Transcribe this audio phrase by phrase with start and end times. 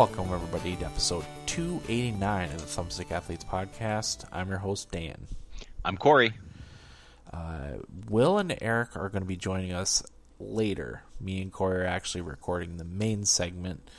[0.00, 4.24] Welcome, everybody, to episode 289 of the Thumbstick Athletes Podcast.
[4.32, 5.26] I'm your host, Dan.
[5.84, 6.32] I'm Corey.
[7.30, 7.72] Uh,
[8.08, 10.02] Will and Eric are going to be joining us
[10.38, 11.02] later.
[11.20, 13.90] Me and Corey are actually recording the main segment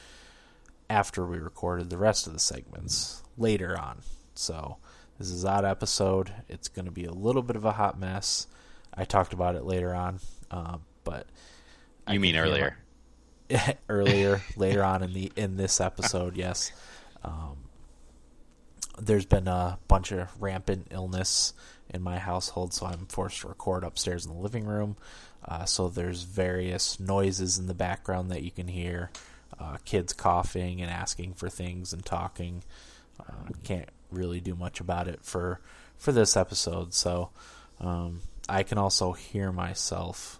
[0.91, 4.01] after we recorded the rest of the segments later on.
[4.35, 4.77] So,
[5.17, 6.33] this is odd episode.
[6.49, 8.45] It's going to be a little bit of a hot mess.
[8.93, 10.19] I talked about it later on,
[10.51, 11.27] uh, but
[12.09, 12.77] you mean earlier?
[13.89, 16.35] earlier later on in the in this episode.
[16.35, 16.73] Yes,
[17.23, 17.57] um,
[18.99, 21.53] there's been a bunch of rampant illness
[21.89, 24.97] in my household, so I'm forced to record upstairs in the living room.
[25.43, 29.09] Uh, so there's various noises in the background that you can hear,
[29.59, 32.63] uh, kids coughing and asking for things and talking.
[33.19, 35.59] Uh, can't really do much about it for
[35.97, 37.29] for this episode, so
[37.79, 40.39] um, I can also hear myself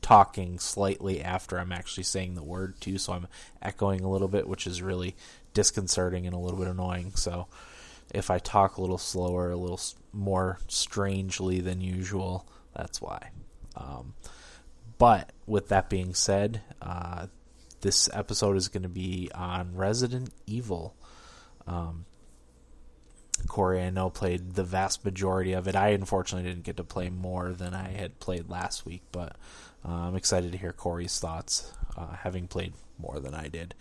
[0.00, 3.26] talking slightly after I'm actually saying the word too, so I'm
[3.60, 5.16] echoing a little bit, which is really
[5.52, 7.12] disconcerting and a little bit annoying.
[7.16, 7.48] So
[8.14, 9.80] if I talk a little slower, a little
[10.12, 13.30] more strangely than usual, that's why.
[13.76, 14.14] Um,
[14.98, 17.26] but with that being said, uh,
[17.86, 20.96] this episode is going to be on Resident Evil.
[21.68, 22.04] Um,
[23.46, 25.76] Corey, I know, played the vast majority of it.
[25.76, 29.36] I unfortunately didn't get to play more than I had played last week, but
[29.86, 33.76] uh, I'm excited to hear Corey's thoughts, uh, having played more than I did.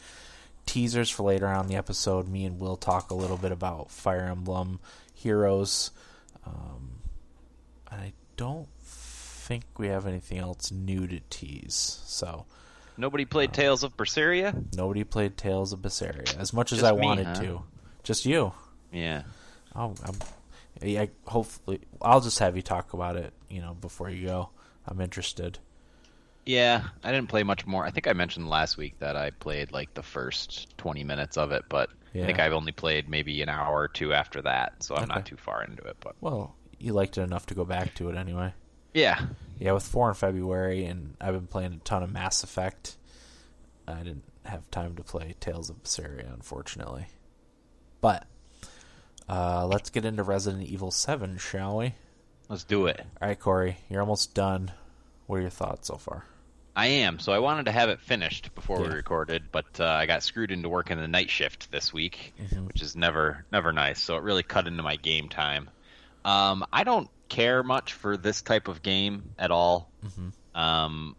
[0.67, 2.27] Teasers for later on the episode.
[2.27, 4.79] Me and Will talk a little bit about Fire Emblem
[5.15, 5.89] Heroes.
[6.45, 6.99] Um,
[7.89, 12.01] I don't think we have anything else new to tease.
[12.05, 12.45] So
[12.97, 14.75] nobody played Tales of Berseria.
[14.75, 17.41] Nobody played Tales of Berseria as much as Just I me, wanted huh?
[17.41, 17.63] to.
[18.03, 18.53] Just you.
[18.91, 19.23] Yeah.
[19.75, 20.15] Oh, I'm,
[20.81, 21.05] yeah.
[21.25, 23.33] Hopefully, I'll just have you talk about it.
[23.49, 24.49] You know, before you go.
[24.87, 25.57] I'm interested.
[26.45, 27.85] Yeah, I didn't play much more.
[27.85, 31.51] I think I mentioned last week that I played like the first 20 minutes of
[31.51, 32.23] it, but yeah.
[32.23, 35.15] I think I've only played maybe an hour or two after that, so I'm okay.
[35.15, 35.97] not too far into it.
[35.99, 38.53] But well, you liked it enough to go back to it anyway.
[38.93, 39.25] Yeah,
[39.59, 39.71] yeah.
[39.71, 42.95] With four in February, and I've been playing a ton of Mass Effect.
[43.87, 47.07] I didn't have time to play Tales of Berseria, unfortunately.
[48.01, 48.25] But
[49.27, 51.93] uh, let's get into Resident Evil 7, shall we?
[52.49, 52.99] Let's do it.
[53.21, 54.71] All right, Corey, you're almost done.
[55.27, 56.25] What are your thoughts so far?
[56.75, 57.19] I am.
[57.19, 58.89] So I wanted to have it finished before yeah.
[58.89, 62.67] we recorded, but uh, I got screwed into working the night shift this week, mm-hmm.
[62.67, 64.01] which is never never nice.
[64.01, 65.69] So it really cut into my game time.
[66.25, 69.91] Um, I don't care much for this type of game at all.
[70.05, 70.59] Mm-hmm.
[70.59, 71.15] Um,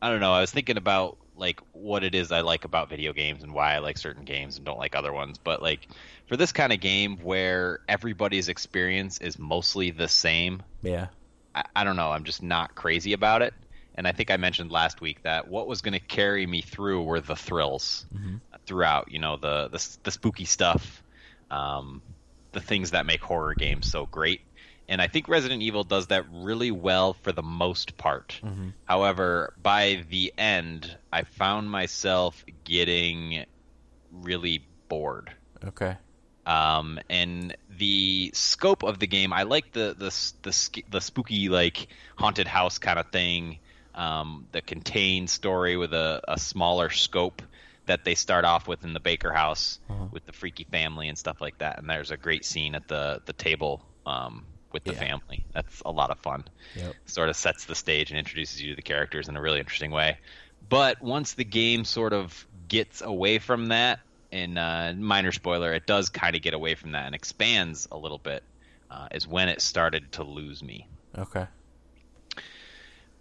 [0.00, 0.32] I don't know.
[0.32, 3.74] I was thinking about like what it is I like about video games and why
[3.74, 5.38] I like certain games and don't like other ones.
[5.38, 5.88] But like
[6.26, 11.08] for this kind of game where everybody's experience is mostly the same, yeah,
[11.54, 12.10] I, I don't know.
[12.10, 13.54] I'm just not crazy about it
[14.00, 17.02] and I think I mentioned last week that what was going to carry me through
[17.02, 18.36] were the thrills mm-hmm.
[18.64, 19.10] throughout.
[19.10, 21.02] You know, the the, the spooky stuff,
[21.50, 22.00] um,
[22.52, 24.40] the things that make horror games so great.
[24.90, 28.40] And I think Resident Evil does that really well for the most part.
[28.44, 28.70] Mm-hmm.
[28.84, 33.46] However, by the end, I found myself getting
[34.10, 35.32] really bored.
[35.64, 35.96] Okay.
[36.44, 40.10] Um, and the scope of the game, I like the the
[40.42, 41.86] the, the spooky like
[42.16, 43.60] haunted house kind of thing
[43.94, 47.42] um, the contained story with a, a, smaller scope
[47.86, 50.06] that they start off with in the Baker house uh-huh.
[50.12, 51.78] with the freaky family and stuff like that.
[51.78, 54.98] And there's a great scene at the the table um, with the yeah.
[54.98, 55.44] family.
[55.52, 56.44] That's a lot of fun.
[56.76, 56.94] Yep.
[57.06, 59.90] Sort of sets the stage and introduces you to the characters in a really interesting
[59.90, 60.18] way.
[60.68, 64.00] But once the game sort of gets away from that,
[64.32, 67.98] and uh, minor spoiler, it does kind of get away from that and expands a
[67.98, 68.44] little bit,
[68.90, 70.86] uh, is when it started to lose me.
[71.18, 71.46] Okay.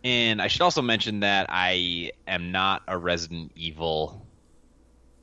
[0.03, 4.25] And I should also mention that I am not a Resident Evil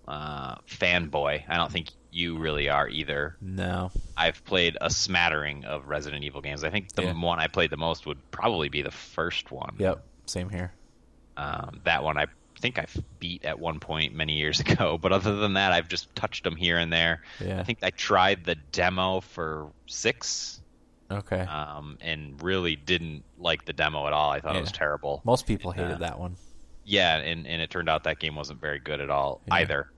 [0.07, 1.45] uh, fanboy.
[1.49, 3.37] I don't think you really are either.
[3.41, 3.91] No.
[4.17, 6.65] I've played a smattering of Resident Evil games.
[6.65, 7.13] I think the yeah.
[7.13, 9.77] one I played the most would probably be the first one.
[9.79, 10.73] Yep, same here.
[11.37, 12.27] Um, that one I
[12.59, 12.87] think I
[13.21, 16.57] beat at one point many years ago, but other than that, I've just touched them
[16.57, 17.23] here and there.
[17.41, 17.61] Yeah.
[17.61, 20.61] I think I tried the demo for six
[21.11, 21.41] Okay.
[21.41, 24.31] Um, and really didn't like the demo at all.
[24.31, 24.59] I thought yeah.
[24.59, 25.23] it was terrible.
[25.25, 26.37] Most people hated uh, that one.
[26.85, 29.55] Yeah, and, and it turned out that game wasn't very good at all yeah.
[29.55, 29.91] either.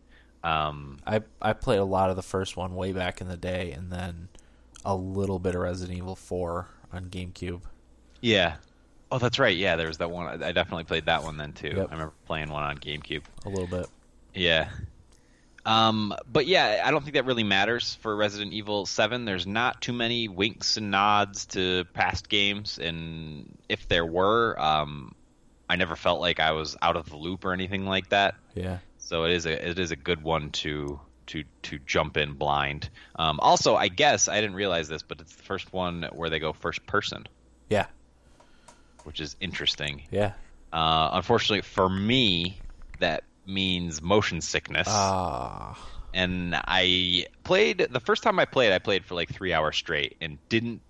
[0.45, 3.73] Um, I I played a lot of the first one way back in the day,
[3.73, 4.29] and then
[4.85, 7.63] a little bit of Resident Evil Four on GameCube.
[8.21, 8.57] Yeah.
[9.11, 9.57] Oh, that's right.
[9.57, 10.43] Yeah, there was that one.
[10.43, 11.69] I definitely played that one then too.
[11.69, 11.89] Yep.
[11.91, 13.23] I remember playing one on GameCube.
[13.47, 13.87] A little bit.
[14.35, 14.69] Yeah.
[15.65, 19.25] Um, but yeah, I don't think that really matters for Resident Evil 7.
[19.25, 25.15] There's not too many winks and nods to past games, and if there were, um,
[25.69, 28.37] I never felt like I was out of the loop or anything like that.
[28.55, 28.79] Yeah.
[29.09, 32.91] So it is a it is a good one to to to jump in blind.
[33.17, 36.39] Um, also, I guess I didn't realize this, but it's the first one where they
[36.39, 37.27] go first person,
[37.71, 37.87] Yeah.
[39.05, 40.03] which is interesting.
[40.11, 40.33] Yeah.
[40.75, 42.61] Uh, unfortunately for me,
[42.99, 44.89] that means motion sickness.
[44.91, 45.79] Ah.
[46.13, 50.19] and I played the first time I played, I played for like three hours straight
[50.21, 50.83] and didn't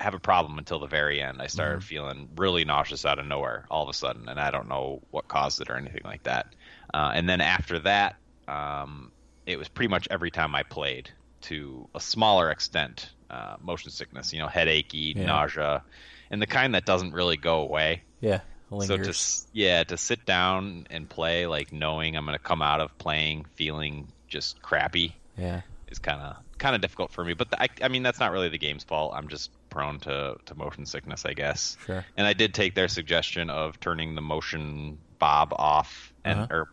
[0.00, 1.42] have a problem until the very end.
[1.42, 4.68] I started feeling really nauseous out of nowhere all of a sudden, and I don't
[4.68, 6.54] know what caused it or anything like that.
[6.94, 8.16] Uh, and then after that,
[8.46, 9.10] um,
[9.46, 11.10] it was pretty much every time I played
[11.42, 15.26] to a smaller extent uh, motion sickness, you know, headachy, Yeah.
[15.26, 15.82] nausea,
[16.30, 18.02] and the kind that doesn't really go away.
[18.20, 18.40] yeah.
[18.70, 19.06] So Lingers.
[19.06, 22.82] to s- yeah, to sit down and play like knowing I'm going to come out
[22.82, 25.62] of playing feeling just crappy yeah.
[25.90, 27.32] is kind of kind of difficult for me.
[27.32, 29.14] But the, I, I mean that's not really the game's fault.
[29.16, 31.76] I'm just prone to to motion sickness, I guess.
[31.86, 32.04] Sure.
[32.16, 36.54] And I did take their suggestion of turning the motion bob off and Uh-huh.
[36.54, 36.68] or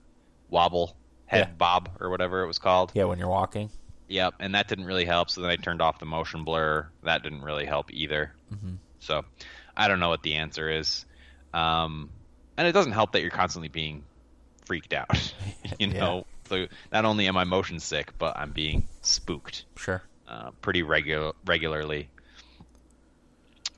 [0.50, 0.96] wobble
[1.26, 1.54] head Yeah.
[1.58, 2.92] bob or whatever it was called.
[2.94, 3.06] Yeah.
[3.06, 3.70] When you're walking.
[4.08, 5.32] Yep, and that didn't really help.
[5.32, 6.88] So then I turned off the motion blur.
[7.04, 8.36] That didn't really help either.
[8.54, 8.78] Mhm.
[9.00, 9.26] So
[9.76, 11.06] I don't know what the answer is.
[11.54, 12.12] Um,
[12.58, 14.04] and it doesn't help that you're constantly being
[14.66, 15.10] freaked out.
[15.80, 16.00] you Yeah.
[16.00, 20.04] know, so not only am I motion sick, but I'm being spooked Sure.
[20.28, 22.10] uh, pretty regular regularly.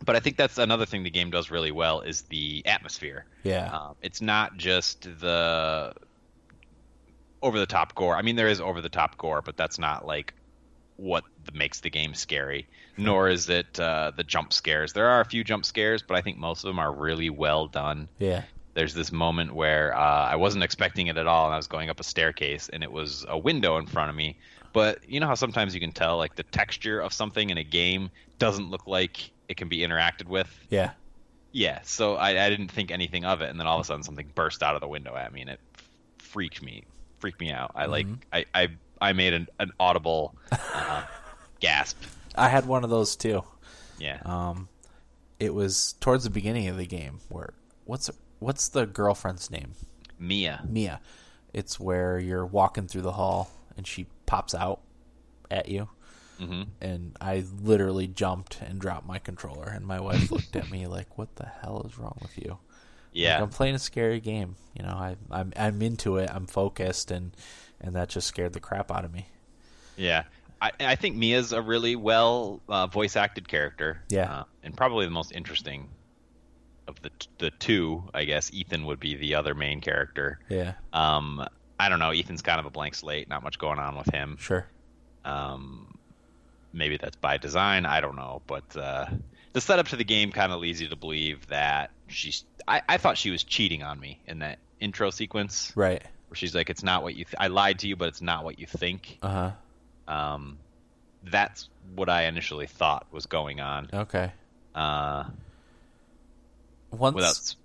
[0.06, 3.26] But I think that's another thing the game does really well is the atmosphere.
[3.44, 3.70] Yeah.
[3.76, 5.94] Um, it's not just the
[7.42, 8.16] over the top gore.
[8.16, 10.34] I mean, there is over the top gore, but that's not like
[10.98, 11.24] what
[11.54, 12.68] makes the game scary.
[12.98, 14.94] Nor is it uh, the jump scares.
[14.94, 17.68] There are a few jump scares, but I think most of them are really well
[17.68, 18.10] done.
[18.20, 18.44] yeah.
[18.74, 21.90] There's this moment where uh, I wasn't expecting it at all, and I was going
[21.90, 24.38] up a staircase, and it was a window in front of me.
[24.72, 27.64] But you know how sometimes you can tell, like the texture of something in a
[27.64, 30.48] game doesn't look like it can be interacted with.
[30.70, 30.92] Yeah.
[31.52, 34.04] Yeah, so I, I didn't think anything of it, and then all of a sudden
[34.04, 35.60] something burst out of the window at me, and it
[36.20, 36.84] freaked me,
[37.20, 37.72] freaked me out.
[37.74, 38.68] I like, I, I,
[39.02, 41.04] I made an, an audible uh,
[41.60, 41.98] gasp.
[42.36, 43.44] I had one of those too.
[43.98, 44.68] Yeah, Um,
[45.40, 47.54] it was towards the beginning of the game where
[47.86, 49.74] what's what's the girlfriend's name?
[50.20, 50.64] Mia.
[50.68, 51.00] Mia.
[51.54, 54.82] It's where you're walking through the hall and she pops out
[55.50, 55.90] at you.
[56.38, 60.88] Hmm And I literally jumped and dropped my controller, and my wife looked at me
[60.88, 62.60] like, "What the hell is wrong with you?" Like,
[63.13, 64.56] Yeah, I'm playing a scary game.
[64.75, 66.30] You know, I, I'm I'm into it.
[66.34, 67.36] I'm focused, and
[67.81, 69.28] and that just scared the crap out of me.
[69.95, 70.24] yeah.
[70.60, 74.01] I, I think Mia's a really well uh, voice acted character.
[74.10, 74.31] Yeah.
[74.39, 75.88] uh, and probably the most interesting
[76.88, 78.04] of the the two.
[78.13, 80.39] I guess Ethan would be the other main character.
[80.50, 81.45] Yeah, Um,
[81.80, 82.10] I don't know.
[82.10, 83.30] Ethan's kind of a blank slate.
[83.30, 84.38] Not much going on with him.
[84.39, 84.66] sure.
[85.25, 85.87] Um,
[86.74, 87.86] maybe that's by design.
[87.86, 89.06] I don't know, but uh,
[89.54, 92.44] the setup to the game kind of leads you to believe that she's.
[92.68, 96.01] I, I thought she was cheating on me in that intro sequence Right.
[96.27, 97.25] where she's like, "It's not what you.
[97.25, 99.51] Th- I lied to you, but it's not what you think." Uh
[100.08, 100.13] huh.
[100.13, 100.58] Um,
[101.24, 103.89] that's what I initially thought was going on.
[103.94, 104.32] Okay.
[104.75, 105.25] Uh,
[106.91, 107.56] Once without.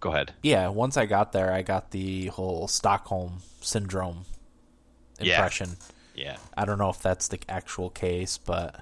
[0.00, 0.32] Go ahead.
[0.42, 4.24] yeah, once I got there, I got the whole Stockholm syndrome
[5.18, 5.68] impression.
[5.70, 5.86] Yeah.
[6.56, 8.80] I don't know if that's the actual case, but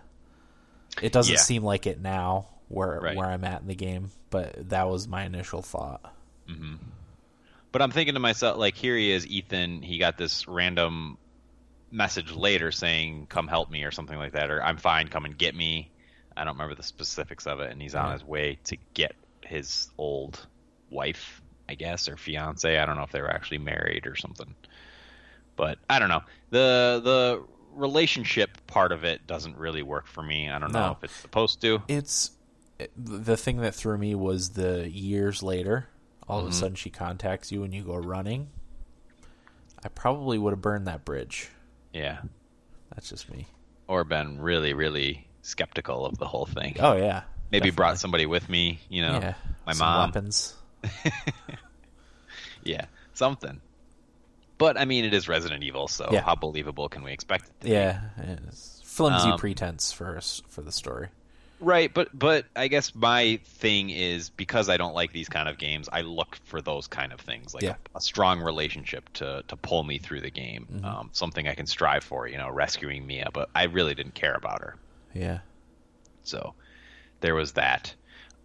[1.02, 1.40] it doesn't Yeah.
[1.40, 3.16] seem like it now where Right.
[3.16, 4.11] where I'm at in the game.
[4.30, 6.14] But that was my initial thought.
[6.49, 6.76] Mm-hmm.
[7.73, 9.83] But I'm thinking to myself, like, here he is, Ethan.
[9.83, 11.18] He got this random
[11.90, 15.37] message later saying, "Come help me" or something like that, or "I'm fine, come and
[15.37, 15.90] get me."
[16.37, 18.12] I don't remember the specifics of it, and he's on Yeah.
[18.12, 20.47] his way to get his old
[20.90, 22.78] wife, I guess, or fiance.
[22.78, 24.54] I don't know if they were actually married or something.
[25.59, 26.23] But I don't know.
[26.50, 30.49] the The relationship part of it doesn't really work for me.
[30.49, 31.83] I don't know if it's supposed to.
[31.88, 32.31] It's
[32.97, 35.88] the thing that threw me was the years later.
[36.27, 36.47] All Mm-hmm.
[36.49, 38.49] of a sudden, she contacts you and you go running.
[39.85, 41.49] I probably would have burned that bridge.
[41.93, 42.19] Yeah,
[42.95, 43.47] That's just me.
[43.87, 46.77] or been really, really skeptical of the whole thing.
[46.81, 47.71] Oh yeah, Maybe definitely.
[47.77, 49.35] brought somebody with me, you know, yeah
[49.67, 50.09] my some mom.
[50.11, 50.55] weapons.
[52.62, 53.61] Yeah, something.
[54.59, 56.21] But I mean, it is Resident Evil, so Yeah.
[56.23, 57.73] how believable can we expect it to be?
[57.73, 61.09] Yeah, it's flimsy Um, pretense for us for the story.
[61.61, 65.59] Right, but but I guess my thing is because I don't like these kind of
[65.59, 67.75] games, I look for those kind of things, like Yeah.
[67.95, 70.85] a, a strong relationship to to pull me through the game, Mm-hmm.
[70.85, 73.31] um, something I can strive for, you know, rescuing Mia.
[73.33, 74.77] But I really didn't care about her,
[75.15, 75.38] Yeah.
[76.23, 76.55] so
[77.21, 77.95] there was that.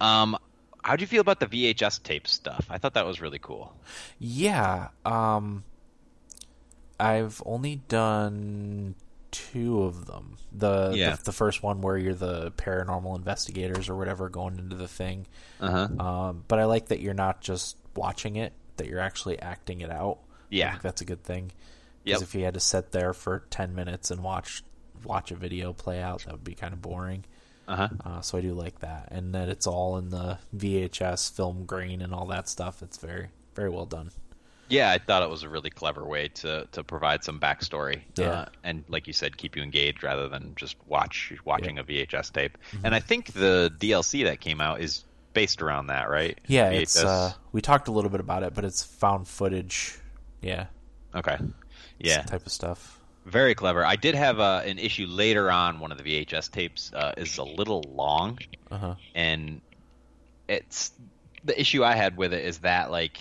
[0.00, 0.36] Um,
[0.82, 2.66] how'd you feel about the VHS tape stuff?
[2.68, 3.76] I thought that was really cool.
[4.18, 4.88] Yeah.
[5.04, 5.62] Um
[6.98, 8.94] I've only done
[9.30, 10.36] two of them.
[10.52, 11.16] The, Yeah.
[11.16, 15.26] the the first one where you're the paranormal investigators or whatever going into the thing.
[15.60, 16.04] Uh huh.
[16.04, 19.90] Um, but I like that you're not just watching it; that you're actually acting it
[19.90, 20.18] out.
[20.22, 20.70] I Yeah.
[20.70, 21.50] think that's a good thing.
[22.04, 22.18] Yep.
[22.18, 24.62] Because if you had to sit there for ten minutes and watch
[25.04, 27.24] watch a video play out, that would be kind of boring.
[27.66, 27.88] Uh huh.
[28.04, 32.02] Uh, so I do like that, and that it's all in the VHS film grain
[32.02, 32.82] and all that stuff.
[32.82, 34.10] It's very very well done.
[34.68, 38.00] Yeah, I thought it was a really clever way to, to provide some backstory.
[38.16, 38.30] Yeah.
[38.30, 41.82] Uh, and like you said, keep you engaged rather than just watch watching Yeah.
[41.82, 42.56] a VHS tape.
[42.82, 45.04] And I think the DLC that came out is
[45.34, 46.38] based around that, right?
[46.46, 46.82] Yeah, VHS.
[46.82, 49.98] it's uh, we talked a little bit about it, but it's found footage.
[50.40, 50.66] Yeah,
[51.14, 51.38] okay.
[51.98, 53.00] Yeah, type of stuff.
[53.26, 53.84] very clever.
[53.84, 55.78] I did have uh, an issue later on.
[55.80, 58.38] One of the VHS tapes uh, is a little long,
[58.70, 58.94] Uh huh.
[59.14, 59.60] and
[60.48, 60.92] it's
[61.44, 63.18] the issue I had with it is that like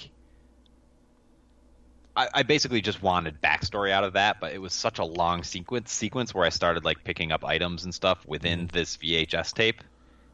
[2.15, 5.43] I, I basically just wanted backstory out of that, but it was such a long
[5.43, 8.77] sequence sequence where I started like picking up items and stuff within mm-hmm.
[8.77, 9.84] this VHS tape,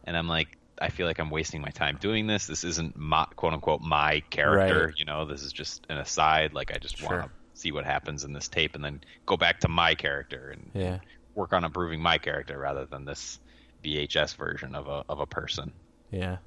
[0.04, 2.48] and I'm like, I feel like I'm wasting my time doing this.
[2.48, 4.94] This isn't my quote unquote my character, Right.
[4.98, 5.26] you know.
[5.26, 6.54] This is just an aside.
[6.54, 7.10] Like I just Sure.
[7.10, 10.52] want to see what happens in this tape and then go back to my character
[10.52, 11.00] and Yeah.
[11.36, 13.40] work on improving my character rather than this
[13.84, 15.74] VHS version of a of a person.
[16.12, 16.38] Yeah.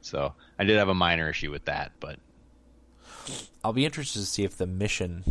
[0.00, 2.18] So I did have a minor issue with that, but
[3.62, 5.24] I'll be interested to see if the mission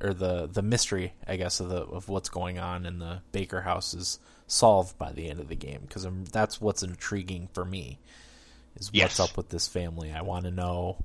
[0.00, 3.62] or the the mystery, I guess, of the of what's going on in the Baker
[3.62, 7.98] house is solved by the end of the game because that's what's intriguing for me.
[8.76, 9.18] Is Yes.
[9.18, 10.12] what's up with this family?
[10.12, 10.98] I want to know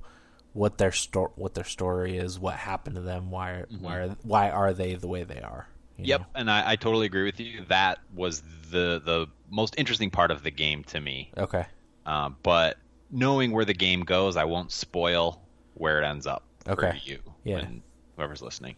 [0.52, 4.72] what their sto- what their story is, what happened to them, why why why are
[4.72, 5.68] they the way they are?
[5.98, 6.26] Yep, know?
[6.34, 7.64] and I, I totally agree with you.
[7.68, 11.30] That was the the most interesting part of the game to me.
[11.36, 11.66] Okay.
[12.06, 12.78] Uh, but
[13.10, 15.40] knowing where the game goes, I won't spoil
[15.80, 16.90] where it ends up Okay.
[16.92, 17.58] for you Yeah.
[17.58, 17.82] and
[18.16, 18.76] whoever's listening.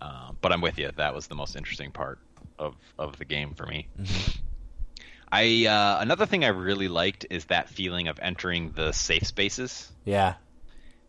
[0.00, 0.90] Uh, but I'm with you.
[0.96, 2.18] That was the most interesting part
[2.58, 3.88] of of the game for me.
[4.00, 4.30] Mm-hmm.
[5.32, 9.90] I uh, another thing I really liked is that feeling of entering the safe spaces
[10.04, 10.34] Yeah.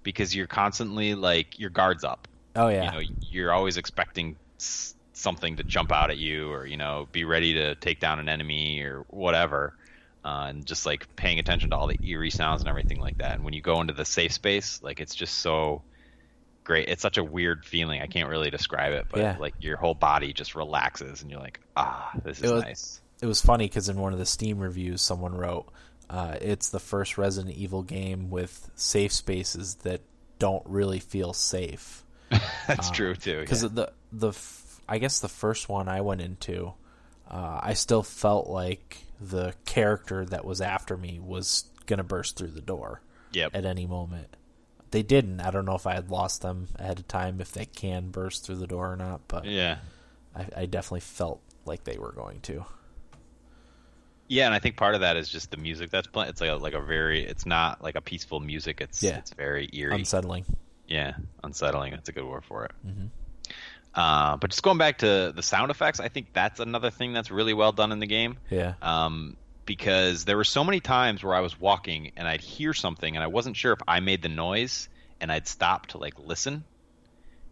[0.04, 2.28] because you're constantly like your guards up.
[2.56, 2.86] Oh yeah.
[2.86, 4.38] you know you're always expecting
[5.14, 8.30] something to jump out at you or you know be ready to take down an
[8.30, 9.76] enemy or whatever
[10.26, 13.36] uh, and just like paying attention to all the eerie sounds and everything like that
[13.36, 15.82] and when you go into the safe space like it's just so
[16.64, 19.38] great it's such a weird feeling i can't really describe it but Yeah.
[19.40, 23.02] like your whole body just relaxes and you're like ah this is It was- nice
[23.22, 25.68] it was funny because in one of the Steam reviews, someone wrote,
[26.10, 30.02] uh, "It's the first Resident Evil game with safe spaces that
[30.38, 32.04] don't really feel safe."
[32.68, 33.70] that's true too Because yeah.
[33.72, 36.74] the the f- I guess the first one I went into,
[37.32, 42.50] uh, I still felt like the character that was after me was gonna burst through
[42.52, 44.36] the door yep at any moment.
[44.92, 45.42] They didn't.
[45.42, 48.46] I don't know if I had lost them ahead of time, if they can burst
[48.46, 49.78] through the door or not, but yeah
[50.36, 52.66] I, I definitely felt like they were going to.
[54.28, 56.30] Yeah, and I think part of that is just the music that's playing.
[56.30, 58.82] It's like a, like a very, it's not like a peaceful music.
[58.82, 59.18] It's Yeah.
[59.18, 59.94] it's very eerie.
[59.96, 60.46] Unsettling.
[60.88, 61.92] yeah, unsettling.
[61.92, 62.72] That's a good word for it.
[62.86, 63.10] Mhm.
[63.96, 67.32] Uh, but just going back to the sound effects, I think that's another thing that's
[67.32, 68.38] really well done in the game.
[68.50, 68.74] Yeah.
[68.82, 73.16] Um, because there were so many times where I was walking and I'd hear something
[73.16, 76.66] and I wasn't sure if I made the noise and I'd stop to like listen.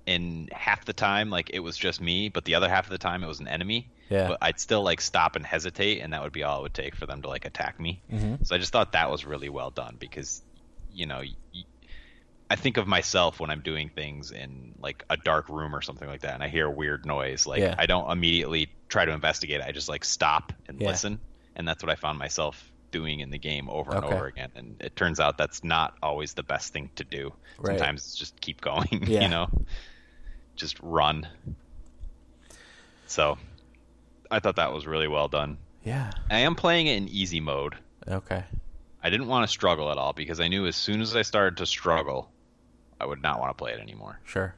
[0.05, 2.97] And half the time, like it was just me, but the other half of the
[2.97, 3.89] time it was an enemy.
[4.09, 4.27] Yeah.
[4.27, 6.93] But I'd still like stop and hesitate, and that would be all it would take
[6.93, 8.01] for them to like attack me.
[8.11, 8.45] Mhm.
[8.45, 10.41] So I just thought that was really well done because,
[10.91, 11.63] you know, y-
[12.49, 16.07] I think of myself when I'm doing things in like a dark room or something
[16.07, 17.47] like that, and I hear a weird noise.
[17.47, 17.75] Like Yeah.
[17.77, 19.61] I don't immediately try to investigate.
[19.61, 19.65] it.
[19.65, 20.87] I just like stop and Yeah.
[20.89, 21.19] listen,
[21.55, 24.15] and that's what I found myself doing in the game over and Okay.
[24.15, 24.51] over again.
[24.55, 27.33] And it turns out that's not always the best thing to do.
[27.57, 27.77] Right.
[27.79, 29.03] Sometimes it's just keep going.
[29.07, 29.21] Yeah.
[29.23, 29.49] You know,
[30.55, 31.27] just run.
[33.07, 33.37] So,
[34.29, 35.57] I thought that was really well done.
[35.83, 36.11] Yeah.
[36.29, 37.75] I am playing it in easy mode.
[38.07, 38.43] Okay.
[39.03, 41.57] I didn't want to struggle at all because I knew as soon as I started
[41.57, 42.31] to struggle,
[42.99, 44.19] I would not want to play it anymore.
[44.23, 44.55] Sure.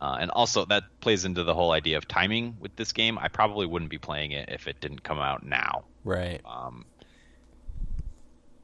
[0.00, 3.18] Uh, and also, that plays into the whole idea of timing with this game.
[3.18, 6.40] I probably wouldn't be playing it if it didn't come out now, Right.
[6.44, 6.84] um,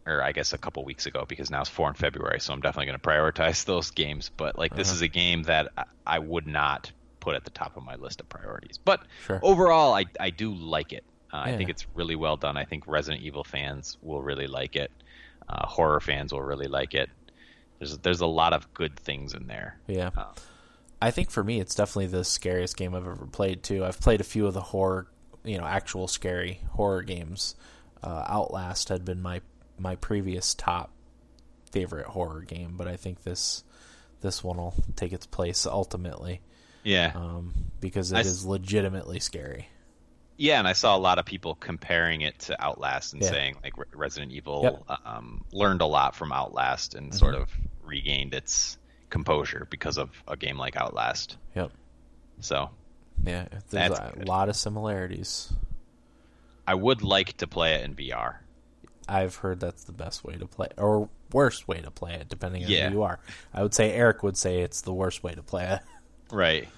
[0.07, 2.61] or I guess a couple weeks ago, because now it's four in February, so I'm
[2.61, 4.31] definitely going to prioritize those games.
[4.37, 4.95] But like, this Uh-huh.
[4.97, 8.21] is a game that I, I would not put at the top of my list
[8.21, 8.79] of priorities.
[8.85, 9.41] But Sure.
[9.43, 11.05] overall, I I do like it.
[11.33, 12.57] Uh, I think it's really well done.
[12.57, 14.93] I think Resident Evil fans will really like it.
[15.49, 17.11] Uh, horror fans will really like it.
[17.79, 19.79] There's there's a lot of good things in there.
[19.87, 20.11] Yeah.
[20.17, 20.33] Uh,
[21.03, 23.85] I think for me, it's definitely the scariest game I've ever played too.
[23.85, 25.07] I've played a few of the horror,
[25.45, 27.57] you know, actual scary horror games.
[28.03, 29.43] Uh, Outlast had been my
[29.79, 30.93] my previous top
[31.73, 33.65] favorite horror game, but I think this
[34.21, 36.41] this one will take its place ultimately.
[36.85, 37.13] Yeah.
[37.15, 39.69] Um, because it I is legitimately scary.
[40.37, 43.31] Yeah, and I saw a lot of people comparing it to Outlast and Yeah.
[43.31, 44.99] saying like Re- Resident Evil Yep.
[45.07, 47.19] um, learned a lot from Outlast and Mm-hmm.
[47.19, 47.51] sort of
[47.83, 48.77] regained its
[49.11, 51.37] composure because of a game like Outlast.
[51.55, 51.71] Yep.
[52.41, 52.71] So
[53.23, 54.29] Yeah, there's a good.
[54.29, 55.53] lot of similarities.
[56.67, 58.37] I would like to play it in VR.
[59.07, 62.65] I've heard that's the best way to play, or worst way to play it, depending
[62.65, 62.89] on Yeah.
[62.89, 63.21] who you are.
[63.53, 65.81] I would say Eric would say it's the worst way to play it.
[66.35, 66.69] Right.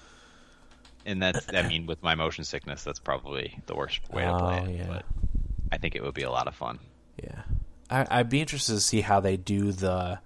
[1.06, 4.60] And that's I mean with my motion sickness that's probably the worst way to play
[4.60, 4.76] Oh, it.
[4.76, 4.86] yeah.
[4.88, 5.04] But
[5.72, 6.78] I think it would be a lot of fun.
[7.22, 7.42] Yeah,
[7.88, 10.18] I, I'd be interested to see how they do the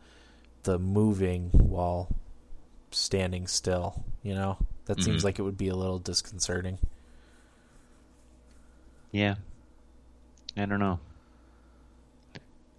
[0.64, 2.08] the moving while
[2.90, 4.02] standing still.
[4.22, 4.56] You know,
[4.86, 5.24] that seems Mhm.
[5.24, 6.78] like it would be a little disconcerting.
[9.12, 9.36] Yeah.
[10.56, 10.98] I don't know.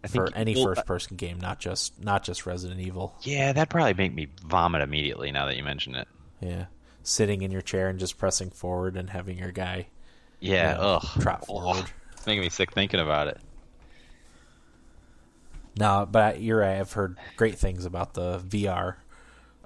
[0.03, 3.15] I for think- any well, first person game, not just not just Resident Evil.
[3.22, 6.08] Yeah, that'd probably make me vomit immediately now that you mention it.
[6.41, 6.65] Yeah,
[7.03, 9.88] sitting in your chair and just pressing forward and having your guy
[10.39, 11.22] Yeah, you know, ugh.
[11.22, 11.86] trot forward.
[12.13, 13.39] It's making me sick thinking about it.
[15.77, 16.79] No, but you're right.
[16.79, 18.96] I've heard great things about the VR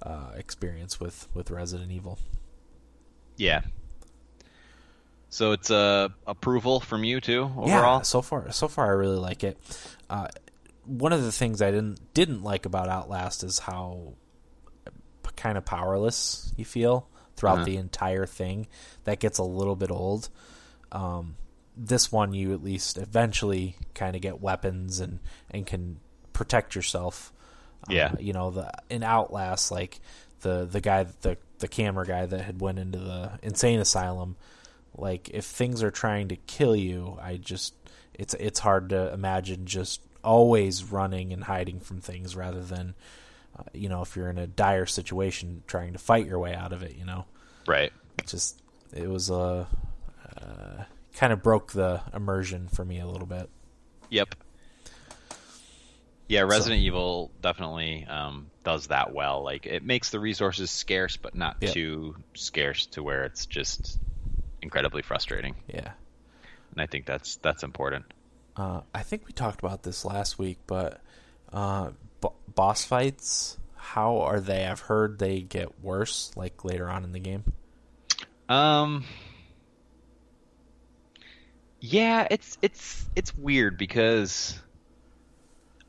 [0.02, 2.20] uh, experience with with Resident Evil.
[3.38, 3.62] Yeah.
[5.30, 7.98] So it's a approval from you too overall.
[7.98, 9.58] Yeah, so far, so far, I really like it.
[10.10, 10.28] Uh,
[10.86, 14.14] one of the things I didn't didn't like about Outlast is how
[14.86, 17.66] p- kind of powerless you feel throughout Uh-huh.
[17.66, 18.68] the entire thing.
[19.04, 20.30] That gets a little bit old.
[20.92, 21.36] Um,
[21.78, 25.20] this one, you at least eventually kind of get weapons and
[25.52, 26.00] and can
[26.34, 27.32] protect yourself.
[27.90, 28.14] Uh, Yeah.
[28.20, 30.00] you know the in Outlast, like
[30.42, 34.36] the the guy the the camera guy that had went into the insane asylum
[34.98, 37.74] like if things are trying to kill you i just
[38.14, 42.94] it's it's hard to imagine just always running and hiding from things rather than
[43.58, 46.74] uh, you know if you're in a dire situation trying to fight your way out
[46.74, 47.26] of it you know
[47.68, 47.92] Right.
[48.20, 48.62] It just
[48.94, 49.68] it was a
[50.38, 50.84] uh,
[51.16, 53.50] kind of broke the immersion for me a little bit
[54.10, 54.36] Yep.
[56.28, 59.44] Yeah, Resident Evil definitely um, does that well.
[59.44, 61.74] Like it makes the resources scarce, but not Yep.
[61.74, 64.00] too scarce to where it's just
[64.62, 65.56] incredibly frustrating.
[65.68, 65.92] yeah
[66.72, 68.06] And I think that's that's important.
[68.58, 71.02] uh, i think we talked about this last week but
[71.54, 71.92] uh,
[72.56, 77.20] boss fights how are they i've heard they get worse like later on in the
[77.20, 77.44] game
[78.50, 79.04] Um.
[81.80, 84.60] Yeah, it's it's it's weird because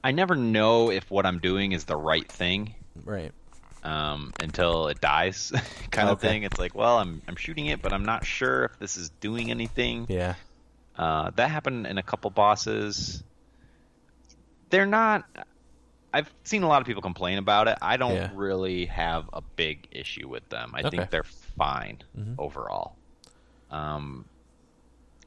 [0.05, 2.75] I never know if what I'm doing is the right thing
[3.05, 3.33] right
[3.83, 5.53] um, until it dies,
[5.91, 6.29] kind of Okay.
[6.29, 6.43] thing.
[6.43, 9.51] It's like, well, I'm I'm shooting it, but I'm not sure if this is doing
[9.51, 10.07] anything.
[10.09, 10.35] yeah
[10.99, 13.23] Uh, that happened in a couple bosses.
[14.71, 15.25] They're not.
[16.13, 17.77] I've seen a lot of people complain about it.
[17.83, 18.31] I don't Yeah.
[18.33, 20.73] really have a big issue with them.
[20.75, 20.91] I Okay.
[20.91, 22.37] think they're fine Mhm.
[22.39, 22.99] overall.
[23.71, 24.29] Um,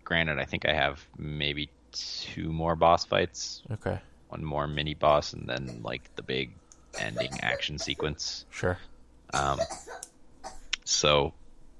[0.03, 5.33] granted, I think I have maybe two more boss fights, okay one more mini boss,
[5.33, 6.59] and then like the big
[6.97, 8.45] ending action sequence.
[8.51, 8.77] sure
[9.33, 9.59] Um,
[10.85, 11.33] so,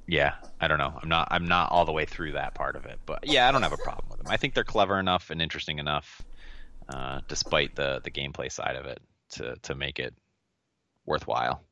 [0.08, 0.98] yeah, I don't know.
[1.02, 1.28] I'm not.
[1.32, 3.72] I'm not all the way through that part of it, but yeah, I don't have
[3.74, 4.28] a problem with them.
[4.30, 6.22] I think they're clever enough and interesting enough,
[6.90, 10.14] uh, despite the the gameplay side of it, to to make it
[11.06, 11.64] worthwhile.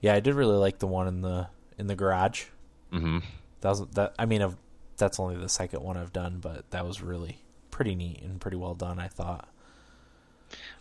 [0.00, 1.48] Yeah, I did really like the one in the
[1.78, 2.44] in the garage.
[2.92, 3.20] hmm
[3.60, 4.14] That was that.
[4.18, 4.56] I mean, I've,
[4.96, 7.38] that's only the second one I've done, but that was really
[7.70, 8.98] pretty neat and pretty well done.
[8.98, 9.48] I thought.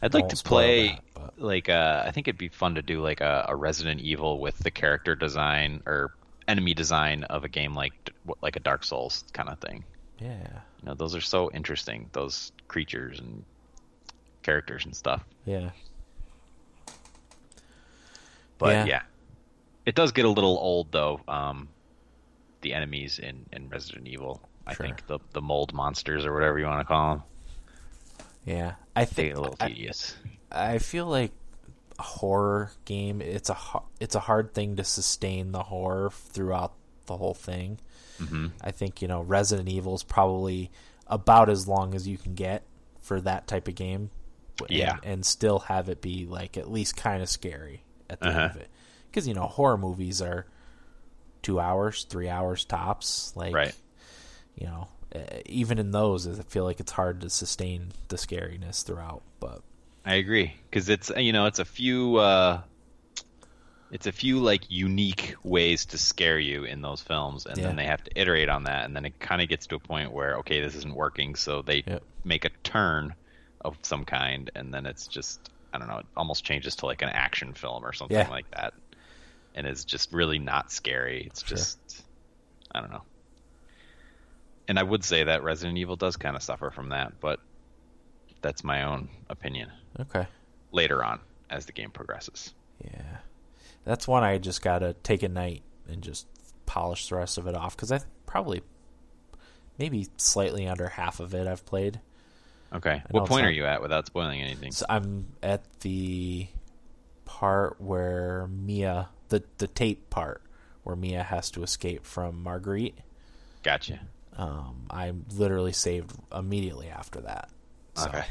[0.01, 3.21] I'd like to play that, like uh, I think it'd be fun to do like
[3.21, 6.13] a, a Resident Evil with the character design or
[6.47, 7.93] enemy design of a game like
[8.41, 9.85] like a Dark Souls kind of thing.
[10.19, 12.09] Yeah, You know, those are so interesting.
[12.13, 13.43] Those creatures and
[14.43, 15.23] characters and stuff.
[15.45, 15.71] yeah,
[18.57, 18.85] But Yeah.
[18.85, 19.01] yeah.
[19.85, 21.21] it does get a little old though.
[21.27, 21.69] Um,
[22.61, 24.85] the enemies in, in Resident Evil, I Sure.
[24.85, 27.23] think the the mold monsters or whatever you want to call them,
[28.45, 28.73] yeah.
[28.95, 30.15] I think a little I, tedious.
[30.51, 31.31] I feel like
[31.97, 33.21] a horror game.
[33.21, 33.57] It's a
[33.99, 36.73] it's a hard thing to sustain the horror throughout
[37.05, 37.79] the whole thing.
[38.19, 40.69] hmm I think you know Resident Evil is probably
[41.09, 42.63] about as long as you can get
[43.01, 44.11] for that type of game.
[44.61, 44.97] and- Yeah.
[45.03, 48.39] and, still have it be like at least kind of scary at the Uh-huh.
[48.41, 48.69] end of it.
[49.09, 50.47] Because you know horror movies are
[51.41, 53.31] two hours, three hours tops.
[53.37, 53.75] Like, Right.
[54.55, 54.89] you know,
[55.45, 59.21] even in those, I feel like it's hard to sustain the scariness throughout.
[59.39, 59.61] But
[60.05, 62.61] I agree because it's you know it's a few uh,
[63.91, 67.67] it's a few like unique ways to scare you in those films, and Yeah.
[67.67, 69.79] then they have to iterate on that, and then it kind of gets to a
[69.79, 72.03] point where okay, this isn't working, so they Yep.
[72.23, 73.15] make a turn
[73.61, 77.01] of some kind, and then it's just I don't know, it almost changes to like
[77.01, 78.29] an action film or something Yeah.
[78.29, 78.73] like that,
[79.55, 81.25] and is just really not scary.
[81.27, 81.57] It's Sure.
[81.57, 81.79] just
[82.73, 83.03] I don't know.
[84.67, 87.39] And I would say that Resident Evil does kind of suffer from that, but
[88.41, 89.71] that's my own opinion.
[89.99, 90.27] Okay.
[90.71, 92.53] Later on, as the game progresses.
[92.83, 93.17] Yeah,
[93.89, 96.27] that's one I just gotta take a night and just
[96.67, 98.61] polish the rest of it off because I probably
[99.79, 101.99] maybe slightly under half of it I've played.
[102.71, 103.01] Okay.
[103.09, 104.71] What point not- are you at without spoiling anything?
[104.71, 106.47] So I'm at the
[107.25, 110.43] part where Mia, the the tape part
[110.83, 112.99] where Mia has to escape from Marguerite.
[113.63, 113.99] Gotcha.
[114.37, 117.49] Um, I literally saved immediately after that.
[117.95, 118.23] So Okay.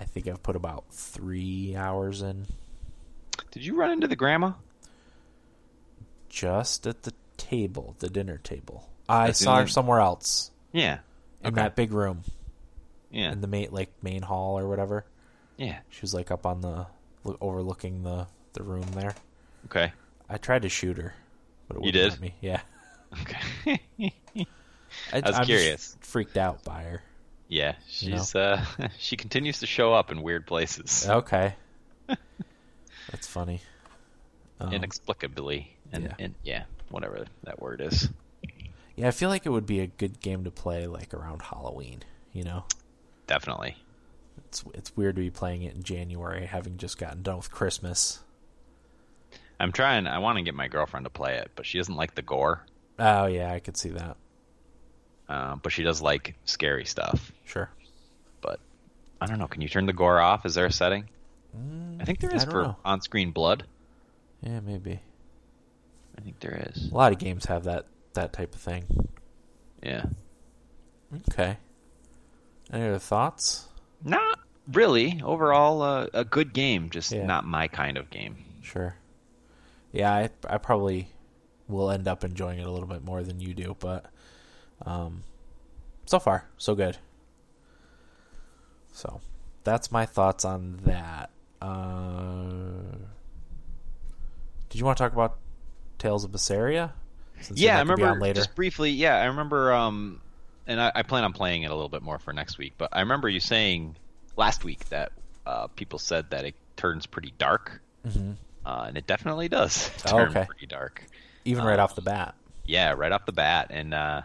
[0.00, 2.46] I think I've put about three hours in
[3.50, 4.52] Did you run into the grandma?
[6.28, 8.88] just at the table, the dinner table.
[9.08, 10.98] I That's saw her somewhere else Yeah.
[11.42, 11.56] in Okay.
[11.62, 12.22] that big room
[13.10, 13.32] Yeah.
[13.32, 15.04] in the main like main hall or whatever.
[15.56, 15.80] Yeah.
[15.90, 16.86] She was like up on the
[17.24, 19.14] lo- overlooking the the room there.
[19.66, 19.92] Okay.
[20.28, 21.14] I tried to shoot her,
[21.66, 22.10] but it You wouldn't did?
[22.12, 22.34] let me.
[22.40, 22.60] Yeah,
[23.22, 23.82] Okay.
[25.12, 25.96] I, was I'm just curious.
[26.00, 27.02] freaked out by her.
[27.48, 28.64] yeah, she's uh
[28.98, 31.54] she continues to show up in weird places Okay,
[33.10, 33.60] that's funny.
[34.60, 35.76] Um, inexplicably.
[35.92, 36.14] And yeah.
[36.18, 38.08] and yeah, whatever that word is.
[38.96, 42.02] yeah, I feel like it would be a good game to play like around Halloween.
[42.32, 42.64] You know,
[43.26, 43.76] Definitely.
[44.46, 48.20] it's it's weird to be playing it in January, having just gotten done with Christmas.
[49.58, 52.14] I'm trying I want to get my girlfriend to play it, but she doesn't like
[52.14, 52.64] the gore.
[52.98, 54.16] Oh yeah, I could see that.
[55.28, 57.32] Uh, but she does like scary stuff.
[57.44, 57.70] Sure.
[58.40, 58.60] But
[59.20, 59.46] I don't know.
[59.46, 60.44] Can you turn the gore off?
[60.46, 61.08] Is there a setting?
[62.00, 62.76] I think there Mm, is for know.
[62.84, 63.64] on-screen blood.
[64.42, 65.00] Yeah, maybe.
[66.16, 66.90] I think there is.
[66.90, 69.08] A lot of games have that that type of thing.
[69.82, 70.04] Yeah.
[71.30, 71.56] Okay.
[72.72, 73.68] Any other thoughts?
[74.04, 74.38] Not
[74.72, 75.20] really.
[75.22, 77.24] Overall, uh, a good game, just Yeah.
[77.26, 78.44] not my kind of game.
[78.62, 78.94] Sure.
[79.92, 81.08] Yeah, I I probably
[81.68, 84.06] will end up enjoying it a little bit more than you do, but
[84.86, 85.22] um,
[86.06, 86.98] so far so good.
[88.92, 89.20] So
[89.64, 91.30] that's my thoughts on that.
[91.60, 92.96] Uh,
[94.68, 95.36] did you want to talk about
[95.98, 96.92] Tales of Berseria?
[97.40, 98.34] Since yeah, I remember later.
[98.40, 98.90] just briefly.
[98.90, 99.72] Yeah, I remember.
[99.72, 100.20] Um,
[100.66, 102.74] and I, I plan on playing it a little bit more for next week.
[102.78, 103.96] But I remember you saying
[104.36, 105.12] last week that
[105.46, 108.36] uh, people said that it turns pretty dark, Mhm.
[108.64, 110.44] uh, and it definitely does Oh, okay.
[110.46, 111.02] pretty dark.
[111.44, 112.34] even right uh, off the bat.
[112.66, 114.22] Yeah, right off the bat, and uh,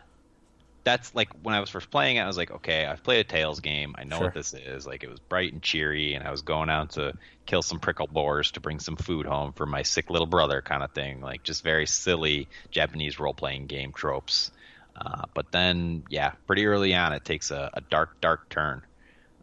[0.85, 2.21] that's like when I was first playing it.
[2.21, 3.95] I was like, okay, I've played a Tales game.
[3.97, 4.27] I know Sure.
[4.27, 4.87] what this is.
[4.87, 7.13] Like, it was bright and cheery, and I was going out to
[7.45, 10.83] kill some prickle boars to bring some food home for my sick little brother, kind
[10.83, 11.19] of thing.
[11.21, 14.51] Like, just very silly Japanese role playing game tropes.
[14.95, 18.81] Uh, but then, yeah, pretty early on, it takes a, a dark, dark turn,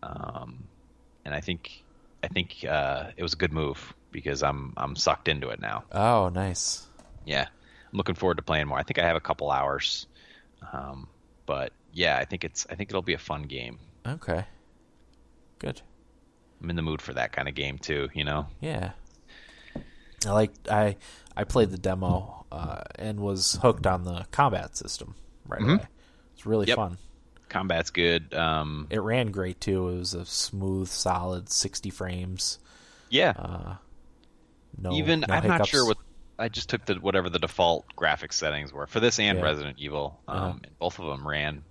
[0.03, 0.65] um,
[1.27, 1.83] and I think,
[2.25, 5.85] I think uh, it was a good move because I'm I'm sucked into it now
[5.93, 6.87] Oh, nice.
[7.27, 8.79] yeah, I'm looking forward to playing more.
[8.79, 10.07] I think I have a couple hours,
[10.73, 11.09] um,
[11.53, 13.79] but yeah, I think it's I think it'll be a fun game.
[14.07, 14.47] Okay.
[15.59, 15.83] Good.
[16.63, 18.09] I'm in the mood for that kind of game too.
[18.15, 18.93] You know, Yeah.
[20.27, 20.97] I like I
[21.37, 25.15] I played the demo uh, and was hooked on the combat system
[25.47, 25.75] right Mhm.
[25.75, 25.87] away.
[26.33, 26.77] It's really Yep.
[26.77, 26.99] fun.
[27.51, 28.33] combat's good.
[28.33, 29.89] Um, It ran great too.
[29.91, 32.59] It was a smooth, solid sixty frames.
[33.11, 33.75] yeah, Uh,
[34.79, 35.99] no, even no I'm not sure what
[36.43, 39.45] I just took the whatever the default graphics settings were for this and Yeah.
[39.45, 40.21] Resident Evil.
[40.29, 40.59] Um, Uh-huh.
[40.65, 41.63] and both of them ran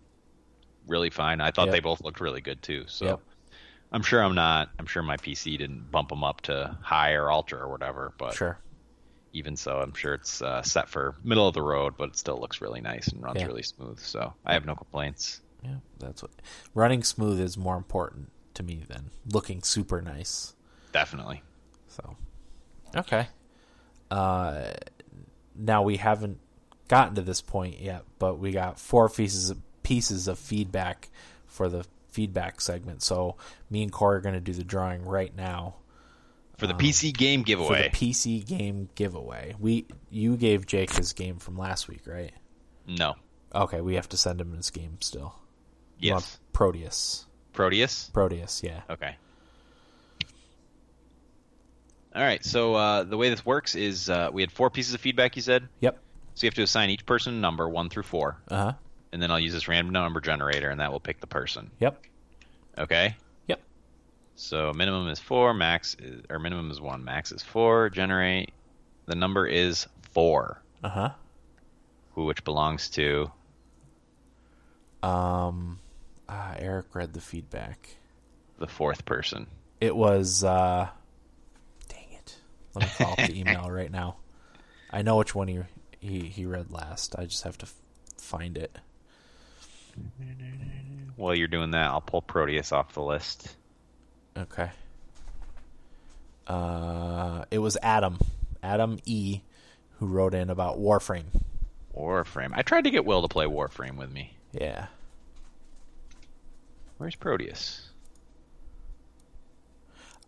[0.88, 1.42] really fine.
[1.42, 1.72] I thought Yep.
[1.74, 2.86] they both looked really good too.
[2.88, 3.06] So.
[3.06, 3.20] Yep.
[3.94, 4.70] I'm sure I'm not.
[4.80, 8.14] I'm sure my PC didn't bump them up to high or ultra or whatever.
[8.18, 8.58] But Sure.
[9.34, 12.40] even so, I'm sure it's uh, set for middle of the road, but it still
[12.40, 13.48] looks really nice and runs Yeah.
[13.48, 14.00] really smooth.
[14.00, 15.42] So I have no complaints.
[15.62, 16.32] Yeah, that's what
[16.74, 20.56] running smooth is more important to me than looking super nice.
[20.94, 21.44] Definitely.
[21.90, 22.16] So,
[22.96, 23.28] okay.
[24.12, 24.72] Uh,
[25.56, 26.40] now we haven't
[26.88, 31.10] gotten to this point yet, but we got four pieces of, pieces of feedback
[31.48, 33.02] for the feedback segment.
[33.02, 33.38] So
[33.70, 35.76] me and Corey are going to do the drawing right now
[36.58, 37.90] For the PC game giveaway.
[37.90, 39.56] for the PC game giveaway.
[39.60, 42.34] We you gave Jake his game from last week, right?
[42.88, 43.16] no.
[43.54, 45.36] Okay, we have to send him his game still.
[46.00, 46.40] Yes.
[46.54, 47.26] Proteus.
[47.52, 48.10] Proteus?
[48.14, 48.82] Proteus, yeah.
[48.90, 49.18] Okay.
[52.16, 52.44] All right.
[52.44, 55.42] So uh, the way this works is uh, we had four pieces of feedback, you
[55.42, 55.68] said?
[55.80, 55.98] Yep.
[56.36, 58.38] So you have to assign each person a number, one through four.
[58.50, 58.74] Uh huh.
[59.14, 61.70] And then I'll use this random number generator, and that will pick the person.
[61.80, 62.02] Yep.
[62.78, 63.16] Okay?
[63.48, 63.62] Yep.
[64.36, 67.90] So minimum is four, max is, or minimum is one, max is four.
[67.90, 68.52] Generate.
[69.08, 71.10] The number is four, Uh huh.
[72.16, 73.30] who which belongs to.
[75.04, 75.80] Um,
[76.30, 77.96] ah, Eric read the feedback.
[78.60, 79.48] the fourth person.
[79.80, 80.90] It was, uh.
[82.74, 84.18] Let me call up the email right now.
[84.90, 85.60] I know which one he
[86.00, 87.16] he he read last.
[87.18, 87.68] I just have to
[88.18, 88.78] find it.
[91.16, 93.56] While you're doing that, I'll pull Proteus off the list.
[94.38, 94.70] Okay.
[96.48, 98.18] Uh, it was Adam,
[98.64, 99.42] Adam E,
[100.00, 101.26] who wrote in about Warframe.
[101.96, 102.52] Warframe.
[102.54, 104.34] I tried to get Will to play Warframe with me.
[104.54, 104.88] Yeah.
[106.98, 107.91] Where's Proteus?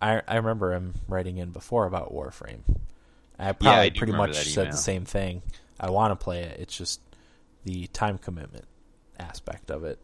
[0.03, 2.59] I I remember him writing in before about Warframe.
[3.39, 5.41] I Yeah, probably I pretty much said the same thing.
[5.79, 6.59] I want to play it.
[6.59, 6.99] It's just
[7.63, 8.65] the time commitment
[9.19, 9.99] aspect of it.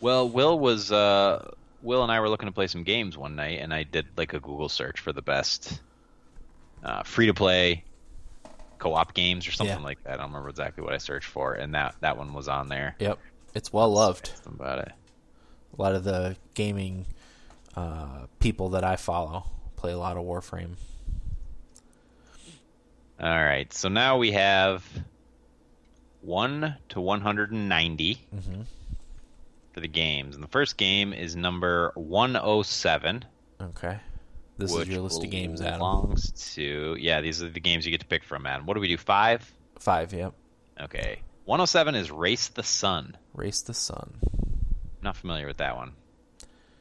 [0.00, 3.60] Well, Will was uh, Will and I were looking to play some games one night,
[3.60, 5.80] and I did like a Google search for the best
[6.82, 7.84] uh, free to play
[8.78, 9.84] co-op games or something Yeah.
[9.84, 10.14] like that.
[10.14, 12.96] I don't remember exactly what I searched for, and that that one was on there.
[12.98, 13.18] Yep.
[13.54, 14.32] It's well loved.
[14.46, 14.92] About it.
[15.78, 17.06] A lot of the gaming
[17.76, 19.44] uh, people that I follow
[19.76, 20.74] play a lot of Warframe.
[23.20, 24.84] All right, so now we have
[26.20, 28.60] one to 190 Mm-hmm.
[29.72, 33.24] for the games, and the first game is number 107.
[33.62, 33.98] Okay.
[34.58, 35.78] This is your list of games, Adam.
[35.78, 37.20] belongs to yeah.
[37.20, 38.66] These are the games you get to pick from, Adam.
[38.66, 38.96] What do we do?
[38.96, 39.52] Five.
[39.80, 40.32] Five, yep.
[40.80, 41.18] Okay.
[41.46, 43.16] 107 is Race the Sun.
[43.34, 44.14] Race the Sun.
[45.02, 45.92] Not familiar with that one.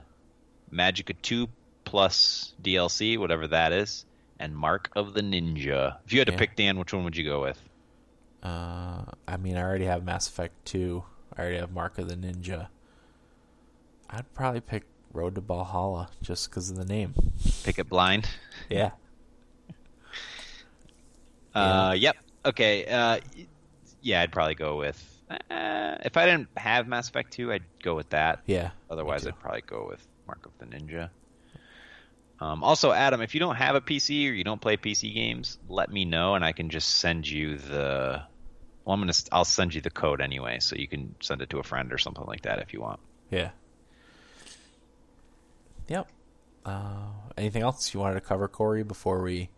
[0.74, 1.48] Magicka 2
[1.86, 4.06] plus DLC, whatever that is,
[4.40, 5.98] and Mark of the Ninja.
[6.06, 7.62] If you had to pick Dan, which one would you go with?
[8.42, 11.04] Uh, I mean, I already have Mass Effect 2.
[11.38, 12.70] I already have Mark of the Ninja.
[14.10, 17.14] I'd probably pick Road to Ballhalla just because of the name.
[17.64, 18.28] Pick it blind.
[18.70, 18.92] Yeah.
[21.54, 22.16] Uh, yep.
[22.46, 22.86] Okay.
[22.86, 23.20] Uh,
[24.02, 25.08] yeah, I'd probably go with.
[25.30, 28.42] Uh, if I didn't have Mass Effect 2, I'd go with that.
[28.46, 28.72] Yeah.
[28.90, 31.10] Otherwise, I'd probably go with Mark of the Ninja.
[32.40, 35.60] Um, also, Adam, if you don't have a PC or you don't play PC games,
[35.70, 38.24] let me know and I can just send you the.
[38.84, 39.14] Well, I'm gonna.
[39.32, 42.00] I'll send you the code anyway, so you can send it to a friend or
[42.00, 43.00] something like that if you want.
[43.30, 43.52] Yeah.
[45.88, 46.08] Yep.
[46.66, 49.50] Uh, anything else you wanted to cover, Corey, before we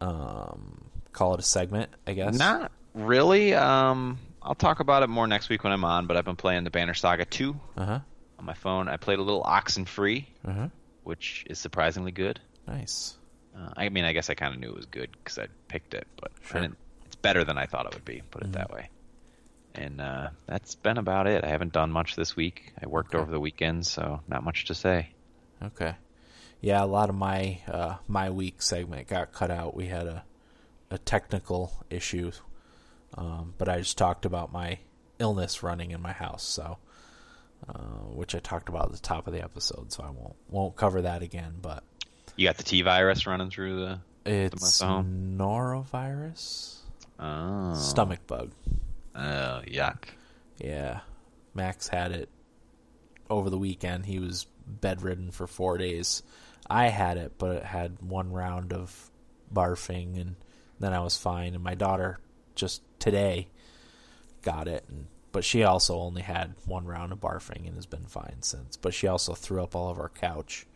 [0.00, 1.90] um, call it a segment?
[2.06, 2.36] I guess.
[2.38, 3.54] Not really.
[3.54, 6.06] Um, I'll talk about it more next week when I'm on.
[6.06, 8.00] But I've been playing the Banner Saga 2 Uh huh.
[8.38, 8.88] on my phone.
[8.88, 10.68] I played a little Oxenfree, Uh huh.
[11.04, 12.40] which is surprisingly good.
[12.66, 13.14] Nice.
[13.56, 15.94] Uh, I mean, I guess I kind of knew it was good because I picked
[15.94, 16.66] it, but Sure.
[17.04, 18.22] it's better than I thought it would be.
[18.30, 18.88] Put it that way.
[19.74, 21.44] And uh, that's been about it.
[21.44, 22.72] I haven't done much this week.
[22.82, 23.22] I worked Okay.
[23.22, 25.10] over the weekend, so not much to say.
[25.62, 25.94] Okay.
[26.60, 29.74] Yeah, a lot of my uh, my week segment got cut out.
[29.74, 30.24] We had a
[30.92, 32.30] a technical issue,
[33.16, 34.78] um, but I just talked about my
[35.18, 36.78] illness running in my house, so
[37.68, 37.72] uh,
[38.12, 39.90] which I talked about at the top of the episode.
[39.92, 41.54] So I won't won't cover that again.
[41.62, 41.82] But
[42.36, 44.00] You got the T virus running through the.
[44.26, 45.36] it's home?
[45.38, 46.76] norovirus,
[47.18, 47.74] Oh.
[47.74, 48.50] stomach bug.
[49.14, 50.04] Oh, yuck.
[50.58, 51.00] Yeah,
[51.54, 52.28] Max had it
[53.30, 54.06] over the weekend.
[54.06, 56.22] He was bedridden for four days.
[56.68, 59.10] I had it, but it had one round of
[59.52, 60.36] barfing, and
[60.82, 61.54] then I was fine.
[61.54, 62.18] And my daughter
[62.54, 63.48] just today
[64.42, 68.04] got it, and, but she also only had one round of barfing and has been
[68.06, 68.76] fine since.
[68.76, 70.66] But she also threw up all over our couch,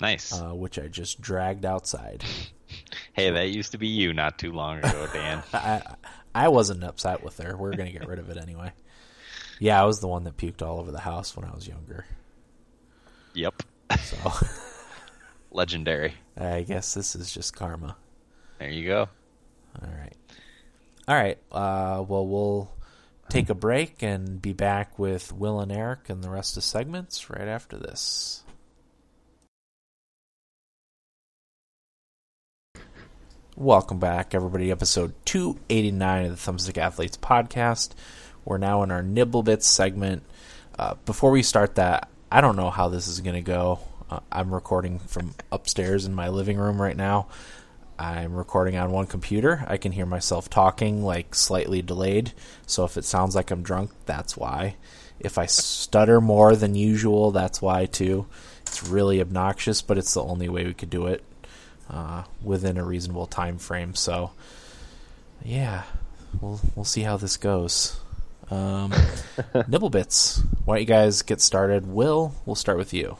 [0.00, 0.32] Nice.
[0.32, 2.24] uh, which I just dragged outside.
[3.12, 5.42] hey, that used to be you not too long ago, Dan.
[5.52, 5.82] I
[6.34, 7.56] I wasn't upset with her.
[7.56, 8.72] We're gonna get rid of it anyway.
[9.58, 12.06] Yeah, I was the one that puked all over the house when I was younger.
[13.34, 13.62] yep.
[14.04, 14.16] So
[15.50, 16.14] Legendary.
[16.36, 17.96] I guess this is just karma.
[18.58, 19.08] There you go.
[19.80, 20.16] All right.
[21.08, 21.38] All right.
[21.52, 22.70] Uh, well, we'll
[23.28, 27.30] take a break and be back with Will and Eric and the rest of segments
[27.30, 28.42] right after this.
[33.56, 34.70] Welcome back, everybody.
[34.70, 37.90] Episode 289 of the Thumbstick Athletes podcast.
[38.44, 40.22] We're now in our Nibble Bits segment.
[40.78, 43.80] Uh, before we start that, I don't know how this is going to go.
[44.08, 47.28] Uh, I'm recording from upstairs in my living room right now.
[48.00, 49.62] I'm recording on one computer.
[49.66, 52.32] I can hear myself talking, like slightly delayed.
[52.66, 54.76] So if it sounds like I'm drunk, that's why.
[55.18, 58.24] If I stutter more than usual, that's why too.
[58.62, 61.22] It's really obnoxious, but it's the only way we could do it
[61.90, 63.94] uh, within a reasonable time frame.
[63.94, 64.30] So,
[65.44, 65.82] yeah,
[66.40, 68.00] we'll we'll see how this goes.
[68.50, 68.92] Um,
[69.52, 71.86] Nibblebits, why don't you guys get started?
[71.86, 73.18] Will, we'll start with you.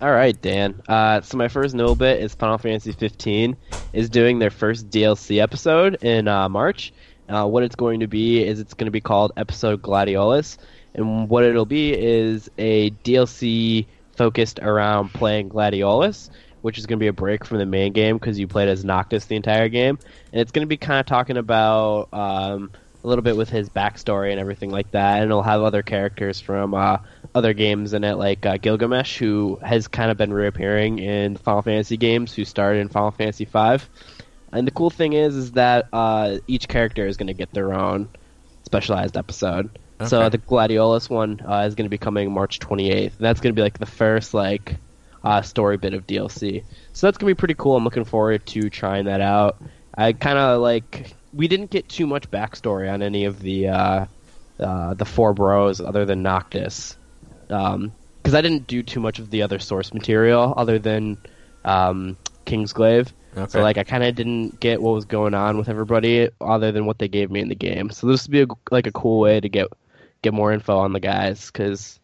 [0.00, 0.80] All right, Dan.
[0.88, 3.54] Uh, so my first Nibblebit is Final Fantasy 15
[3.92, 6.92] is doing their first DLC episode in uh, March.
[7.28, 10.56] Uh, what it's going to be is it's going to be called Episode Gladiolus,
[10.94, 13.86] and what it'll be is a DLC
[14.16, 16.30] focused around playing Gladiolus
[16.62, 18.84] which is going to be a break from the main game because you played as
[18.84, 19.98] Noctis the entire game,
[20.32, 22.70] and it's going to be kind of talking about um,
[23.02, 26.40] a little bit with his backstory and everything like that, and it'll have other characters
[26.40, 26.98] from uh,
[27.34, 31.62] other games in it, like uh, Gilgamesh, who has kind of been reappearing in Final
[31.62, 33.78] Fantasy games, who started in Final Fantasy V.
[34.52, 37.72] And the cool thing is, is that uh, each character is going to get their
[37.72, 38.08] own
[38.64, 39.70] specialized episode.
[40.00, 40.08] Okay.
[40.08, 43.04] So the Gladiolus one uh, is going to be coming March 28th.
[43.04, 44.76] And that's going to be like the first like
[45.22, 46.64] uh, story bit of DLC.
[46.92, 47.76] So that's gonna be pretty cool.
[47.76, 49.62] I'm looking forward to trying that out.
[49.94, 54.06] I kind of like we didn't get too much backstory on any of the uh,
[54.58, 56.96] uh, the four bros other than Noctis,
[57.50, 57.92] because um,
[58.24, 61.18] I didn't do too much of the other source material other than
[61.64, 63.12] um, Kingsglaive.
[63.36, 63.50] Okay.
[63.50, 66.86] So like I kind of didn't get what was going on with everybody other than
[66.86, 67.90] what they gave me in the game.
[67.90, 69.66] So this would be a, like a cool way to get
[70.22, 71.98] get more info on the guys because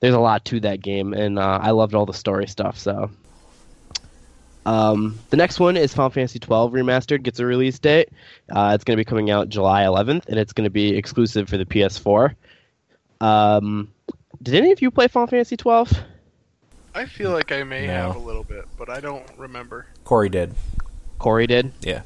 [0.00, 2.76] there's a lot to that game, and uh, I loved all the story stuff.
[2.76, 3.10] So,
[4.66, 7.22] um, the next one is Final Fantasy XII Remastered.
[7.22, 8.08] Gets a release date.
[8.50, 11.48] Uh, it's going to be coming out July 11th, and it's going to be exclusive
[11.48, 12.34] for the PS4.
[13.20, 13.92] Um,
[14.42, 15.98] did any of you play Final Fantasy XII?
[16.94, 17.92] I feel like I may no.
[17.92, 19.86] have a little bit, but I don't remember.
[20.04, 20.54] Corey did.
[21.18, 21.72] Corey did.
[21.80, 22.02] Yeah.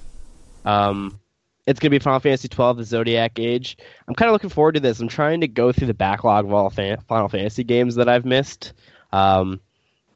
[0.64, 1.18] Um,
[1.66, 3.76] it's going to be Final Fantasy twelve, the Zodiac Age.
[4.06, 5.00] I'm kind of looking forward to this.
[5.00, 8.72] I'm trying to go through the backlog of all Final Fantasy games that I've missed.
[9.12, 9.60] Um,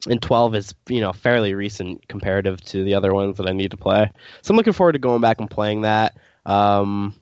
[0.09, 3.71] and 12 is, you know, fairly recent comparative to the other ones that I need
[3.71, 4.09] to play.
[4.41, 6.17] So I'm looking forward to going back and playing that.
[6.45, 7.13] Um,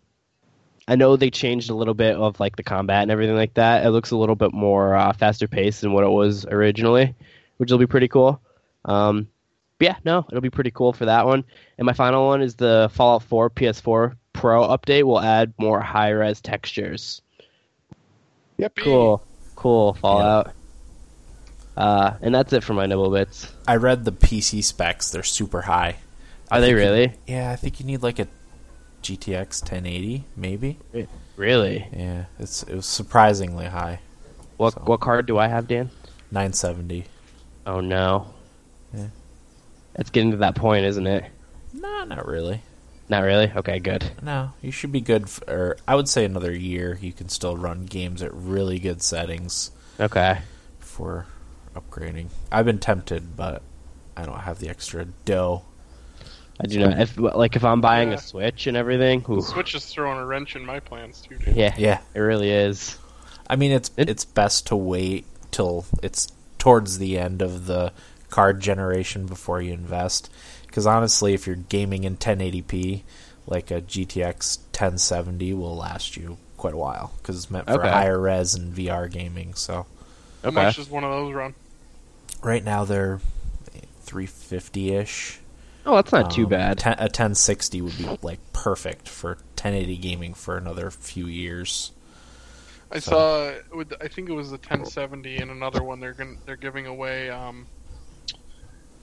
[0.90, 3.86] I know they changed a little bit of like the combat and everything like that.
[3.86, 7.14] It looks a little bit more uh, faster paced than what it was originally,
[7.58, 8.42] which will be pretty cool.
[8.86, 9.28] Um,
[9.80, 11.46] yeah, no, it'll be pretty cool for that one.
[11.78, 16.10] And my final one is the Fallout 4 PS4 Pro update will add more high
[16.10, 17.22] res textures.
[18.58, 18.76] Yep.
[18.78, 19.24] Cool.
[19.56, 20.54] Cool Fallout.
[21.78, 23.48] Uh, and that's it for my nibble bits.
[23.68, 25.98] I read the PC specs; they're super high.
[26.50, 27.04] Are they really?
[27.04, 28.28] You, yeah, I think you need like a
[29.02, 30.78] GTX 1080, maybe.
[31.36, 31.88] Really?
[31.96, 34.00] Yeah, it's it was surprisingly high.
[34.58, 34.82] What so.
[34.82, 35.90] what card do I have, Dan?
[36.32, 37.06] 970.
[37.66, 38.28] Oh no.
[38.94, 39.08] Yeah.
[39.96, 41.26] It's getting to that point, isn't it?
[41.74, 42.62] No, not really.
[43.10, 43.52] Not really.
[43.56, 44.12] Okay, good.
[44.22, 45.78] No, you should be good for.
[45.88, 46.98] I would say another year.
[47.02, 49.72] You can still run games at really good settings.
[50.00, 50.40] Okay.
[50.80, 51.26] For
[51.76, 53.62] upgrading, I've been tempted, but
[54.16, 55.64] I don't have the extra dough.
[56.60, 57.00] I do not.
[57.00, 58.16] If like if I'm buying yeah.
[58.16, 61.38] a Switch and everything, the Switch is throwing a wrench in my plans too.
[61.38, 61.56] Dude.
[61.56, 62.98] Yeah, yeah, it really is.
[63.50, 67.94] I mean, it's it, it's best to wait till it's towards the end of the
[68.30, 70.30] card generation before you invest
[70.70, 73.02] because honestly, if you're gaming in 1080p,
[73.48, 77.90] like a GTX 1070 will last you quite a while because it's meant for okay.
[77.90, 79.56] higher res and VR gaming.
[79.56, 79.88] So,
[80.44, 80.56] how okay.
[80.56, 81.56] much does one of those run?
[82.44, 83.20] Right now they're
[84.04, 85.40] 350 ish.
[85.86, 86.82] Oh, that's not um, too bad.
[86.86, 91.92] A 1060 would be like perfect for 1080 gaming for another few years.
[92.92, 93.12] I so.
[93.12, 96.88] saw with I think it was the 1070 and another one they're going they're giving
[96.88, 97.68] away um,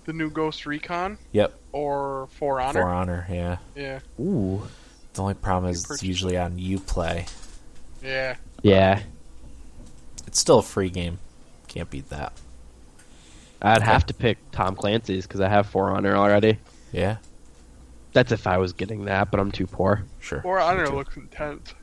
[0.07, 1.18] the new Ghost Recon.
[1.33, 1.59] Yep.
[1.72, 2.83] Or For Honor.
[2.83, 3.59] For Honor, yeah.
[3.74, 4.01] Yeah.
[4.18, 4.62] Ooh.
[5.12, 7.31] The only problem is it's usually on UPlay.
[8.03, 8.37] Yeah.
[8.62, 9.03] Yeah.
[10.27, 11.18] It's still a free game.
[11.68, 12.33] Can't beat that.
[13.63, 16.59] I'd have to pick Tom Clancy's because I have For Honor already.
[16.93, 17.17] Yeah.
[18.13, 20.05] That's if I was getting that, but I'm too poor.
[20.21, 20.41] Sure.
[20.43, 21.75] For Honor looks intense.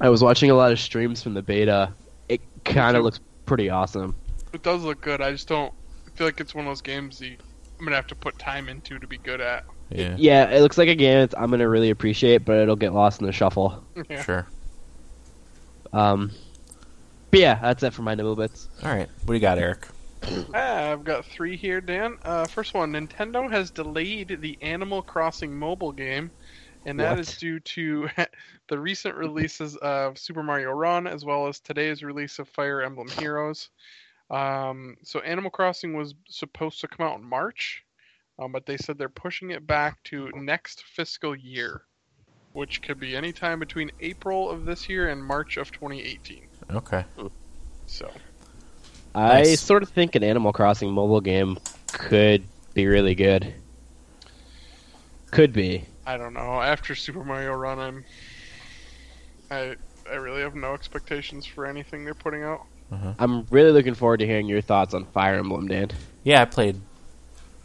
[0.00, 1.92] I was watching a lot of streams from the beta.
[2.28, 4.16] It kind of looks pretty awesome.
[4.52, 5.20] It does look good.
[5.20, 5.72] I just don't
[6.14, 7.36] feel like it's one of those games you,
[7.78, 9.64] I'm gonna have to put time into to be good at.
[9.90, 13.20] Yeah, yeah it looks like a game I'm gonna really appreciate, but it'll get lost
[13.20, 13.84] in the shuffle.
[14.10, 14.22] Yeah.
[14.22, 14.46] Sure.
[15.92, 16.32] Um,
[17.30, 18.68] but yeah, that's it for my nibble bits.
[18.82, 19.86] All right, what do you got, Eric?
[20.54, 22.16] Ah, I've got three here, Dan.
[22.24, 26.30] Uh, first one, Nintendo has delayed the Animal Crossing mobile game,
[26.86, 27.20] and that What?
[27.20, 28.08] is due to
[28.68, 33.08] the recent releases of Super Mario Run as well as today's release of Fire Emblem
[33.08, 33.70] Heroes.
[34.30, 37.84] Um, so Animal Crossing was supposed to come out in March,
[38.38, 41.82] um, but they said they're pushing it back to next fiscal year,
[42.52, 46.48] which could be any time between April of this year and March of 2018.
[46.70, 47.04] Okay.
[47.86, 48.10] So
[49.14, 49.60] I Nice.
[49.60, 51.58] sort of think an Animal Crossing mobile game
[51.92, 52.42] could
[52.74, 53.54] be really good.
[55.30, 55.84] Could be.
[56.06, 56.60] I don't know.
[56.60, 58.04] After Super Mario Run, I'm
[59.50, 59.76] I
[60.10, 62.62] I really have no expectations for anything they're putting out.
[62.92, 63.14] Uh-huh.
[63.18, 65.90] I'm really looking forward to hearing your thoughts on Fire Emblem, Dan.
[66.22, 66.80] Yeah, I played.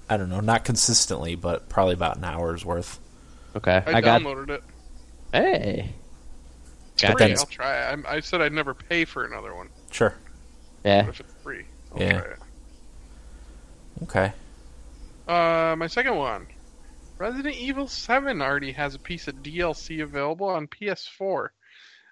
[0.09, 2.99] I don't know, not consistently, but probably about an hour's worth.
[3.55, 4.21] Okay, I, I, got.
[4.21, 4.63] downloaded it.
[5.31, 5.93] Hey.
[7.01, 7.91] But Free, I'll try.
[7.91, 9.69] I'm, I said I'd never pay for another one.
[9.91, 10.15] Sure.
[10.83, 11.03] Yeah.
[11.03, 12.21] But if it's free, I'll Yeah.
[12.21, 12.39] try it.
[14.03, 14.33] Okay.
[15.27, 16.47] Uh, my second one.
[17.17, 21.49] Resident Evil 7 already has a piece of DLC available on PS4.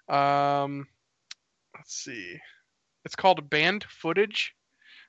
[0.08, 0.86] Um,
[1.74, 2.38] let's see.
[3.04, 4.54] It's called Band Footage.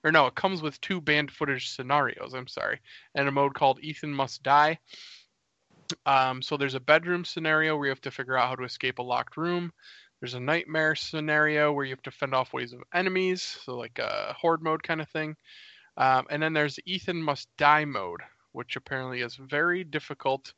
[0.04, 2.80] Or no, it comes with two band footage scenarios, I'm sorry.
[3.16, 4.80] And a mode called Ethan Must Die.
[6.06, 9.00] Um, so there's a bedroom scenario where you have to figure out how to escape
[9.00, 9.74] a locked room.
[10.20, 14.00] There's a nightmare scenario where you have to fend off waves of enemies, so like
[14.00, 15.36] a horde mode kind of thing.
[15.98, 20.54] Um, and then there's Ethan Must Die mode, which apparently is very difficult.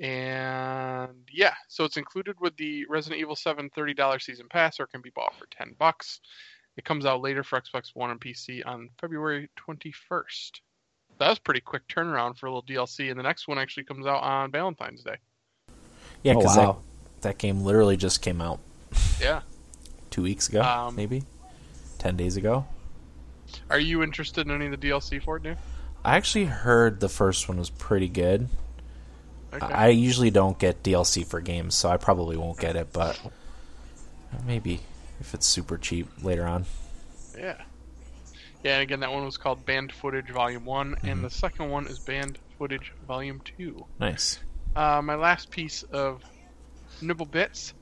[0.00, 5.00] And yeah, so it's included with the Resident Evil 7 $30 season pass or can
[5.00, 6.20] be bought for 10 bucks.
[6.76, 10.60] It comes out later for Xbox One and PC on February 21st.
[11.18, 13.84] That was a pretty quick turnaround for a little DLC, and the next one actually
[13.84, 15.16] comes out on Valentine's Day.
[16.22, 16.82] Yeah, Oh, because wow.
[17.20, 18.60] that, that game literally just came out
[19.22, 19.42] Yeah.
[20.10, 21.24] two weeks ago, Um, maybe
[21.98, 22.66] ten days ago.
[23.70, 25.58] Are you interested in any of the DLC for it, dude?
[26.04, 28.48] I actually heard the first one was pretty good.
[29.52, 29.66] Okay.
[29.66, 33.20] I usually don't get DLC for games, so I probably won't get it, but
[34.46, 34.80] maybe
[35.20, 36.64] if it's super cheap later on.
[37.38, 37.60] Yeah.
[38.64, 41.86] Yeah, and again, that one was called Band Footage Volume 1, and the second one
[41.86, 43.84] is Band Footage Volume 2.
[44.00, 44.38] Nice.
[44.74, 46.22] Uh, my last piece of
[47.02, 47.74] nibble bits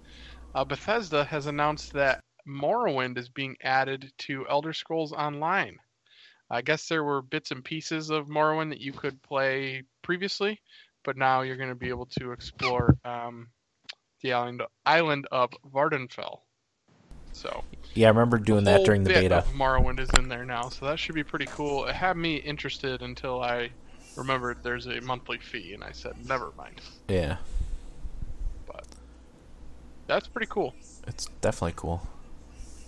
[0.54, 5.76] uh, Bethesda has announced that Morrowind is being added to Elder Scrolls Online.
[6.50, 10.60] I guess there were bits and pieces of Morrowind that you could play previously,
[11.04, 13.48] but now you're going to be able to explore um,
[14.22, 16.40] the island, island of Vvardenfell.
[17.32, 19.36] So, Yeah, I remember doing that during the beta.
[19.36, 21.86] Of Morrowind is in there now, so that should be pretty cool.
[21.86, 23.70] It had me interested until I
[24.16, 26.80] remembered there's a monthly fee, and I said, never mind.
[27.08, 27.36] Yeah,
[30.14, 30.74] that's pretty cool.
[31.06, 32.06] it's definitely cool.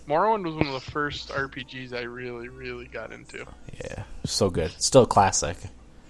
[0.08, 3.46] Morrowind was one of the first RPGs I really, really got into.
[3.84, 4.72] Yeah, so good.
[4.82, 5.56] Still a classic.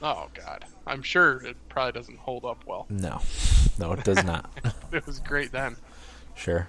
[0.02, 2.86] Oh god, I'm sure it probably doesn't hold up well.
[2.88, 3.20] No,
[3.78, 4.50] no, it does not.
[4.92, 5.76] It was great then.
[6.34, 6.68] sure.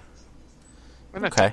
[1.14, 1.52] Okay.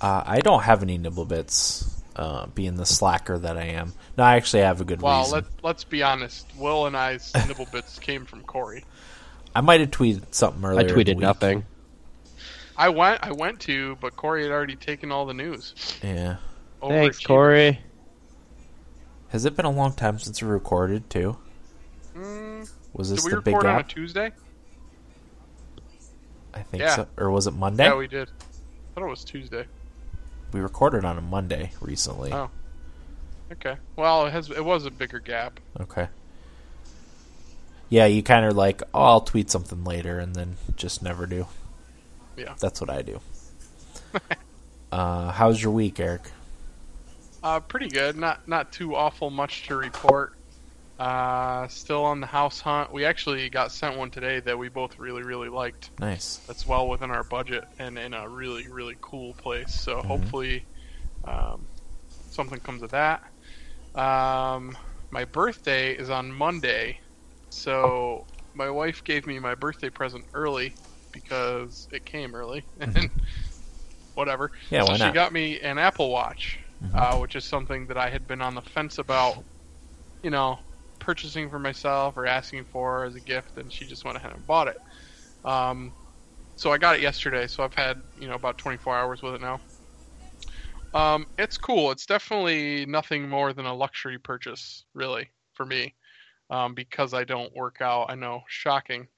[0.00, 3.92] Uh, I don't have any nibble bits, uh, being the slacker that I am.
[4.18, 5.10] No, I actually have a good one.
[5.12, 5.34] Well, reason.
[5.34, 6.46] let let's be honest.
[6.56, 8.84] Will and I's nibble bits came from Corey.
[9.54, 10.80] I might have tweeted something I earlier.
[10.80, 11.18] in the tweeted week.
[11.18, 11.64] nothing.
[12.76, 15.74] I went, I went to, but Corey had already taken all the news.
[16.02, 16.36] Yeah.
[16.80, 17.26] Thanks, Overachievers.
[17.26, 17.80] Corey.
[19.28, 21.36] Has it been a long time since we recorded too?
[22.16, 23.88] Mm, Was did this we the big record on a gap?
[23.88, 24.32] Tuesday?
[26.54, 26.96] I think Yeah.
[26.96, 27.06] so.
[27.16, 27.84] Or was it Monday?
[27.84, 28.28] Yeah, we did.
[28.28, 29.66] I thought it was Tuesday.
[30.52, 32.30] we recorded on a Monday recently.
[32.32, 32.50] Oh.
[33.52, 33.76] Okay.
[33.96, 34.50] Well, it has.
[34.50, 35.60] It was a bigger gap.
[35.80, 36.08] Okay.
[37.92, 41.46] Yeah, you kind of like, oh, I'll tweet something later, and then just never do.
[42.38, 42.54] Yeah.
[42.58, 43.20] That's what I do.
[44.92, 46.22] uh, how's your week, Eric?
[47.42, 48.16] Uh, pretty good.
[48.16, 50.32] Not not too awful much to report.
[50.98, 52.92] Uh, still on the house hunt.
[52.94, 55.90] We actually got sent one today that we both really really liked.
[55.98, 56.36] Nice.
[56.46, 59.74] That's well within our budget and in a really really cool place.
[59.74, 60.08] So Mm-hmm.
[60.08, 60.66] hopefully,
[61.24, 61.68] um,
[62.30, 63.22] something comes of that.
[63.94, 64.78] Um,
[65.10, 67.00] my birthday is on Monday,
[67.52, 70.76] so my wife gave me my birthday present early
[71.12, 73.10] because it came early and
[74.14, 74.50] whatever.
[74.70, 74.74] Mm-hmm.
[74.74, 76.94] Yeah, so why she got me an Apple Watch, Mhm.
[76.94, 79.44] uh, which is something that I had been on the fence about,
[80.22, 80.58] you know,
[81.00, 84.46] purchasing for myself or asking for as a gift, and she just went ahead and
[84.46, 84.76] bought it.
[85.44, 85.94] Um,
[86.56, 89.42] so I got it yesterday, so I've had you know about 24 hours with it
[89.42, 89.60] now.
[90.94, 91.90] Um, it's cool.
[91.90, 95.94] It's definitely nothing more than a luxury purchase, really, for me,
[96.52, 98.10] um, because I don't work out.
[98.10, 99.08] I know, shocking,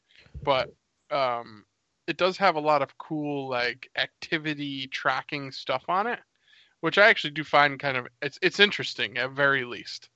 [0.44, 0.70] but
[1.10, 1.66] um,
[2.08, 6.20] it does have a lot of cool like activity tracking stuff on it,
[6.80, 10.10] which I actually do find kind of it's it's interesting at very least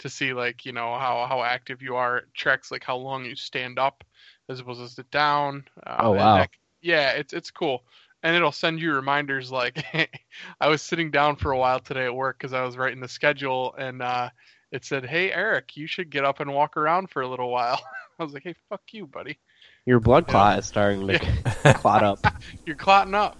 [0.00, 2.18] to see like you know how how active you are.
[2.18, 4.04] It tracks like how long you stand up
[4.48, 5.64] as opposed to sit down.
[5.86, 6.38] Uh, Oh, wow.
[6.38, 6.50] that-
[6.82, 7.84] yeah, it's it's cool,
[8.22, 9.84] and it'll send you reminders like
[10.60, 13.08] I was sitting down for a while today at work because I was writing the
[13.08, 14.02] schedule and.
[14.02, 14.30] uh
[14.72, 17.80] it said, "Hey Eric, you should get up and walk around for a little while."
[18.18, 19.38] I was like, "Hey, fuck you, buddy.
[19.86, 21.18] Your blood clot is starting to
[21.76, 22.18] clot up.
[22.66, 23.38] You're clotting up."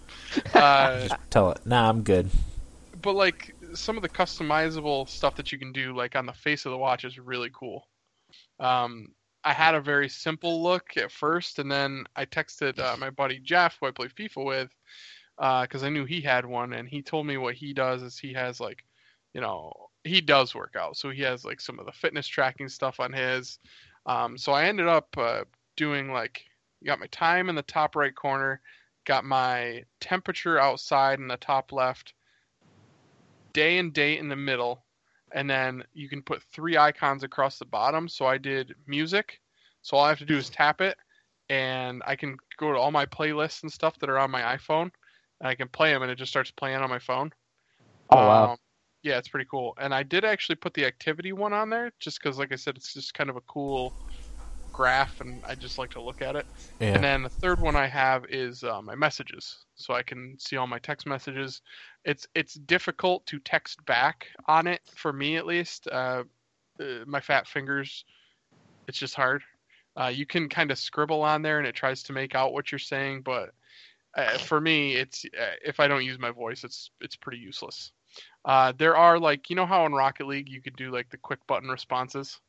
[0.55, 1.61] Uh, Tell it.
[1.67, 2.31] Nah, I'm good.
[3.03, 6.65] but like some of the customizable stuff that you can do, like on the face
[6.65, 7.87] of the watch, is really cool.
[8.61, 9.09] Um,
[9.45, 13.39] I had a very simple look at first, and then I texted uh, my buddy
[13.39, 14.71] Jeff, who I play FIFA with,
[15.37, 18.33] because I knew he had one, and he told me what he does is he
[18.33, 18.85] has like,
[19.35, 22.69] you know, he does work out, so he has like some of the fitness tracking
[22.69, 23.59] stuff on his.
[24.07, 25.45] Um, so I ended up uh,
[25.77, 26.43] doing like,
[26.85, 28.61] got my time in the top right corner,
[29.05, 32.15] got my temperature outside in the top left,
[33.53, 34.85] day and date in the middle,
[35.33, 38.09] and then you can put three icons across the bottom.
[38.09, 39.41] So I did music.
[39.83, 40.97] So all I have to do is tap it,
[41.49, 44.91] and I can go to all my playlists and stuff that are on my iPhone,
[45.41, 47.33] and I can play them, and it just starts playing on my phone.
[48.11, 48.53] Oh, wow.
[48.53, 48.59] Um,
[49.09, 49.75] yeah, it's pretty cool.
[49.81, 52.77] And I did actually put the activity one on there, just because, like I said,
[52.77, 53.95] it's just kind of a cool
[54.73, 56.47] graph, and I just like to look at it.
[56.79, 56.95] Yeah.
[56.95, 60.57] And then the third one I have is uh, my messages, so I can see
[60.57, 61.63] all my text messages.
[62.05, 65.89] It's it's difficult to text back on it for me at least.
[65.89, 66.25] Uh,
[66.81, 68.05] uh, my fat fingers,
[68.87, 69.43] it's just hard.
[69.97, 72.71] Uh, you can kind of scribble on there, and it tries to make out what
[72.71, 73.51] you're saying, but
[74.17, 77.93] uh, for me, it's uh, if I don't use my voice, it's it's pretty useless.
[78.45, 81.17] Uh, there are like you know how in Rocket League you could do like the
[81.19, 82.41] quick button responses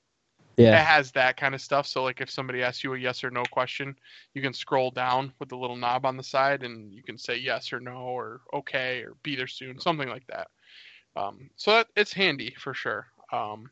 [0.57, 0.79] Yeah.
[0.79, 1.87] it has that kind of stuff.
[1.87, 3.95] So like if somebody asks you a yes or no question,
[4.33, 7.37] you can scroll down with the little knob on the side and you can say
[7.37, 10.47] yes or no or okay or be there soon, something like that.
[11.15, 13.07] Um, so that, it's handy for sure.
[13.31, 13.69] Um,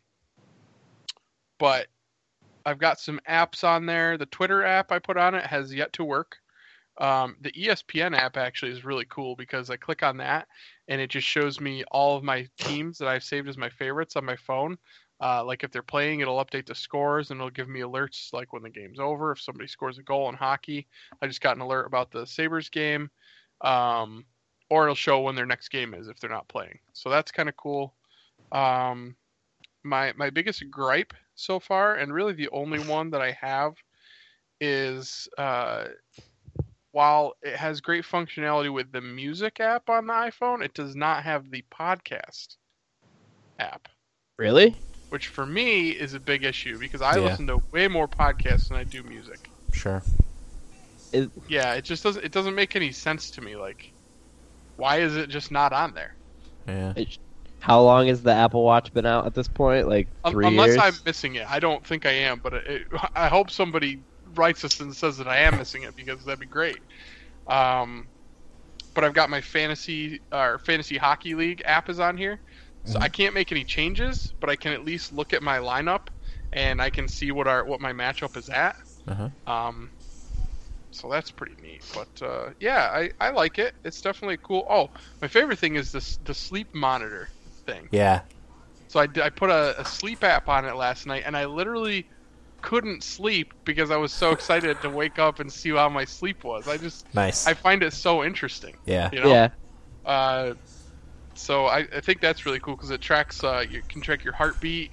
[1.60, 1.88] but
[2.66, 4.18] I've got some apps on there.
[4.18, 6.38] The Twitter app I put on it has yet to work.
[7.00, 10.48] Um, the ESPN app actually is really cool because I click on that
[10.88, 14.16] and it just shows me all of my teams that I've saved as my favorites
[14.16, 14.78] on my phone.
[15.20, 18.54] Uh, like if they're playing, it'll update the scores and it'll give me alerts like
[18.54, 19.32] when the game's over.
[19.32, 20.88] If somebody scores a goal in hockey,
[21.22, 23.10] I just got an alert about the Sabres game.
[23.62, 24.26] Um,
[24.70, 26.80] or it'll show when their next game is if they're not playing.
[26.94, 27.94] So that's kind of cool.
[28.52, 29.16] Um,
[29.84, 33.76] my my biggest gripe so far, and really the only one that I have,
[34.60, 35.86] is uh,
[36.98, 41.24] while it has great functionality with the music app on the iPhone, it does not
[41.24, 42.56] have the podcast
[43.60, 43.88] app
[44.40, 44.76] Really?
[45.10, 47.26] which for me is a big issue because I Yeah.
[47.26, 49.48] listen to way more podcasts than I do music.
[49.74, 50.02] Sure.
[51.48, 53.56] Yeah, it just doesn't it doesn't make any sense to me.
[53.56, 53.94] Like,
[54.76, 56.16] why is it just not on there?
[56.68, 56.94] Yeah.
[56.96, 57.16] It,
[57.60, 59.88] how long has the Apple Watch been out at this point?
[59.88, 60.80] Like Un- three Unless years.
[60.82, 62.40] I'm missing it, I don't think I am.
[62.40, 64.04] But it, it, I hope somebody
[64.38, 66.80] writes us and says that I am missing it because that'd be great.
[67.48, 68.08] Um,
[68.94, 72.40] but I've got my fantasy or fantasy hockey league app is on here,
[72.86, 76.08] so I can't make any changes, but I can at least look at my lineup
[76.54, 78.76] and I can see what our what my matchup is at.
[79.08, 79.30] Uh-huh.
[79.46, 79.92] Um,
[80.92, 81.84] so that's pretty neat.
[81.94, 83.76] But uh, yeah, I, I like it.
[83.84, 84.66] It's definitely cool.
[84.70, 84.90] Oh,
[85.22, 87.30] my favorite thing is this the sleep monitor
[87.66, 87.88] thing.
[87.92, 88.22] Yeah.
[88.88, 92.08] So I, I put a, a sleep app on it last night, and I literally
[92.62, 96.44] couldn't sleep because I was so excited to wake up and see how my sleep
[96.44, 96.68] was.
[96.68, 97.48] I just Nice.
[97.48, 98.76] I find it so interesting.
[98.86, 99.10] yeah.
[99.12, 99.30] You know?
[99.30, 99.50] Yeah.
[100.06, 100.54] Uh,
[101.36, 104.34] so I, I think that's really cool because it tracks uh, you can track your
[104.34, 104.92] heartbeat,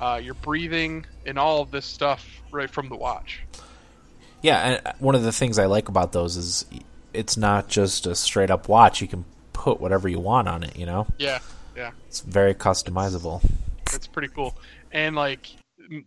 [0.00, 3.42] uh, your breathing, and all of this stuff right from the watch.
[4.42, 6.64] Yeah, and uh, one of the things I like about those is
[7.12, 9.00] it's not just a straight up watch.
[9.00, 11.06] You can put whatever you want on it, you know?
[11.18, 11.40] Yeah,
[11.76, 11.90] yeah.
[12.06, 13.42] It's very customizable.
[13.92, 14.56] It's pretty cool.
[14.92, 15.50] And like
[15.90, 16.06] m-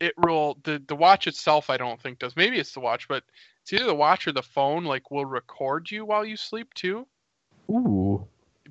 [0.00, 2.36] it will the the watch itself I don't think does.
[2.36, 3.24] Maybe it's the watch, but
[3.62, 7.06] it's either the watch or the phone like will record you while you sleep too.
[7.70, 8.26] Ooh.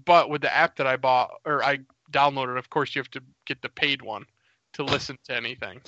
[0.06, 1.80] But with the app that I bought or I
[2.12, 4.26] downloaded, of course you have to get the paid one
[4.74, 5.82] to listen to anything.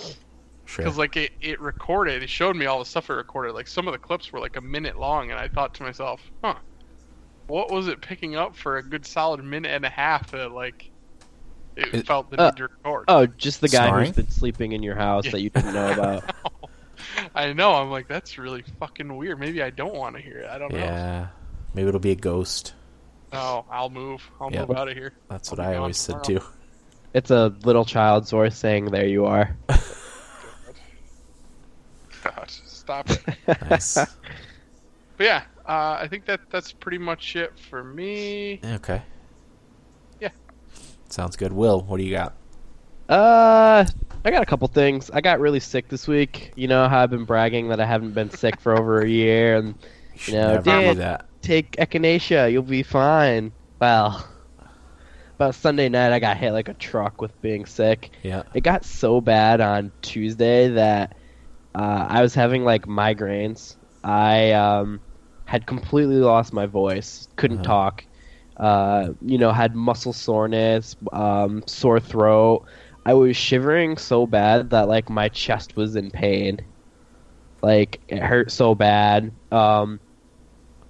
[0.66, 0.84] Sure.
[0.84, 3.54] Because like it, it recorded, it showed me all the stuff it recorded.
[3.54, 6.22] Like some of the clips were like a minute long, and I thought to myself,
[6.44, 6.56] huh,
[7.48, 10.92] what was it picking up for a good solid minute and a half that like
[11.78, 13.06] it, It- felt the uh, need to record?
[13.08, 14.08] Oh, just the guy Snoring?
[14.08, 15.32] who's been sleeping in your house Yeah.
[15.32, 16.24] that you didn't know about.
[17.36, 17.74] I know.
[17.74, 19.40] I'm like, that's really fucking weird.
[19.40, 20.50] Maybe I don't want to hear it.
[20.50, 20.80] I don't know.
[20.80, 21.28] Yeah.
[21.74, 22.74] Maybe it'll be a ghost.
[23.34, 24.22] No, I'll move.
[24.40, 24.70] I'll Yep.
[24.70, 25.14] move out of here.
[25.30, 26.42] That's I'll what I gone always said too.
[27.14, 29.56] It's a little child's voice saying, "There you are."
[32.24, 33.22] God, stop it.
[33.70, 33.96] Nice.
[33.96, 34.10] but
[35.20, 38.60] yeah, uh, I think that that's pretty much it for me.
[38.64, 39.02] Okay.
[41.10, 41.54] Sounds good.
[41.54, 42.34] Will, what do you got?
[43.10, 43.86] Uh,
[44.26, 45.10] I got a couple things.
[45.12, 46.52] I got really sick this week.
[46.56, 49.56] You know how I've been bragging that I haven't been sick for over a year,
[49.58, 49.76] and
[50.26, 51.26] You know, Dan- that.
[51.42, 53.52] take echinacea, you'll be fine.
[53.80, 54.28] Well,
[55.36, 58.12] about Sunday night, I got hit like a truck with being sick.
[58.24, 58.44] Yeah.
[58.54, 61.16] It got so bad on Tuesday that
[61.76, 63.76] uh, I was having like migraines.
[64.04, 65.00] I um,
[65.46, 67.68] had completely lost my voice, couldn't Uh-huh.
[67.92, 68.04] talk.
[68.58, 72.66] Uh, you know, had muscle soreness, um, sore throat.
[73.06, 76.60] I was shivering so bad that like my chest was in pain.
[77.62, 79.32] Like it hurt so bad.
[79.52, 80.00] Um,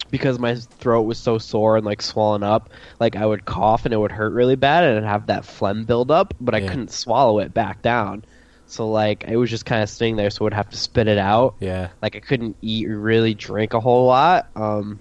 [0.10, 3.94] because my throat was so sore and like swollen up, like I would cough and
[3.94, 6.92] it would hurt really bad and I'd have that phlegm build up, but I couldn't
[6.92, 8.24] swallow it back down.
[8.68, 11.08] So like it was just kind of sitting there, so I would have to spit
[11.08, 11.56] it out.
[11.60, 11.90] Yeah.
[12.02, 14.48] Like I couldn't eat or really drink a whole lot.
[14.56, 15.00] Um,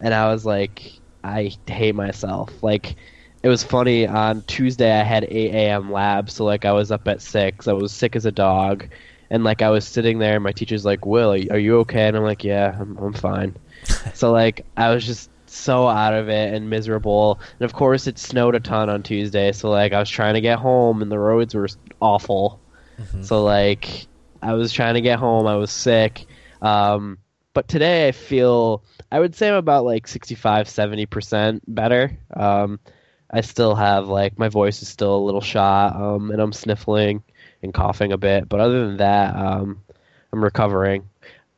[0.00, 2.50] and I was like, I hate myself.
[2.62, 2.96] Like
[3.42, 5.90] it was funny on Tuesday I had 8 a.m.
[5.92, 7.68] lab, so like I was up at six.
[7.68, 8.88] I was sick as a dog,
[9.30, 12.16] and like I was sitting there, and my teacher's like, "Will, are you, okay?" And
[12.16, 13.56] I'm like, "Yeah, I'm, I'm fine."
[14.14, 17.40] so like I was just so out of it and miserable.
[17.58, 20.40] And of course, it snowed a ton on Tuesday, so like I was trying to
[20.40, 21.68] get home, and the roads were
[22.00, 22.60] awful.
[22.98, 23.24] Mhm.
[23.24, 24.06] So like
[24.42, 25.46] I was trying to get home.
[25.46, 26.26] I was sick.
[26.62, 27.18] Um,
[27.54, 32.16] but today I feel I would say I'm about like 65 70% better.
[32.34, 32.80] Um,
[33.30, 37.22] I still have like my voice is still a little shot um, and I'm sniffling
[37.62, 39.82] and coughing a bit, but other than that um,
[40.32, 41.08] I'm recovering.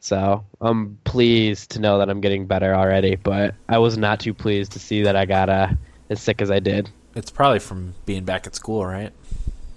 [0.01, 4.35] So I'm pleased to know that I'm getting better already, but I was not too
[4.35, 5.69] pleased to see that I got uh,
[6.11, 6.91] as sick as I did.
[7.15, 9.13] It's probably from being back at school, right?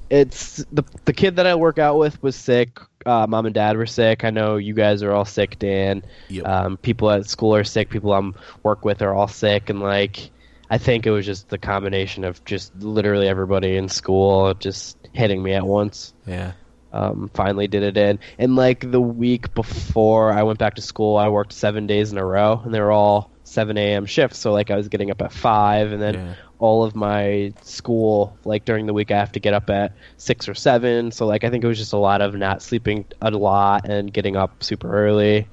[0.10, 2.80] it's the the kid that I work out with was sick.
[3.06, 4.24] Uh, Mom and Dad were sick.
[4.24, 6.04] I know you guys are all sick, Dan.
[6.30, 6.46] Yep.
[6.48, 7.90] Um, people at school are sick.
[7.90, 10.32] People I'm work with are all sick, and like
[10.70, 15.42] I think it was just the combination of just literally everybody in school just hitting
[15.44, 16.14] me at once.
[16.26, 16.54] yeah.
[16.92, 21.18] Um, finally did it in, and like the week before I went back to school,
[21.18, 24.06] I worked seven days in a row, and they were all 7 a.m.
[24.06, 24.40] shifts.
[24.40, 26.34] So like I was getting up at five, and then Yeah.
[26.60, 30.48] All of my school like during the week I have to get up at six
[30.48, 31.12] or seven.
[31.12, 34.12] So like I think it was just a lot of not sleeping a lot and
[34.12, 35.48] getting up super early,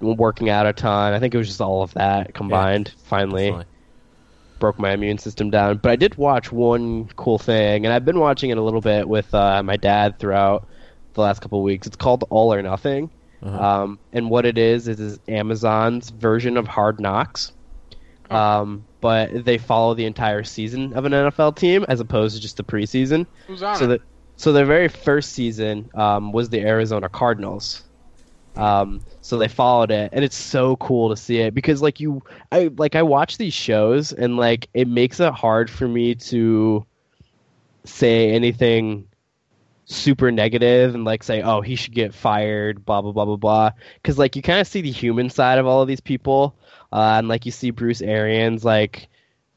[0.00, 1.12] working out a ton.
[1.12, 2.94] I think it was just all of that combined.
[3.04, 3.66] Finally Definitely.
[4.58, 5.78] broke my immune system down.
[5.78, 9.08] But I did watch one cool thing, and I've been watching it a little bit
[9.08, 10.66] with uh, my dad throughout
[11.14, 11.86] the last couple of weeks.
[11.86, 13.10] It's called All or Nothing.
[13.42, 13.82] Uh-huh.
[13.82, 17.52] Um, and what it is is, is Amazon's version of Hard Knocks.
[18.30, 22.56] Um, but they follow the entire season of an NFL team as opposed to just
[22.56, 23.26] the preseason.
[23.46, 24.00] Who's on So the
[24.36, 27.84] so their very first season um, was the Arizona Cardinals.
[28.56, 32.22] Um, so they followed it, and it's so cool to see it because like you,
[32.50, 36.84] I like I watch these shows, and like it makes it hard for me to
[37.84, 39.06] say anything
[39.84, 43.70] super negative and like say, oh, he should get fired, blah blah blah blah blah.
[43.96, 46.56] Because like you kind of see the human side of all of these people,
[46.92, 49.08] uh, and like you see Bruce Arians like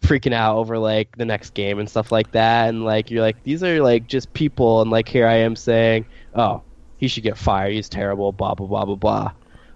[0.01, 3.41] freaking out over like the next game and stuff like that, and like you're like
[3.43, 6.05] these are like just people, and like here I am saying,
[6.35, 6.61] oh,
[6.97, 9.31] he should get fired, he's terrible, blah blah blah blah blah.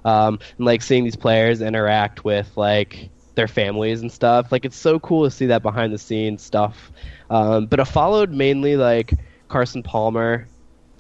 [0.06, 4.78] Um, and like seeing these players interact with like their families and stuff, like it's
[4.78, 6.92] so cool to see that behind the scenes stuff.
[7.30, 9.14] Um, but it followed mainly like
[9.48, 10.48] Carson Palmer,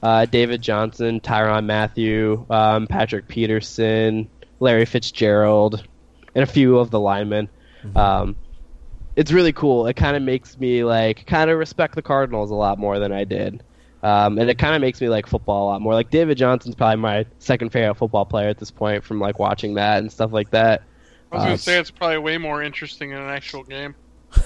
[0.03, 4.29] uh, David Johnson, Tyrann Mathieu, um, Patrick Peterson,
[4.59, 5.87] Larry Fitzgerald,
[6.37, 7.49] and a few of the linemen.
[7.95, 8.35] Um,
[9.15, 9.87] it's really cool.
[9.87, 13.11] It kind of makes me like kind of respect the Cardinals a lot more than
[13.11, 13.63] I did.
[14.03, 15.93] Um, and it kind of makes me like football a lot more.
[15.95, 19.73] Like David Johnson's probably my second favorite football player at this point from like watching
[19.73, 20.83] that and stuff like that.
[21.31, 23.95] I was gonna uh, say it's probably way more interesting than an actual game.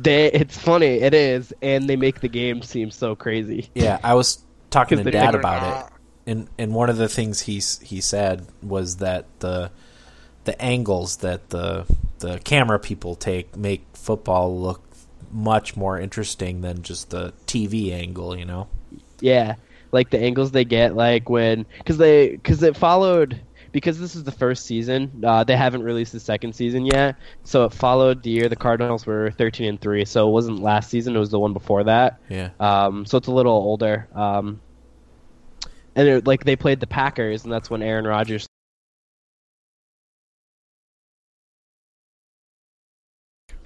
[0.00, 3.68] They, it's funny, it is, and they make the game seem so crazy.
[3.74, 4.38] Yeah, I was
[4.70, 5.86] talking to Dad about out.
[5.86, 9.72] it, and and one of the things he he said was that the
[10.48, 11.84] the angles that the
[12.20, 14.80] the camera people take make football look
[15.30, 18.34] much more interesting than just the TV angle.
[18.34, 18.68] You know?
[19.20, 19.56] Yeah,
[19.92, 23.38] like the angles they get, like when because they because it followed
[23.72, 25.22] because this is the first season.
[25.22, 29.04] Uh, they haven't released the second season yet, so it followed the year the Cardinals
[29.04, 30.06] were thirteen and three.
[30.06, 32.20] So it wasn't last season; it was the one before that.
[32.30, 32.52] Yeah.
[32.58, 34.08] Um, so it's a little older.
[34.14, 34.62] Um,
[35.94, 38.47] and it, like they played the Packers, and that's when Aaron Rodgers.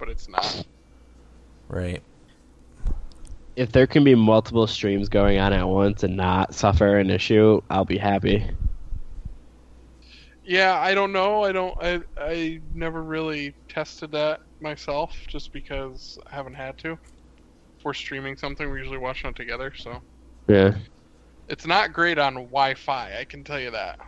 [0.02, 0.66] But it's not.
[1.68, 2.02] Right.
[3.54, 7.60] If there can be multiple streams going on at once and not suffer an issue,
[7.70, 8.44] I'll be happy.
[10.44, 11.44] Yeah, I don't know.
[11.44, 11.78] I don't.
[11.80, 16.98] I I never really tested that myself, just because I haven't had to.
[17.78, 20.02] If we're streaming something, we're usually watching it together, so
[20.48, 20.74] Yeah.
[21.46, 23.20] it's not great on Wi-Fi.
[23.20, 24.00] I can tell you that.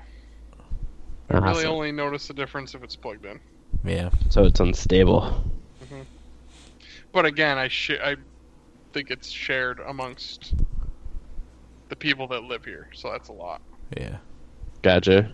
[1.30, 3.38] I really only notice the difference if it's plugged in.
[3.84, 4.11] Yeah.
[4.28, 5.45] So it's unstable.
[7.14, 8.16] But again, I sh- I
[8.92, 10.52] think it's shared amongst
[11.88, 13.62] the people that live here, so that's a lot.
[13.96, 14.16] Yeah.
[14.82, 15.30] Gotcha.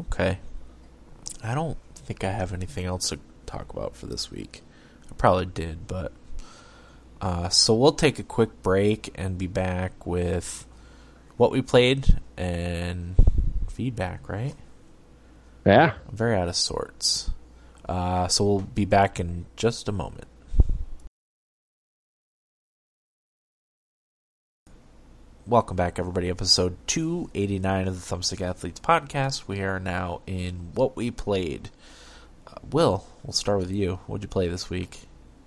[0.00, 0.40] Okay.
[1.44, 4.62] I don't think I have anything else to talk about for this week.
[5.08, 6.10] I probably did, but
[7.20, 10.66] uh, so we'll take a quick break and be back with
[11.36, 13.14] what we played and
[13.70, 14.28] feedback.
[14.28, 14.56] Right?
[15.64, 15.94] Yeah.
[16.08, 17.30] I'm very out of sorts.
[17.88, 20.26] Uh, so we'll be back in just a moment.
[25.46, 26.28] Welcome back, everybody.
[26.28, 29.46] Episode 289 of the Thumbstick Athletes podcast.
[29.46, 31.70] We are now in what we played.
[32.48, 34.00] Uh, Will, we'll start with you.
[34.08, 34.98] What'd you play this week?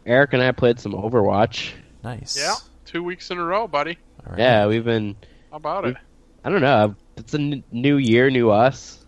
[0.06, 1.74] Eric and I played some Overwatch.
[2.02, 2.38] Nice.
[2.40, 3.98] Yeah, two weeks in a row, buddy.
[4.26, 4.40] All right.
[4.40, 5.18] Yeah, we've been.
[5.52, 5.98] How about it?
[6.46, 6.96] I don't know.
[7.18, 9.04] It's a n- new year, new us.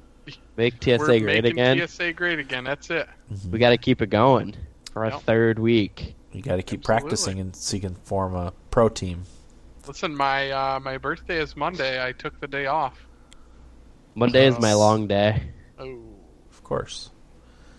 [0.62, 1.88] Make TSA We're great making again.
[1.88, 2.64] TSA great again.
[2.66, 3.10] That's it.
[3.50, 4.56] We got to keep it going
[4.94, 5.22] for our Yep.
[5.24, 6.14] third week.
[6.32, 7.02] You got to keep Absolutely.
[7.10, 9.24] practicing and so you can form a pro team.
[9.88, 12.06] Listen, my uh, my birthday is Monday.
[12.06, 13.08] I took the day off.
[14.14, 15.42] Monday is my long day.
[15.80, 16.00] Oh,
[16.52, 17.10] Of course.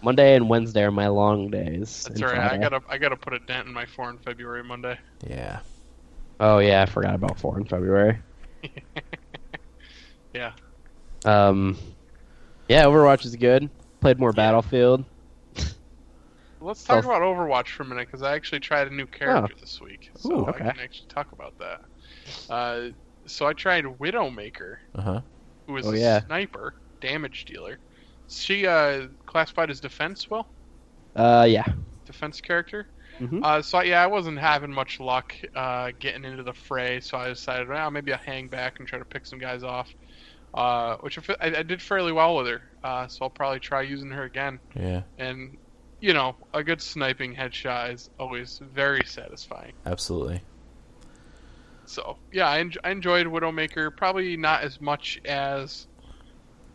[0.03, 2.03] Monday and Wednesday are my long days.
[2.09, 2.51] that's and all right.
[2.51, 4.99] I gotta I gotta put a dent in my four in February Monday.
[5.25, 5.61] Yeah.
[6.41, 8.19] Oh yeah, I forgot about four in February.
[10.35, 10.53] Yeah.
[11.27, 11.77] Um,
[12.73, 13.69] yeah, Overwatch is good.
[14.01, 15.05] Played more Battlefield.
[16.61, 19.55] Let's talk So- about Overwatch for a minute because I actually tried a new character
[19.59, 20.59] this week, so Ooh, I okay.
[20.71, 21.81] can actually talk about that.
[22.49, 22.91] Uh,
[23.27, 25.21] so I tried Widowmaker, Uh huh.
[25.67, 26.21] who is Oh, a yeah.
[26.27, 27.79] sniper, damage dealer.
[28.29, 30.47] She uh, classified as defense, Will,
[31.17, 31.65] Uh, yeah.
[32.07, 32.87] defense character.
[33.19, 33.45] Mhm.
[33.45, 37.29] Uh, so yeah, I wasn't having much luck uh, getting into the fray, so I
[37.29, 39.93] decided, well, maybe I'll hang back and try to pick some guys off.
[40.55, 43.81] Uh, which I, I, I did fairly well with her, uh, so I'll probably try
[43.83, 44.59] using her again.
[44.75, 45.03] Yeah.
[45.19, 45.57] And
[46.01, 49.73] you know, a good sniping headshot is always very satisfying.
[49.87, 50.43] Absolutely.
[51.87, 53.95] So yeah, I, en- I enjoyed Widowmaker.
[53.97, 55.87] Probably not as much as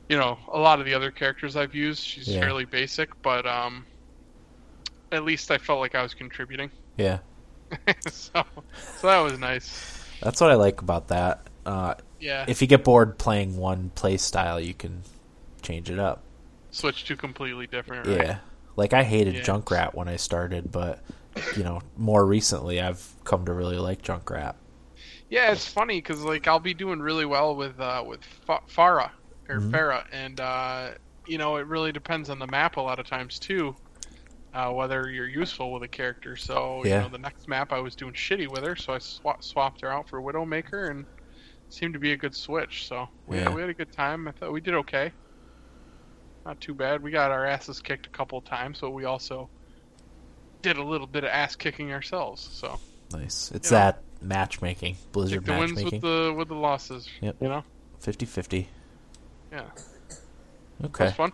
[0.09, 2.03] you know a lot of the other characters I've used.
[2.03, 2.39] She's Yeah.
[2.41, 3.85] fairly basic, but um,
[5.11, 6.71] at least I felt like I was contributing.
[6.97, 7.19] Yeah.
[8.09, 8.43] so
[8.97, 10.03] so that was nice.
[10.21, 11.45] That's what I like about that.
[11.63, 15.03] Uh, Yeah, if you get bored playing one play style, you can
[15.61, 16.23] change it up.
[16.71, 18.05] switch to completely different.
[18.07, 18.17] Right?
[18.17, 18.37] Yeah.
[18.75, 19.41] Like I hated Yeah.
[19.41, 20.99] Junkrat when I started, but
[21.55, 24.55] you know, more recently I've come to really like Junkrat.
[25.29, 29.11] Yeah, it's funny because like I'll be doing really well with uh, with Fa- Pharah
[29.49, 29.71] or Mhm.
[29.71, 30.89] Pharah, and uh,
[31.25, 33.75] you know it really depends on the map a lot of times too,
[34.53, 36.35] uh, whether you're useful with a character.
[36.35, 36.97] So Yeah.
[36.97, 39.81] you know the next map I was doing shitty with her, so I swa- swapped
[39.81, 41.05] her out for Widowmaker, and
[41.69, 42.87] seemed to be a good switch.
[42.87, 43.53] So we, Yeah.
[43.53, 44.27] we had a good time.
[44.27, 45.11] I thought we did okay.
[46.45, 47.03] Not too bad.
[47.03, 49.49] We got our asses kicked a couple of times, but we also
[50.61, 52.47] did a little bit of ass kicking ourselves.
[52.53, 52.79] So
[53.11, 53.51] Nice.
[53.53, 53.77] It's Yeah.
[53.91, 57.07] that matchmaking, Blizzard take the wins with the with the losses.
[57.21, 57.35] Yep.
[57.41, 57.63] You know.
[58.01, 58.67] 50-50.
[59.51, 59.61] Yeah.
[60.85, 61.05] Okay.
[61.05, 61.31] That's fun.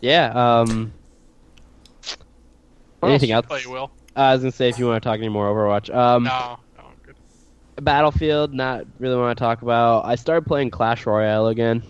[0.00, 0.60] Yeah.
[0.60, 0.92] Um.
[3.00, 3.62] What Anything else else?
[3.64, 3.90] Play Will?
[4.14, 5.94] I was gonna say if you want to talk any more Overwatch.
[5.94, 6.65] Um, no, no, I'm good.
[7.80, 10.04] Battlefield, not really want to talk about.
[10.04, 11.82] I started playing Clash Royale again.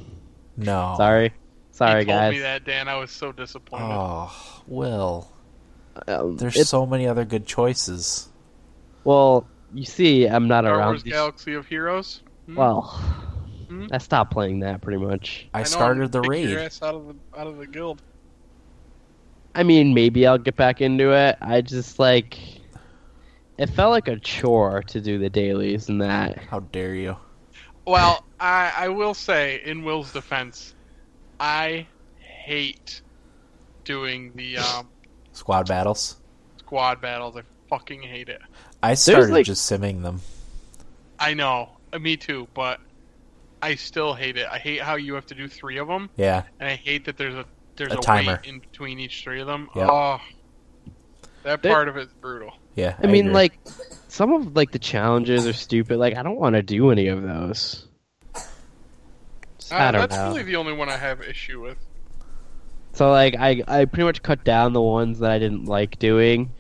[0.57, 0.95] No.
[0.97, 1.33] Sorry,
[1.71, 2.33] sorry you told guys.
[2.35, 2.89] me that, Dan.
[2.89, 3.87] I was so disappointed.
[3.89, 5.31] Oh, Will.
[6.09, 8.29] Um, There's it's- so many other good choices.
[9.05, 10.89] well, you see, I'm not Star around.
[10.89, 12.23] Wars these- Galaxy of Heroes.
[12.47, 12.57] Hmm?
[12.57, 12.81] Well,
[13.69, 13.87] Hmm?
[13.91, 15.49] I stopped playing that pretty much.
[15.53, 16.67] I, I'm started the kicking Your raid.
[16.67, 18.01] ass out of the out of the guild.
[19.57, 21.37] I mean, maybe I'll get back into it.
[21.41, 22.39] I just like
[23.59, 26.39] it felt like a chore to do the dailies and that.
[26.39, 27.17] How dare you?
[27.87, 30.75] Well, I I will say, in Will's defense,
[31.41, 31.87] I
[32.19, 33.01] hate
[33.85, 34.89] doing the um,
[35.33, 36.17] Squad battles.
[36.59, 37.37] squad battles.
[37.37, 38.41] I fucking hate it.
[38.83, 40.21] I started like- just simming them.
[41.19, 42.79] I know, uh, me too, but
[43.63, 44.47] I still hate it.
[44.51, 46.43] I hate how you have to do three of them, Yeah.
[46.61, 47.45] and I hate that there's a
[47.77, 48.41] there's A a, timer.
[48.43, 49.69] wait in between each three of them.
[49.77, 49.89] Yep.
[49.91, 50.21] Oh,
[51.45, 52.53] that There- part of it's brutal.
[52.77, 52.95] Yeah.
[53.03, 53.35] I, mean, agree.
[53.35, 53.59] like
[54.09, 55.99] some of like the challenges are stupid.
[55.99, 57.87] Like I don't want to do any of those.
[59.59, 60.29] Just- Uh, I don't that's know.
[60.29, 61.79] really the only one I have issue with.
[62.93, 66.53] So like I I pretty much cut down the ones that I didn't like doing,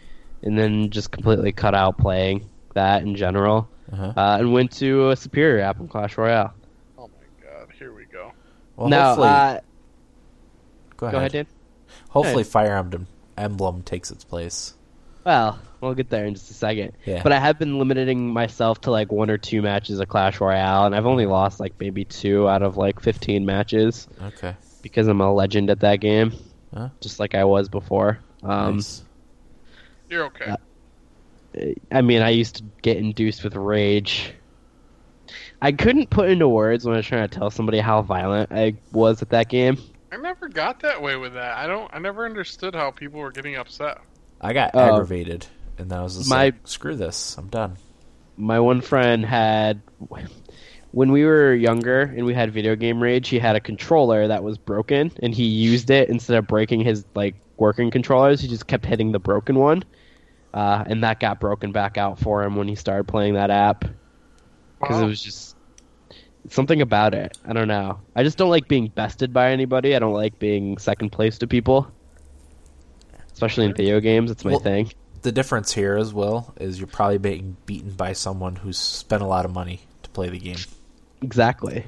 [0.43, 3.69] and then just completely cut out playing that in general.
[3.93, 4.13] Uh-huh.
[4.17, 6.53] uh, and went to a superior app in Clash Royale.
[6.99, 8.33] Oh my god, here we go.
[8.75, 9.61] Well, now, hopefully, uh,
[10.97, 11.13] go ahead.
[11.13, 11.47] go ahead, Dan.
[12.09, 13.07] Hopefully, Fire Emblem
[13.39, 14.75] Emblem takes its place.
[15.27, 16.93] Well, we'll get there in just a second.
[17.05, 17.21] Yeah.
[17.23, 20.87] But I have been limiting myself to like one or two matches of Clash Royale,
[20.87, 24.55] and I've only lost like maybe two out of like 15 matches Okay.
[24.83, 26.33] because I'm a legend at that game,
[26.73, 26.91] Huh?
[27.01, 28.21] just like I was before.
[28.45, 29.03] Um, nice.
[30.09, 30.53] You're okay.
[30.53, 30.57] Uh,
[31.91, 34.33] I mean, I used to get induced with rage.
[35.61, 38.75] I couldn't put into words when I was trying to tell somebody how violent I
[38.93, 39.79] was at that game.
[40.13, 41.57] I never got that way with that.
[41.57, 41.91] I don't.
[41.93, 43.99] I never understood how people were getting upset.
[44.41, 45.47] I got uh, aggravated,
[45.79, 47.37] and then I was just my- like, "Screw this!
[47.39, 47.77] I'm done."
[48.39, 49.81] my one friend had
[50.91, 54.43] when we were younger and we had video game rage he had a controller that
[54.45, 58.67] was broken and he used it instead of breaking his like working controllers he just
[58.67, 59.83] kept hitting the broken one
[60.53, 63.87] uh, and that got broken back out for him when he started playing that app
[64.81, 65.05] because Wow.
[65.05, 65.57] it was just
[66.51, 69.99] something about it i don't know i just don't like being bested by anybody i
[69.99, 71.91] don't like being second place to people
[73.37, 74.91] especially in video games it's my Well- thing
[75.23, 79.27] The difference here as well is you're probably being beaten by someone who's spent a
[79.27, 80.57] lot of money to play the game.
[81.21, 81.85] exactly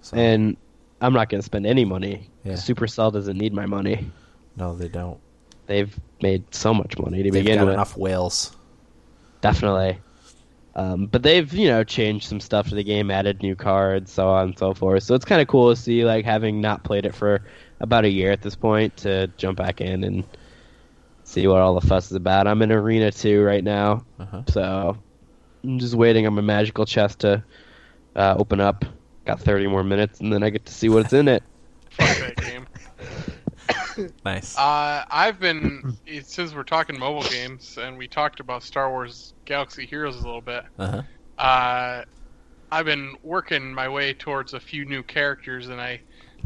[0.00, 0.56] So, and
[1.00, 2.28] I'm not going to spend any money.
[2.44, 2.54] Yeah.
[2.54, 4.10] Supercell doesn't need my money.
[4.56, 5.18] no, they don't.
[5.66, 7.74] They've made so much money to They've begin got with.
[7.74, 8.56] enough whales.
[9.40, 9.98] Definitely.
[10.74, 14.28] Um, but they've you know changed some stuff to the game, added new cards, so
[14.28, 15.02] on and so forth.
[15.02, 17.42] So it's kind of cool to see like having not played it for
[17.80, 20.24] about a year at this point to jump back in and
[21.28, 22.46] see what all the fuss is about.
[22.46, 24.42] I'm in Arena two right now, Uh-huh.
[24.48, 24.96] so
[25.62, 27.42] I'm just waiting on my magical chest to
[28.16, 28.84] uh, open up.
[29.26, 31.42] Got 30 more minutes, and then I get to see what's in it.
[31.90, 32.66] Fuck that game.
[34.24, 34.56] Nice.
[34.56, 39.84] Uh, I've been since we're talking mobile games, and we talked about Star Wars Galaxy
[39.84, 40.64] Heroes a little bit.
[40.78, 41.02] Uh-huh.
[41.36, 42.04] Uh,
[42.70, 46.00] I've been working my way towards a few new characters, and I,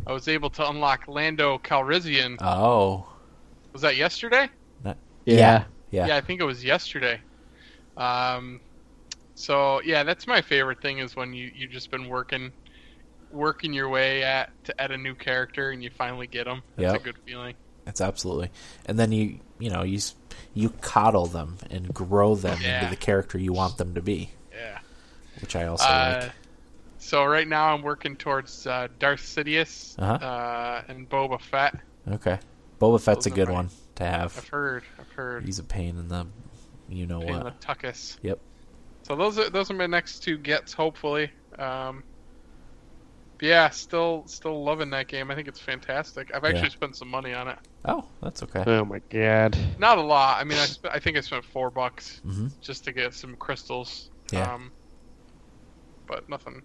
[0.06, 2.36] I was able to unlock Lando Calrissian.
[2.40, 3.06] Oh.
[3.72, 4.48] Was that yesterday?
[5.26, 5.64] Not, Yeah.
[5.90, 6.06] yeah.
[6.08, 7.20] Yeah, I think it was yesterday.
[7.96, 8.60] Um,
[9.34, 12.52] so yeah, that's my favorite thing is when you you just been working,
[13.30, 16.62] working your way at to at a new character and you finally get them.
[16.76, 17.00] That's Yep.
[17.00, 17.54] a good feeling.
[17.84, 18.50] That's absolutely.
[18.86, 19.98] And then you, you know, you
[20.54, 22.78] you coddle them and grow them Yeah.
[22.78, 24.78] into the character you want them to be, Yeah.
[25.40, 26.32] which I also Uh, like.
[26.98, 30.12] so right now I'm working towards uh, Darth Sidious Uh-huh.
[30.24, 31.76] uh, and Boba Fett.
[32.10, 32.38] Okay.
[32.80, 34.36] Boba Fett's a those are good my- one to have.
[34.36, 34.84] I've heard.
[34.98, 35.44] I've heard.
[35.44, 36.26] He's a pain in the,
[36.88, 37.60] you know Pain in what.
[37.60, 38.18] the tuckus.
[38.22, 38.40] Yep.
[39.04, 41.30] So those are those are my next two gets, hopefully.
[41.58, 42.04] Um,
[43.40, 45.30] yeah, still still loving that game.
[45.30, 46.30] I think it's fantastic.
[46.32, 46.68] I've actually Yeah.
[46.68, 47.58] spent some money on it.
[47.84, 48.62] Oh, that's okay.
[48.66, 49.56] Oh my god.
[49.78, 50.40] Not a lot.
[50.40, 53.34] I mean, I sp- I think I spent four bucks hmm just to get some
[53.36, 54.10] crystals.
[54.30, 54.54] Yeah.
[54.54, 54.70] Um,
[56.06, 56.62] but nothing.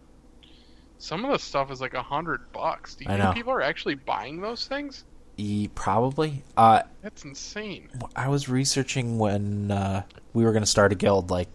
[0.99, 2.95] Some of the stuff is like a hundred bucks.
[2.95, 3.34] Do you I think know.
[3.34, 5.03] people are actually buying those things?
[5.38, 6.43] E, probably.
[6.55, 7.89] Uh, That's insane.
[8.15, 11.47] I was researching when uh, we were going to start a guild, like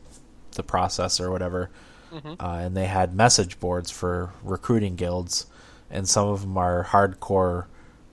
[0.52, 1.70] the process or whatever,
[2.12, 2.36] Mhm.
[2.40, 5.46] uh, and they had message boards for recruiting guilds,
[5.90, 7.66] and some of them are hardcore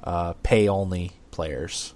[0.03, 1.93] uh, pay only players.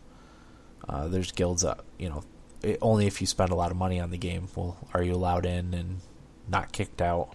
[0.88, 2.24] Uh, there's guilds that you know
[2.62, 5.14] it, only if you spend a lot of money on the game will are you
[5.14, 6.02] allowed in and
[6.50, 7.30] not kicked out.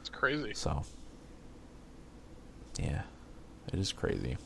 [0.00, 0.54] It's crazy.
[0.54, 0.84] So
[2.78, 3.02] yeah,
[3.72, 4.36] it is crazy.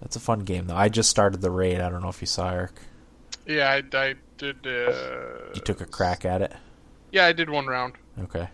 [0.00, 0.76] That's a fun game though.
[0.76, 1.80] I just started the raid.
[1.80, 2.72] I don't know if you saw Eric.
[3.46, 4.66] Yeah, I, I did.
[4.66, 6.52] Uh, You took a crack at it.
[7.12, 7.94] Yeah, I did one round.
[8.22, 8.48] Okay.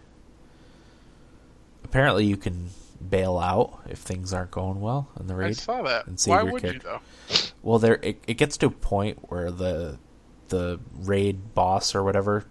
[1.84, 2.70] Apparently, you can
[3.10, 5.48] bail out if things aren't going well in the raid.
[5.48, 6.06] I saw that.
[6.06, 6.88] and save Why your would character.
[6.88, 6.98] you
[7.36, 7.46] though?
[7.62, 9.98] Well, there it, it gets to a point where the
[10.48, 12.44] the raid boss or whatever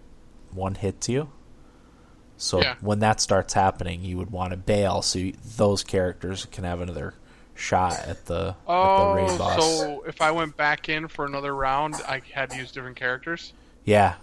[0.52, 1.30] one hits you.
[2.36, 2.74] So Yeah.
[2.80, 6.80] when that starts happening, you would want to bail so you, those characters can have
[6.80, 7.14] another
[7.54, 9.62] shot at the at the Oh, raid boss.
[9.62, 13.52] so if I went back in for another round, I had to use different characters.
[13.84, 14.14] Yeah,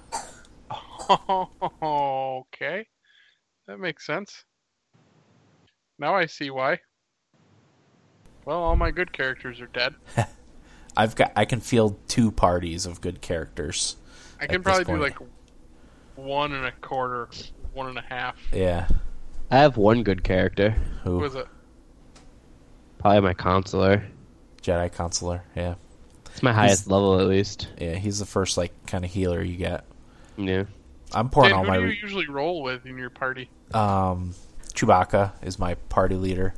[1.82, 2.88] okay,
[3.68, 4.44] that makes sense.
[6.00, 6.80] Now I see why.
[8.46, 9.94] Well, all my good characters are dead.
[10.98, 13.98] I've got I can field two parties of good characters.
[14.40, 15.18] I can probably do like
[16.16, 17.30] one and a quarter,
[17.74, 18.38] one and a half.
[18.52, 18.88] Yeah,
[19.50, 20.72] I have one good character.
[21.04, 21.48] Who who is it?
[23.02, 24.04] Probably my consular.
[24.62, 25.44] Jedi Consular.
[25.56, 25.76] Yeah,
[26.28, 27.68] It's my highest level at least.
[27.80, 29.86] yeah, he's the first like kind of healer you get.
[30.38, 30.66] Yeah.
[31.14, 33.50] I'm pouring Dan, all who my do you usually roll with in your party?
[33.74, 34.34] um,
[34.74, 36.54] Chewbacca is my party leader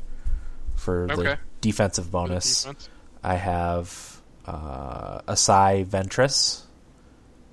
[0.76, 2.64] for the defensive bonus.
[2.64, 2.90] Defense?
[3.24, 6.62] I have uh, Asajj Ventress.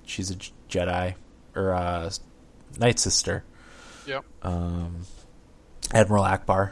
[0.05, 0.35] She's a
[0.69, 1.15] Jedi,
[1.55, 2.11] or uh,
[2.77, 3.43] Night Sister.
[4.05, 4.25] Yep.
[4.43, 5.01] Um,
[5.93, 6.71] Admiral Ackbar.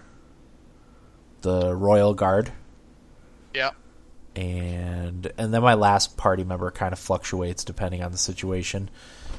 [1.42, 2.52] The Royal Guard.
[3.54, 3.72] Yeah.
[4.36, 8.90] and and then my last party member kind of fluctuates depending on the situation.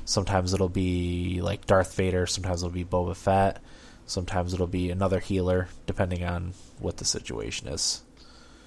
[0.05, 3.63] Sometimes it'll be like Darth Vader, sometimes it'll be Boba Fett,
[4.07, 8.03] sometimes it'll be another healer, depending on what the situation is.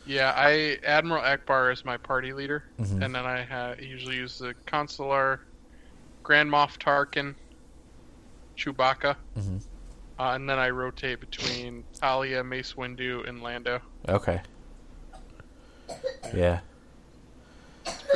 [0.05, 3.03] Yeah, I Admiral Ackbar is my party leader, Mhm.
[3.03, 5.41] and then I ha- usually use the Consular,
[6.23, 7.35] Grand Moff Tarkin,
[8.57, 9.61] Chewbacca, Mhm.
[10.19, 13.81] Uh, and then I rotate between Talia, Mace Windu, and Lando.
[14.07, 14.41] Okay.
[16.33, 16.59] Yeah.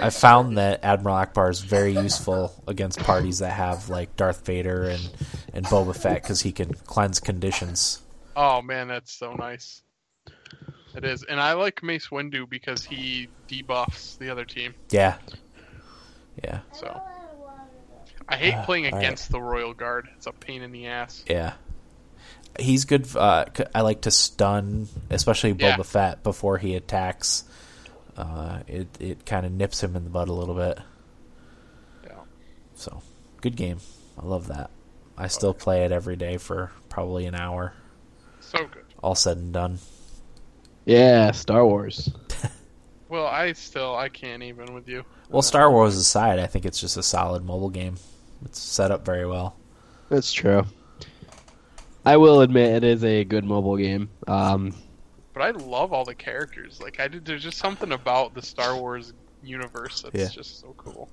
[0.01, 4.83] I found that Admiral Ackbar is very useful against parties that have like Darth Vader
[4.83, 5.09] and
[5.53, 8.01] and Boba Fett because he can cleanse conditions.
[8.35, 9.81] Oh man, that's so nice.
[10.95, 14.73] It is, and I like Mace Windu because he debuffs the other team.
[14.91, 15.17] Yeah.
[16.43, 16.59] Yeah.
[16.73, 17.01] So
[18.29, 20.07] I hate Uh, playing against the Royal Guard.
[20.15, 21.25] It's a pain in the ass.
[21.27, 21.53] Yeah.
[22.59, 23.07] He's good.
[23.15, 25.83] Uh, c- I like to stun, especially Boba Yeah.
[25.83, 27.43] Fett before he attacks.
[28.15, 30.79] Uh, it it kind of nips him in the butt a little bit.
[32.03, 32.19] Yeah.
[32.75, 33.01] So,
[33.41, 33.77] good game.
[34.21, 34.71] I love that.
[35.17, 37.73] I still play it every day for probably an hour.
[38.39, 38.83] So good.
[39.03, 39.79] All said and done.
[40.85, 42.09] Yeah, Star Wars.
[43.09, 45.05] Well, I still I can't even with you.
[45.29, 47.95] Well, Star Wars aside, I think it's just a solid mobile game.
[48.43, 49.55] It's set up very well.
[50.09, 50.65] That's true.
[52.07, 54.09] I will admit it is a good mobile game.
[54.27, 54.73] Um,
[55.33, 56.79] But I love all the characters.
[56.81, 60.27] Like I did, there's just something about the Star Wars universe that's Yeah.
[60.29, 61.09] just so cool.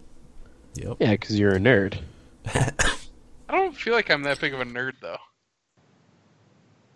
[0.74, 0.96] Yep.
[1.00, 1.98] yeah, because you're a nerd.
[2.46, 5.16] I don't feel like I'm that big of a nerd though.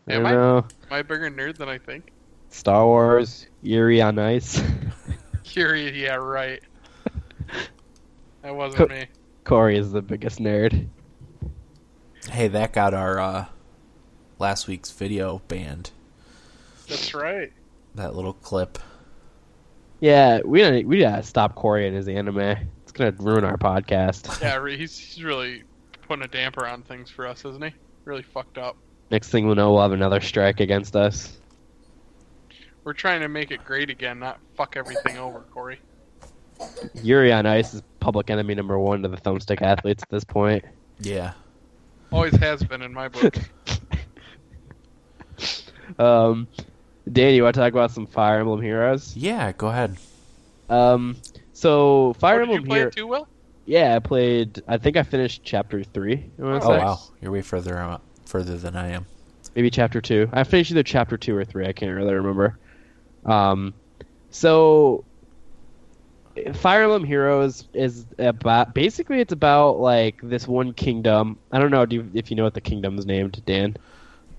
[0.08, 0.32] I Am I?
[0.32, 2.12] Am I a bigger nerd than I think?
[2.50, 4.62] Star Wars, Yuri on Ice.
[5.44, 6.62] Curious, yeah, right.
[8.42, 9.06] That wasn't me.
[9.44, 10.86] Corey is the biggest nerd.
[12.30, 13.44] Hey, that got our uh,
[14.38, 15.90] last week's video banned.
[16.88, 17.52] That's right.
[17.94, 18.78] That little clip.
[20.00, 22.38] Yeah, we gotta, we gotta stop Corey and his anime.
[22.38, 24.40] It's gonna ruin our podcast.
[24.42, 25.64] Yeah, he's he's really
[26.02, 27.72] putting a damper on things for us, isn't he?
[28.04, 28.76] Really fucked up.
[29.10, 31.38] Next thing we'll know, we'll have another strike against us.
[32.84, 35.80] We're trying to make it great again, not fuck everything over, Corey.
[37.02, 40.64] Yuri on Ice is public enemy number one to the thumbstick athletes at this point.
[41.00, 41.32] Yeah.
[42.10, 43.36] Always has been in my book.
[45.98, 46.48] Um,
[47.10, 49.16] Dan, you want to talk about some Fire Emblem Heroes?
[49.16, 49.96] Yeah, go ahead.
[50.68, 51.16] Um,
[51.52, 52.88] so Fire Oh, did you Emblem play Hero.
[52.88, 53.28] it too, Will?
[53.64, 54.62] Yeah, I played.
[54.68, 56.30] I think I finished chapter three.
[56.38, 56.78] I wanna Oh, Oh, say.
[56.78, 56.98] wow.
[57.20, 59.06] You're way further uh, further than I am.
[59.54, 60.28] maybe chapter two.
[60.32, 61.66] I finished either chapter two or three.
[61.66, 62.58] I can't really remember.
[63.24, 63.74] Um,
[64.30, 65.04] so
[66.54, 71.38] Fire Emblem Heroes is about basically it's about like this one kingdom.
[71.50, 73.76] I don't know do you, if you know what the kingdom's named, Dan.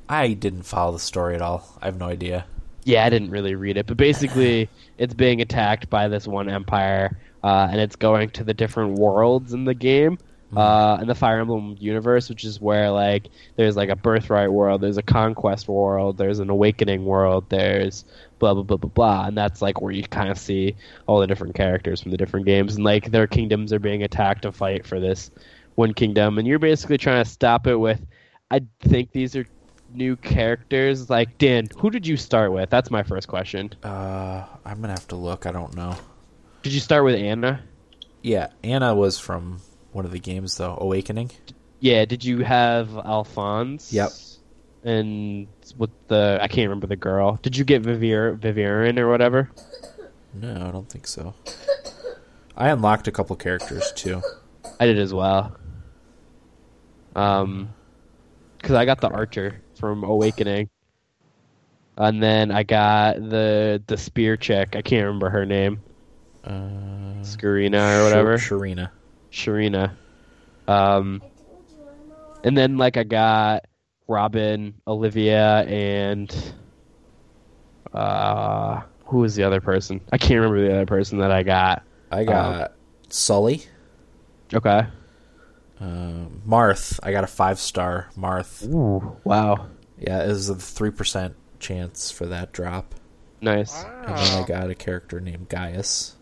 [0.10, 1.78] I didn't follow the story at all.
[1.80, 2.46] I have no idea.
[2.84, 7.16] Yeah, I didn't really read it, but basically it's being attacked by this one empire,
[7.44, 10.18] uh, and it's going to the different worlds in the game.
[10.58, 14.82] Uh, in the Fire Emblem universe, which is where like there's like a birthright world,
[14.82, 18.04] there's a conquest world, there's an awakening world, there's
[18.40, 21.28] blah blah blah blah blah, and that's like where you kind of see all the
[21.28, 24.88] different characters from the different games, and like their kingdoms are being attacked to fight
[24.88, 25.30] for this
[25.76, 28.04] one kingdom, and you're basically trying to stop it with.
[28.50, 29.46] I think these are
[29.94, 31.10] new characters.
[31.10, 32.70] Like Dan, who did you start with?
[32.70, 33.74] That's my first question.
[33.84, 35.46] Uh, I'm gonna have to look.
[35.46, 35.96] I don't know.
[36.64, 37.62] Did you start with Anna?
[38.22, 39.62] Yeah, Anna was from
[39.92, 40.78] one of the games though.
[40.80, 41.32] Awakening.
[41.80, 42.06] Yeah.
[42.06, 43.94] Did you have Alphonse?
[43.94, 44.12] Yep.
[44.84, 47.40] And with the I can't remember the girl.
[47.42, 49.50] Did you get Vivier Vivian or whatever?
[50.34, 51.34] No, I don't think so.
[52.56, 54.22] I unlocked a couple characters too.
[54.80, 55.56] I did as well.
[57.16, 57.74] Um,
[58.58, 60.70] because I got the archer from Awakening,
[61.98, 64.76] and then I got the the spear chick.
[64.76, 65.82] I can't remember her name,
[66.44, 68.38] Uh, Scarina or whatever.
[68.38, 68.90] Sh- Sharena.
[69.32, 69.92] Sharena.
[70.68, 71.22] Um,
[72.44, 73.66] and then like I got
[74.08, 76.54] Robin, Olivia, and
[77.94, 80.02] uh, who was the other person?
[80.12, 81.84] I can't remember the other person that I got.
[82.12, 82.74] I got
[83.10, 83.64] Sully.
[84.54, 84.86] Okay.
[85.82, 87.00] Um, Marth.
[87.04, 88.68] I got a five star Marth.
[88.74, 89.68] Ooh, wow,
[89.98, 92.96] Yeah, it was a three percent chance for that drop.
[93.42, 93.84] nice.
[93.84, 96.16] And then I got a character named Gaius.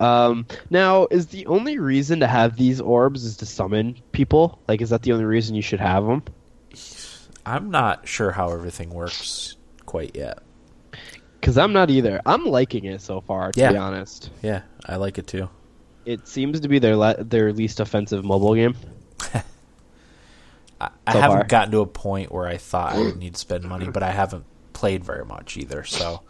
[0.00, 4.58] Um, now is the only reason to have these orbs is to summon people?
[4.66, 6.22] Like, is that the only reason you should have them?
[7.46, 10.38] I'm not sure how everything works quite yet.
[11.40, 12.20] Because I'm not either.
[12.26, 13.72] I'm liking it so far, to Yeah.
[13.72, 14.30] be honest.
[14.42, 15.48] Yeah, I like it too.
[16.04, 18.74] It seems to be their le- their least offensive mobile game.
[20.80, 21.46] I, I So haven't far.
[21.46, 24.10] gotten to a point where I thought I would need to spend money, but I
[24.10, 25.84] haven't played very much either.
[25.84, 26.22] So,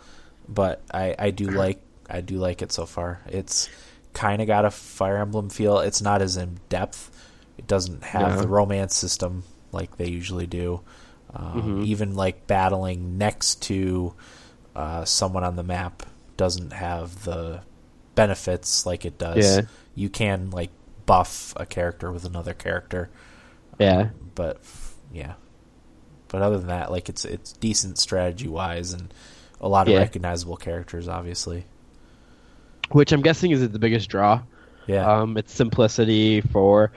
[0.48, 3.20] but I, I do like I do like it so far.
[3.26, 3.68] It's
[4.12, 5.78] kind of got a Fire Emblem feel.
[5.78, 7.10] It's not as in depth.
[7.56, 10.80] It doesn't have the romance system like they usually do.
[11.34, 11.86] Um, Mhm.
[11.86, 14.14] Even like battling next to
[14.76, 16.02] uh, someone on the map
[16.36, 17.62] doesn't have the
[18.14, 19.56] benefits like it does.
[19.58, 19.62] Yeah.
[19.94, 20.70] You can like
[21.06, 23.10] buff a character with another character
[23.78, 24.60] Yeah, but
[25.12, 25.34] yeah.
[26.28, 29.12] But other than that, like it's it's decent strategy wise and
[29.60, 30.00] a lot of Yeah.
[30.00, 31.66] recognizable characters, obviously.
[32.90, 34.42] which I'm guessing is the biggest draw.
[34.86, 36.92] Yeah, Um, it's simplicity for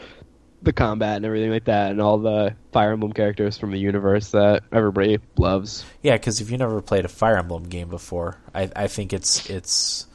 [0.62, 4.32] the combat and everything like that, and all the Fire Emblem characters from the universe
[4.32, 5.86] that everybody loves.
[6.02, 6.14] yeah.
[6.14, 10.08] Because if you never played a Fire Emblem game before, I I think it's it's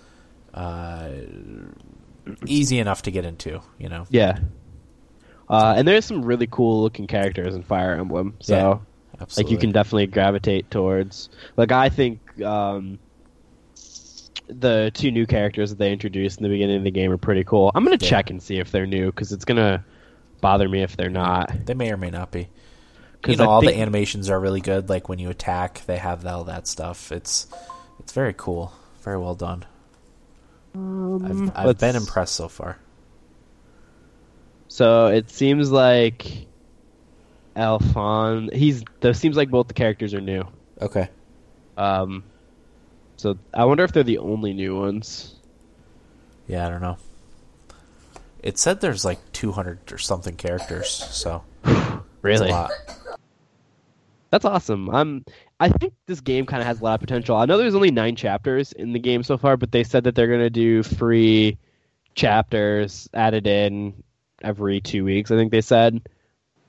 [0.55, 1.11] uh,
[2.47, 3.61] easy enough to get into.
[3.79, 4.07] You know.
[4.11, 4.39] Yeah.
[5.49, 8.81] Uh, and there's some really cool looking characters in Fire Emblem, so
[9.19, 11.29] Yeah, like you can definitely gravitate towards.
[11.57, 13.01] Like I think um,
[14.47, 17.43] the two new characters that they introduced in the beginning of the game are pretty
[17.45, 17.73] cool.
[17.75, 18.09] I'm gonna Yeah.
[18.09, 19.85] check and see if they're new because it's gonna
[20.41, 21.67] bother me if they're not.
[21.67, 22.41] They may or may not be.
[22.43, 22.47] You
[23.23, 24.89] 'Cause know, all think- the animations are really good.
[24.89, 27.11] Like when you attack, they have all that stuff.
[27.11, 27.49] It's
[27.99, 28.73] it's very cool,
[29.03, 29.65] very well done.
[30.75, 32.79] I've, I've been impressed so far.
[34.69, 36.47] So it seems like
[37.57, 38.53] Alphon.
[38.53, 38.85] He's.
[39.03, 40.45] It seems like both the characters are new.
[40.81, 41.09] Okay.
[41.77, 42.25] Um,
[43.17, 45.35] so I wonder if they're the only new ones.
[46.47, 46.99] Yeah, I don't know.
[48.43, 52.51] It said there's like 200 or something characters, so it's a Really?
[54.31, 54.89] That's awesome.
[54.91, 55.25] I'm.
[55.59, 57.37] I think this game kind of has a lot of potential.
[57.37, 60.15] I know there's only nine chapters in the game so far, but they said that
[60.15, 61.59] they're gonna do free
[62.15, 64.03] chapters added in
[64.43, 65.31] every two weeks.
[65.31, 66.01] I think they said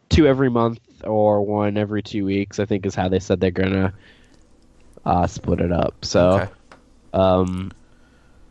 [0.09, 2.59] two every month or one every two weeks.
[2.59, 3.93] I think is how they said they're gonna
[5.05, 6.03] uh, split it up.
[6.03, 6.51] So, Okay.
[7.14, 7.72] um,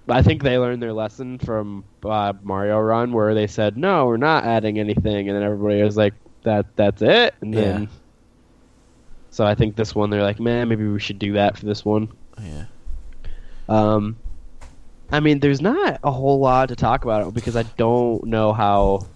[0.09, 4.17] I think they learned their lesson from uh, Mario Run, where they said no, we're
[4.17, 7.63] not adding anything, and then everybody was like, "That that's it," and Yeah.
[7.63, 7.89] then.
[9.31, 11.85] So I think this one they're like, man, maybe we should do that for this
[11.85, 12.09] one.
[12.43, 12.65] Yeah.
[13.69, 14.17] Um,
[15.13, 18.53] I mean, there's not a whole lot to talk about it because I don't know
[18.53, 19.07] how,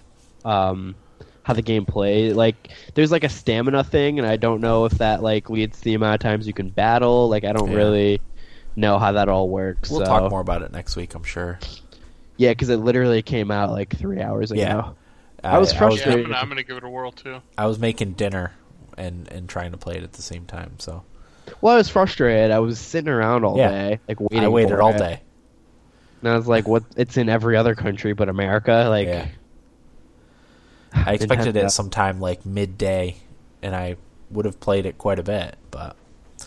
[0.45, 0.95] um,
[1.43, 2.35] how the game plays.
[2.35, 5.85] Like, there's like a stamina thing, and I don't know if that like leads to
[5.85, 7.29] the amount of times you can battle.
[7.29, 7.77] Like, I don't Yeah.
[7.77, 8.21] really
[8.77, 9.91] know how that all works.
[9.91, 11.59] We'll so- talk more about it next week, I'm sure.
[12.37, 14.61] Yeah, because it literally came out like three hours ago.
[14.61, 14.91] Yeah.
[15.45, 16.15] I was Yeah, frustrated.
[16.19, 17.41] I'm gonna, I'm gonna give it a whirl too.
[17.59, 18.53] I was making dinner
[18.99, 21.03] and and trying to play it at the same time, so
[21.61, 22.51] Well, I was frustrated.
[22.51, 23.69] I was sitting around all Yeah.
[23.71, 24.41] day, like waiting.
[24.41, 24.99] I waited for all it.
[24.99, 25.21] day.
[26.23, 26.85] and I was like, "What?
[26.97, 29.27] It's in every other country but America." Like, yeah.
[30.95, 31.67] I expected Nintendo.
[31.67, 33.17] it sometime like midday,
[33.63, 33.97] and I
[34.31, 35.97] would have played it quite a bit, but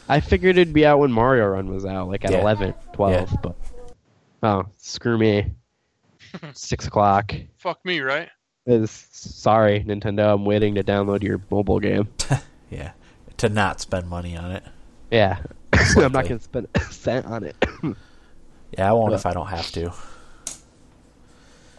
[0.10, 2.42] I figured it'd be out when Mario Run was out, like at Yeah.
[2.42, 3.14] eleven, twelve.
[3.14, 3.54] 11, 12, Yeah.
[4.42, 5.52] but oh, screw me.
[6.54, 7.34] Six o'clock.
[7.58, 8.30] Fuck me, right?
[8.68, 10.34] Is sorry, Nintendo.
[10.34, 12.10] I'm waiting to download your mobile game.
[12.70, 12.92] yeah,
[13.38, 14.64] to not spend money on it.
[15.10, 15.40] Yeah,
[15.74, 17.56] I'm not gonna spend a cent on it.
[18.78, 19.94] Yeah, I won't Well- if I don't have to.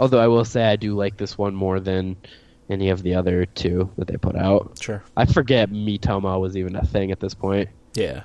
[0.01, 2.17] Although I will say I do like this one more than
[2.71, 4.79] any of the other two that they put out.
[4.81, 5.03] Sure.
[5.15, 7.69] I forget Miitomo was even a thing at this point.
[7.93, 8.23] Yeah.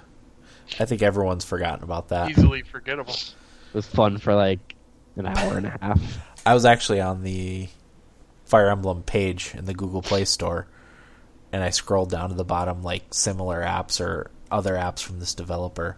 [0.80, 2.30] I think everyone's forgotten about that.
[2.30, 3.14] Easily forgettable.
[3.14, 4.76] It was fun for like
[5.18, 6.20] an hour and a half.
[6.46, 7.68] I was actually on the
[8.54, 10.68] Fire Emblem page in the Google Play Store,
[11.52, 15.34] and I scrolled down to the bottom, like similar apps or other apps from this
[15.34, 15.98] developer.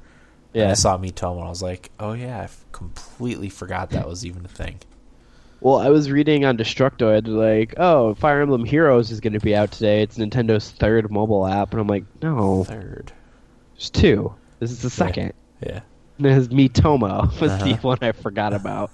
[0.54, 0.70] And Yeah.
[0.72, 4.46] I saw Miitomo, and I was like, "Oh yeah, I completely forgot that was even
[4.46, 4.78] a thing."
[5.60, 9.54] Well, I was reading on Destructoid like, oh, Fire Emblem Heroes is going to be
[9.54, 10.02] out today.
[10.04, 13.12] It's Nintendo's third mobile app, and I'm like, no, Third,
[13.74, 14.34] there's two.
[14.60, 15.34] This is the second.
[15.62, 15.82] yeah,
[16.18, 17.78] And There's Miitomo was the Uh-huh.
[17.82, 18.92] one I forgot about.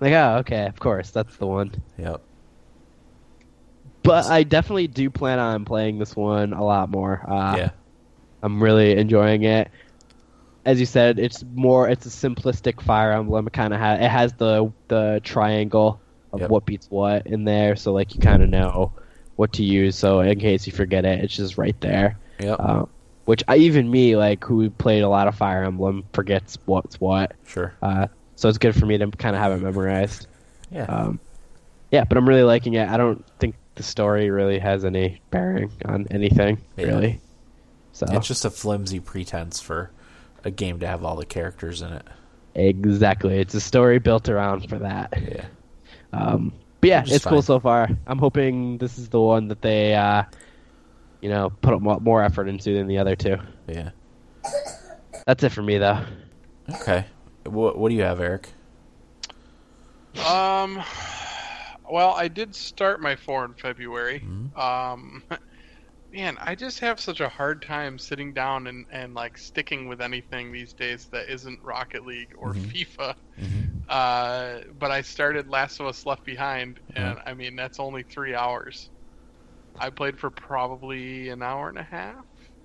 [0.00, 1.72] Like, oh, okay, of course, that's the one.
[1.98, 2.22] yep,
[4.02, 7.22] But I definitely do plan on playing this one a lot more.
[7.28, 7.70] Uh, yeah,
[8.42, 9.70] I'm really enjoying it.
[10.64, 13.46] As you said, it's more it's a simplistic Fire Emblem.
[13.46, 16.00] It kind of ha- it has the the triangle
[16.32, 16.50] of Yep.
[16.50, 18.92] what beats what in there, so like you kind of know
[19.36, 19.96] what to use.
[19.96, 22.18] So in case you forget it, it's just right there.
[22.38, 22.84] yep, Uh,
[23.24, 27.32] which I, even me, like who played a lot of Fire Emblem, forgets what's what.
[27.46, 28.06] sure, Uh,
[28.36, 30.26] so it's good for me to kind of have it memorized.
[30.70, 31.20] yeah, Um,
[31.90, 32.88] yeah, but I'm really liking it.
[32.88, 36.84] I don't think the story really has any bearing on anything, Yeah.
[36.88, 37.20] really.
[37.92, 39.90] So it's just a flimsy pretense for
[40.44, 42.06] a game to have all the characters in it.
[42.54, 43.38] Exactly.
[43.38, 45.14] It's a story built around for that.
[45.16, 45.46] Yeah.
[46.12, 46.52] Um,
[46.82, 47.88] but yeah, Which is it's cool so far.
[48.06, 50.24] I'm hoping this is the one that they, uh,
[51.22, 53.36] you know, put more effort into than the other two.
[53.66, 53.90] Yeah.
[55.26, 56.00] That's it for me, though.
[56.82, 57.06] Okay.
[57.44, 58.48] What What do you have, Eric?
[60.26, 60.82] Um,
[61.90, 64.20] well, I did start my four in February.
[64.20, 64.56] Mhm.
[64.58, 65.22] Um,
[66.12, 70.00] man, I just have such a hard time sitting down and, and like sticking with
[70.00, 72.72] anything these days that isn't Rocket League or Mhm.
[72.72, 73.14] FIFA.
[73.40, 73.66] Mhm.
[73.88, 77.22] Uh, but I started Last of Us Left Behind, and Uh-huh.
[77.26, 78.90] I mean that's only three hours.
[79.78, 82.24] I played for probably an hour and a half,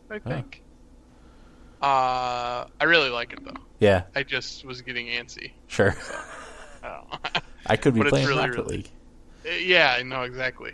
[0.10, 0.64] I think.
[1.82, 3.62] Uh, I really like it though.
[3.80, 4.04] Yeah.
[4.16, 5.52] I just was getting antsy.
[5.68, 5.96] Sure.
[6.84, 7.42] I don't know.
[7.68, 8.92] I could be But playing really, Rocket really- League.
[9.46, 10.72] Yeah, I know exactly.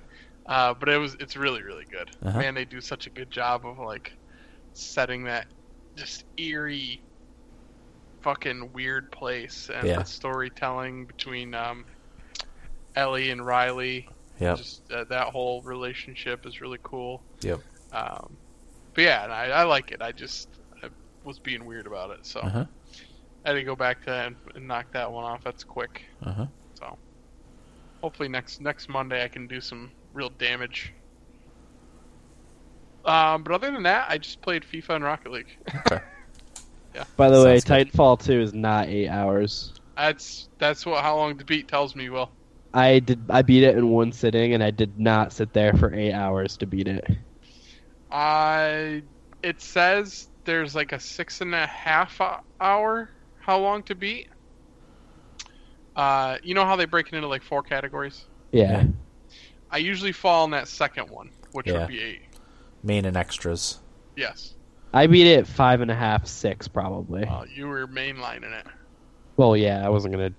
[0.48, 2.10] Uh, but it was it's really really good.
[2.24, 2.40] Uh-huh.
[2.40, 4.12] Man, they do such a good job of like
[4.74, 5.46] setting that
[5.98, 7.02] just eerie,
[8.22, 10.00] fucking weird place and Yeah.
[10.00, 11.86] the storytelling between um,
[12.96, 14.08] Ellie and Riley.
[14.40, 14.58] Yep.
[14.58, 17.24] Just uh, that whole relationship is really cool.
[17.42, 17.60] Yep.
[17.92, 18.38] Um,
[18.96, 20.02] but yeah, and I, I like it.
[20.02, 20.50] I just
[20.84, 20.88] I
[21.24, 22.66] was being weird about it, so Uh huh.
[23.46, 25.44] I had to go back to that and, and knock that one off.
[25.44, 26.04] That's quick.
[26.24, 26.46] Uh huh.
[26.76, 26.98] So
[28.02, 30.94] hopefully next next Monday I can do some real damage.
[33.06, 35.50] Um, but other than that, I just played FIFA and Rocket League.
[35.76, 36.02] Okay.
[37.18, 37.66] By the way, good.
[37.66, 39.74] Titanfall 2 is not eight hours.
[39.96, 42.10] that's that's what how long to beat tells me.
[42.10, 42.32] Will
[42.74, 43.20] I did.
[43.30, 46.58] I beat it in one sitting, and I did not sit there for eight hours
[46.58, 47.06] to beat it.
[48.12, 49.04] I
[49.44, 52.20] it says there's like a six and a half
[52.60, 53.10] hour
[53.40, 54.28] how long to beat.
[56.02, 58.26] Uh, you know how they break it into like four categories.
[58.52, 58.86] Yeah.
[59.70, 61.80] I usually fall in that second one, which Yeah.
[61.80, 62.22] would be eight.
[62.84, 63.78] Main and extras.
[64.16, 64.56] Yes.
[64.94, 67.24] I beat it five and a half, six probably.
[67.26, 68.66] Uh, you were mainlining it.
[69.38, 70.32] Well, yeah, I wasn't gonna.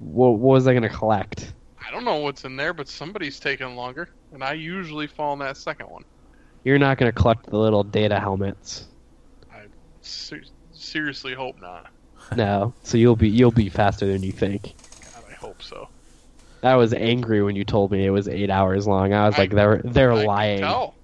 [0.00, 1.52] What, what was I gonna collect?
[1.86, 5.38] I don't know what's in there, but somebody's taking longer, and I usually fall in
[5.40, 6.04] that second one.
[6.64, 8.86] You're not gonna collect the little data helmets.
[10.00, 11.90] Ser- seriously, hope not.
[12.34, 14.74] No, so you'll be you'll be faster than you think.
[15.58, 15.88] God, I hope so.
[16.62, 19.12] I was angry when you told me it was eight hours long.
[19.12, 20.58] I was I- like, they're they're I can lying.
[20.60, 20.94] tell.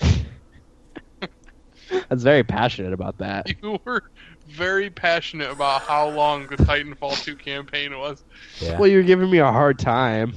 [1.22, 3.46] I was very passionate about that.
[3.62, 4.02] You were
[4.46, 8.24] very passionate about how long the Titanfall 2 campaign was.
[8.60, 8.78] Yeah.
[8.78, 10.34] Well, you're giving me a hard time.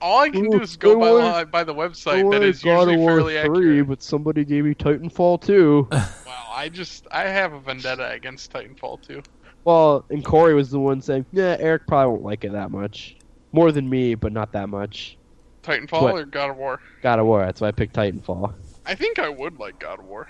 [0.00, 3.38] All I can do is go by, wanted- by the website that is usually fairly
[3.38, 3.86] accurate.
[3.86, 5.88] but somebody gave me Titanfall 2.
[5.92, 6.08] Wow,
[6.50, 9.22] I just I have a vendetta against Titanfall 2.
[9.66, 13.16] Well, and Corey was the one saying, "Yeah, Eric probably won't like it that much,
[13.50, 15.18] more than me, but not that much."
[15.64, 16.14] Titanfall What?
[16.14, 16.80] or God of War?
[17.02, 17.44] God of War.
[17.44, 18.54] That's why I picked Titanfall.
[18.86, 20.28] I think I would like God of War.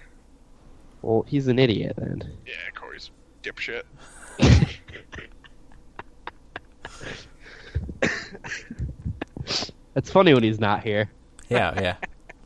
[1.02, 2.22] Well, he's an idiot then.
[2.46, 3.10] Yeah, Corey's
[3.42, 3.82] dipshit.
[9.94, 11.10] It's funny when he's not here.
[11.48, 11.72] Yeah.
[11.80, 11.96] Yeah.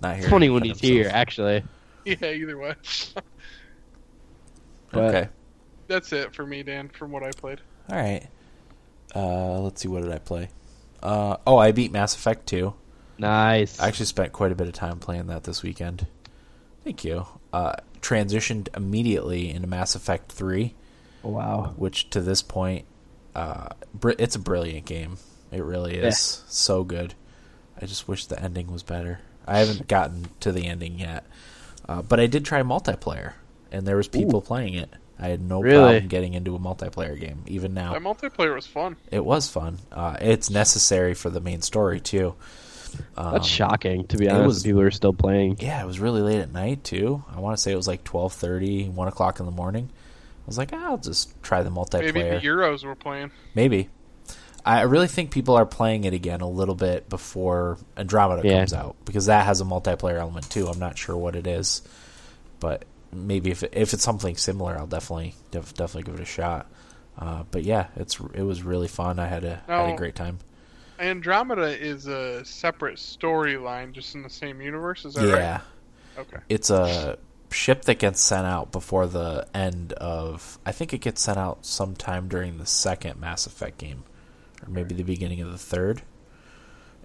[0.00, 0.22] Not here.
[0.22, 1.64] It's funny when defend he's here, actually.
[2.04, 2.74] Yeah, either way.
[4.90, 5.28] But- Okay.
[5.90, 7.60] That's it for me, Dan, from what I played.
[7.88, 8.28] All right.
[9.12, 9.88] Uh, let's see.
[9.88, 10.48] What did I play?
[11.02, 12.72] Uh, oh, I beat Mass Effect 2.
[13.18, 13.80] Nice.
[13.80, 16.06] I actually spent quite a bit of time playing that this weekend.
[16.84, 17.26] Thank you.
[17.52, 20.76] Uh, transitioned immediately into Mass Effect 3,
[21.24, 21.74] wow.
[21.76, 22.84] which to this point,
[23.34, 25.18] uh, br- it's a brilliant game.
[25.50, 27.14] It really is so good.
[27.82, 29.18] I just wish the ending was better.
[29.44, 31.26] I haven't gotten to the ending yet,
[31.88, 33.32] uh, but I did try multiplayer,
[33.72, 34.94] and there was people playing it.
[35.20, 35.76] I had no Really?
[35.76, 37.92] problem getting into a multiplayer game, even now.
[37.92, 38.96] That multiplayer was fun.
[39.10, 39.78] It was fun.
[39.92, 42.34] Uh, it's necessary for the main story too.
[43.16, 44.46] Um, That's shocking, to be honest.
[44.46, 45.58] was- people are still playing.
[45.60, 47.22] Yeah, it was really late at night too.
[47.34, 49.90] I want to say it was like 12:30, 1 o'clock in the morning.
[49.92, 52.12] I was like, I'll just try the multiplayer.
[52.14, 53.30] Maybe the Euros were playing.
[53.54, 53.90] Maybe.
[54.66, 58.58] I really think people are playing it again a little bit before Andromeda Yeah.
[58.58, 60.66] comes out because that has a multiplayer element too.
[60.66, 61.82] I'm not sure what it is,
[62.58, 66.70] but maybe if if it's something similar, I'll definitely def- definitely give it a shot.
[67.18, 69.18] Uh, but yeah, it's it was really fun.
[69.18, 70.38] I had a had a great time.
[70.98, 75.04] Andromeda is a separate storyline, just in the same universe.
[75.04, 75.52] Is that Yeah.
[75.52, 75.60] right?
[76.18, 76.38] Okay.
[76.50, 77.16] it's a
[77.50, 81.64] ship that gets sent out before the end of I think it gets sent out
[81.64, 84.02] sometime during the second Mass Effect game
[84.62, 86.02] or maybe the beginning of the third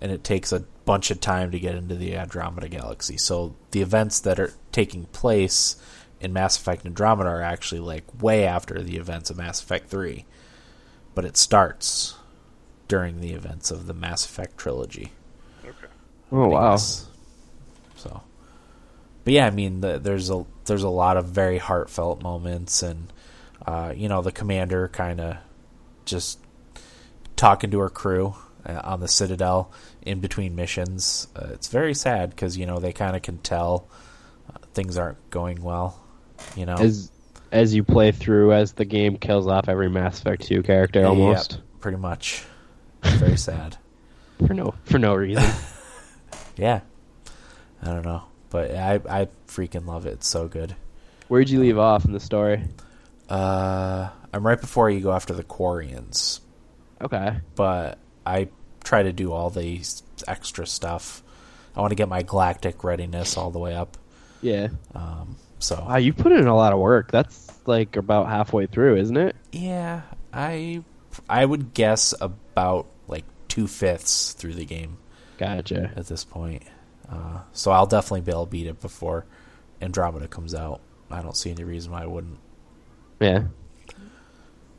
[0.02, 3.82] and it takes a bunch of time to get into the Andromeda galaxy so the
[3.82, 5.77] events that are taking place
[6.26, 10.26] in Mass Effect Andromeda are actually like way after the events of Mass Effect 3
[11.14, 12.15] but it starts
[12.88, 15.11] during the events of the Mass Effect trilogy
[15.68, 15.88] Okay.
[16.31, 16.76] Oh, wow.
[16.76, 17.06] So,
[19.23, 23.11] but yeah, I mean, the, there's a there's a lot of very heartfelt moments, and
[23.65, 25.38] uh, you know, the commander kind of
[26.06, 26.39] just
[27.35, 28.35] talking to her crew
[28.65, 29.72] uh, on the Citadel
[30.02, 31.27] in between missions.
[31.35, 33.88] Uh, it's very sad because you know they kind of can tell
[34.49, 36.02] uh, things aren't going well.
[36.56, 37.11] You know, As
[37.52, 41.53] as you play through, as the game kills off every Mass Effect 2 character almost
[41.53, 42.44] Yep, pretty much.
[43.03, 43.77] Very sad.
[44.48, 45.44] for no for no reason.
[46.57, 46.80] Yeah,
[47.84, 50.14] I don't know, but I I freaking love it.
[50.14, 50.73] It's so good.
[51.27, 52.64] Where'd you leave off in the story?
[53.30, 56.40] Uh, I'm right before you go after the Quarians,
[57.02, 57.38] Okay.
[57.56, 58.48] but I
[58.86, 59.82] try to do all the
[60.30, 61.22] extra stuff.
[61.76, 63.98] I want to get my galactic readiness all the way up.
[64.41, 64.69] Yeah.
[64.94, 67.11] Um, so Wow, you put in a lot of work.
[67.11, 69.36] That's like about halfway through, isn't it?
[69.52, 70.02] yeah,
[70.34, 70.84] I
[71.30, 74.98] I would guess about like two fifths through the game
[75.38, 75.91] Gotcha.
[75.95, 76.64] at this point.
[77.10, 79.26] Uh, so I'll definitely be able to beat it before
[79.82, 80.82] Andromeda comes out.
[81.10, 82.40] I don't see any reason why I wouldn't.
[83.19, 83.44] Yeah.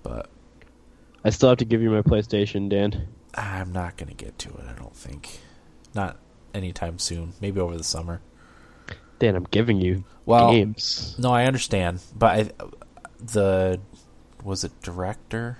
[0.03, 0.29] But
[1.25, 3.09] I still have to give you my PlayStation, Dan.
[3.35, 5.41] I'm not going to get to it, I don't think.
[5.95, 6.19] Not
[6.55, 7.33] anytime soon.
[7.41, 8.21] Maybe over the summer.
[9.19, 11.17] Dan, I'm giving you Well, games.
[11.19, 12.51] No, I understand, but I,
[13.19, 13.81] the
[14.43, 15.59] was it director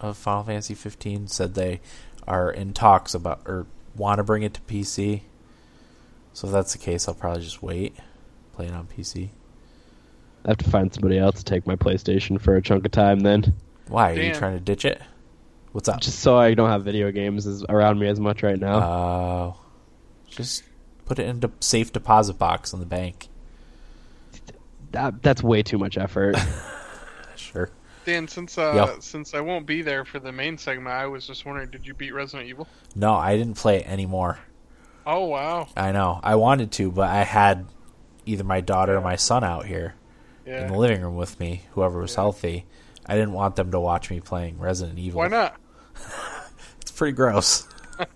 [0.00, 1.80] of Final Fantasy 15 said they
[2.26, 5.22] are in talks about or want to bring it to PC.
[6.32, 7.96] So if that's the case, I'll probably just wait,
[8.52, 9.30] play it on PC.
[10.44, 13.20] I have to find somebody else to take my PlayStation for a chunk of time
[13.20, 13.54] then.
[13.88, 15.00] Why are you trying to ditch it?
[15.72, 16.00] What's up?
[16.00, 18.82] Just so I don't have video games as, around me as much right now.
[18.82, 19.60] Oh,
[20.28, 20.62] just
[21.06, 23.28] put it into safe deposit box in the bank.
[24.92, 26.36] that, that's way too much effort.
[27.36, 27.68] Sure.
[28.06, 28.96] Dan, since uh, Yeah.
[29.00, 31.92] since I won't be there for the main segment, I was just wondering, did you
[31.92, 32.66] beat Resident Evil?
[32.94, 34.38] No, I didn't play it anymore.
[35.06, 36.18] Oh wow, I know.
[36.22, 37.66] I wanted to, but I had
[38.24, 39.94] either my daughter or my son out here
[40.46, 42.22] in the living room with me, whoever was Yeah.
[42.22, 42.64] healthy.
[43.04, 45.18] I didn't want them to watch me playing Resident Evil.
[45.18, 45.56] Why not?
[46.80, 47.68] It's pretty gross.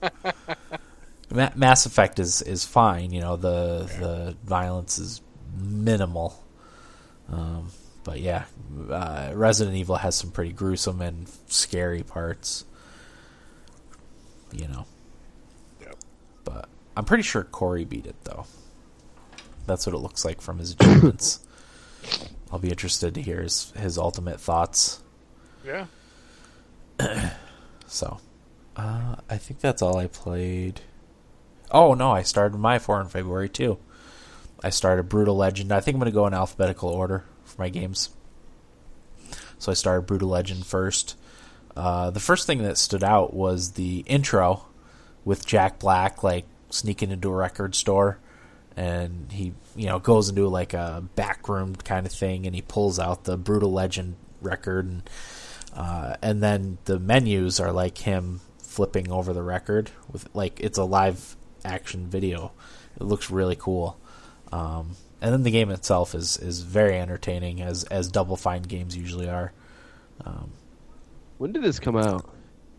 [1.32, 3.12] Ma- Mass Effect is, is fine.
[3.12, 5.20] You know the the violence is
[5.56, 6.42] minimal.
[7.30, 7.68] Um,
[8.02, 8.44] but yeah,
[8.90, 12.64] uh, Resident Evil has some pretty gruesome and scary parts.
[14.52, 14.86] You know.
[15.80, 15.96] Yep.
[16.44, 18.46] But I'm pretty sure Corey beat it though.
[19.66, 21.46] That's what it looks like from his achievements.
[22.52, 25.02] I'll be interested to hear his his ultimate thoughts.
[25.64, 25.86] Yeah.
[27.92, 28.20] So,
[28.76, 30.80] uh, I think that's all I played.
[31.70, 33.78] Oh no, I started my four in February too.
[34.62, 35.72] I started Brutal Legend.
[35.72, 38.10] I think I'm going to go in alphabetical order for my games.
[39.58, 41.16] So I started Brutal Legend first.
[41.76, 44.66] Uh, the first thing that stood out was the intro
[45.24, 48.18] with Jack Black like sneaking into a record store,
[48.76, 52.62] and he you know goes into like a back room kind of thing, and he
[52.62, 55.10] pulls out the Brutal Legend record and
[55.74, 60.78] uh, and then the menus are like him flipping over the record with like it's
[60.78, 62.52] a live action video.
[63.00, 63.98] It looks really cool.
[64.52, 68.96] Um, and then the game itself is is very entertaining as as Double Fine games
[68.96, 69.52] usually are.
[70.24, 70.52] Um,
[71.38, 72.28] when did this come out?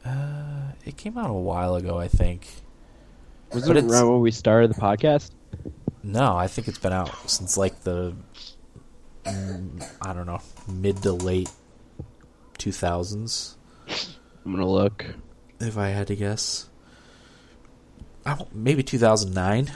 [0.05, 2.47] uh, it came out a while ago, I think.
[3.53, 5.31] Was But it around when we started the podcast?
[6.03, 8.15] No, I think it's been out since like the
[9.23, 11.49] mm, I don't know mid to late
[12.57, 13.57] two thousands.
[14.45, 15.05] I'm gonna look.
[15.59, 16.69] if I had to guess.
[18.25, 19.71] I don't- maybe 2009.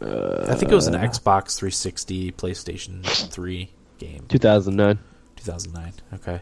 [0.00, 4.24] Uh, I think it was an Xbox 360, PlayStation 3 game.
[4.28, 4.98] 2009.
[5.36, 5.92] 2009.
[6.14, 6.40] Okay.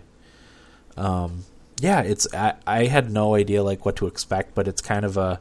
[0.97, 1.45] Um,
[1.81, 5.17] yeah, it's I, I had no idea like what to expect, but it's kind of
[5.17, 5.41] a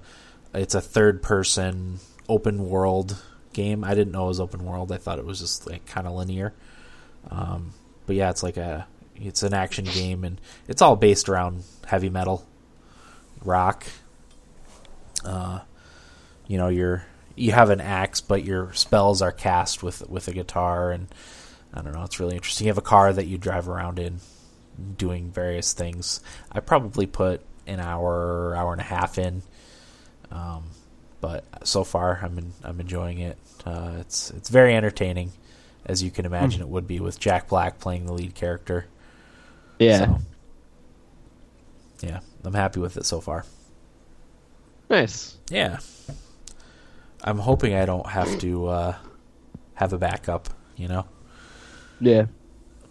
[0.54, 2.00] it's a third person
[2.30, 3.22] open world
[3.54, 3.84] game.
[3.84, 4.92] I didn't know it was open world.
[4.92, 6.54] I thought it was just like kind of linear.
[7.32, 7.72] Um,
[8.06, 12.10] but yeah, it's like a it's an action game and it's all based around heavy
[12.10, 12.46] metal,
[13.44, 13.86] rock.
[15.26, 15.60] Uh,
[16.48, 20.34] you know, you're you have an axe, but your spells are cast with with a
[20.34, 21.08] guitar and
[21.74, 22.04] I don't know.
[22.04, 22.66] It's really interesting.
[22.68, 24.20] You have a car that you drive around in,
[24.98, 26.22] doing various things.
[26.52, 29.42] I probably put an hour, hour and a half in,
[30.32, 30.66] um,
[31.20, 33.38] but so far I'm in, I'm enjoying it.
[33.66, 35.34] Uh, it's it's very entertaining,
[35.86, 38.86] as you can imagine it would be with Jack Black playing the lead character.
[39.80, 40.06] Yeah.
[40.06, 40.20] So,
[42.02, 43.46] yeah, I'm happy with it so far.
[44.90, 45.38] Nice.
[45.50, 45.80] Yeah,
[47.24, 48.96] I'm hoping I don't have to uh,
[49.76, 50.50] have a backup.
[50.76, 51.06] You know.
[52.02, 52.26] Yeah.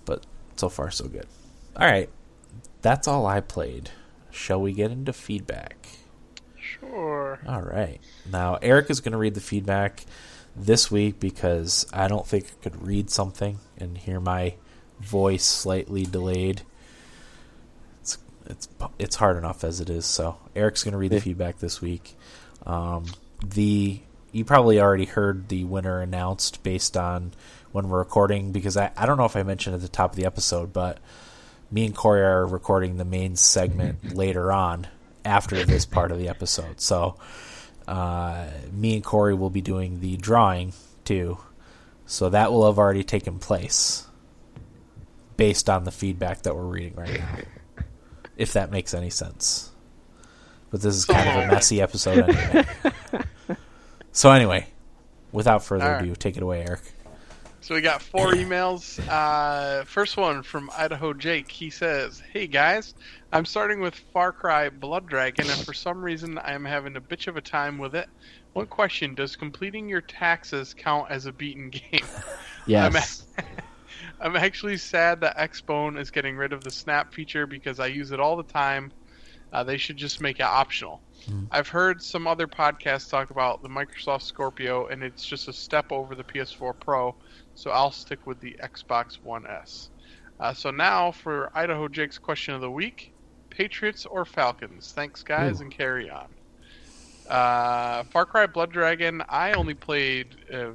[0.07, 0.25] but
[0.57, 1.27] so far so good.
[1.77, 2.09] All right,
[2.83, 3.91] that's all I played.
[4.31, 5.89] Shall we get into feedback?
[6.59, 7.39] Sure.
[7.47, 8.01] All right.
[8.31, 10.05] Now Eric is going to read the feedback
[10.57, 14.55] this week because I don't think I could read something and hear my
[15.01, 16.63] voice slightly delayed.
[18.47, 18.69] It's
[18.99, 20.07] it's hard enough as it is.
[20.07, 22.17] So Eric's going to read the feedback this week.
[22.67, 23.07] Um,
[23.45, 24.01] the
[24.33, 27.33] you probably already heard the winner announced based on
[27.73, 30.17] when we're recording because I, I don't know if I mentioned at the top of
[30.17, 30.99] the episode, but
[31.71, 34.87] me and Corey are recording the main segment later on
[35.25, 36.81] after this part of the episode.
[36.81, 37.17] So
[37.87, 40.73] uh, me and Corey will be doing the drawing
[41.05, 41.39] too.
[42.07, 44.07] So that will have already taken place
[45.37, 47.39] based on the feedback that we're reading right now.
[48.37, 49.71] If that makes any sense.
[50.71, 52.65] But this is kind of a messy episode anyway.
[54.13, 54.67] so anyway,
[55.31, 56.03] without further All right.
[56.03, 56.81] ado, take it away, Eric.
[57.65, 59.01] So we got four emails.
[59.09, 61.51] Uh, first one from Idaho Jake.
[61.51, 62.95] He says, "Hey guys,
[63.33, 67.01] I'm starting with Far Cry Blood Dragon, and for some reason I am having a
[67.01, 68.09] bitch of a time with it.
[68.53, 72.05] One question: Does completing your taxes count as a beaten game?
[72.67, 73.27] Yes.
[74.21, 78.11] I'm actually sad that Xbone is getting rid of the snap feature because I use
[78.13, 78.93] it all the time.
[79.53, 81.01] Uh, they should just make it optional.
[81.51, 85.91] I've heard some other podcasts talk about the Microsoft Scorpio, and it's just a step
[85.91, 87.15] over the PS4 Pro,
[87.55, 89.91] so I'll stick with the Xbox One S.
[90.39, 93.15] Uh, so now for Idaho Jake's question of the week
[93.49, 94.93] Patriots or Falcons?
[94.93, 95.65] Thanks, guys, Ooh.
[95.65, 96.27] and carry on.
[97.29, 100.73] Uh, Far Cry Blood Dragon, I only played a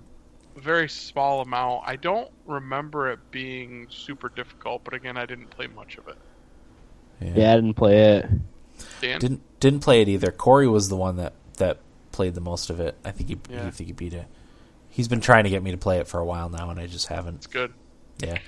[0.57, 1.84] very small amount.
[1.85, 6.17] I don't remember it being super difficult, but again, I didn't play much of it.
[7.21, 8.30] Yeah, I didn't play it.
[9.01, 9.19] Dan?
[9.19, 10.31] Didn't didn't play it either.
[10.31, 11.80] Corey was the one that that
[12.11, 12.95] played the most of it.
[13.03, 13.67] I think he Yeah.
[13.67, 14.26] I think he beat it.
[14.89, 16.88] He's been trying to get me to play it for a while now, and I
[16.88, 17.35] just haven't.
[17.35, 17.73] It's good.
[18.19, 18.39] Yeah,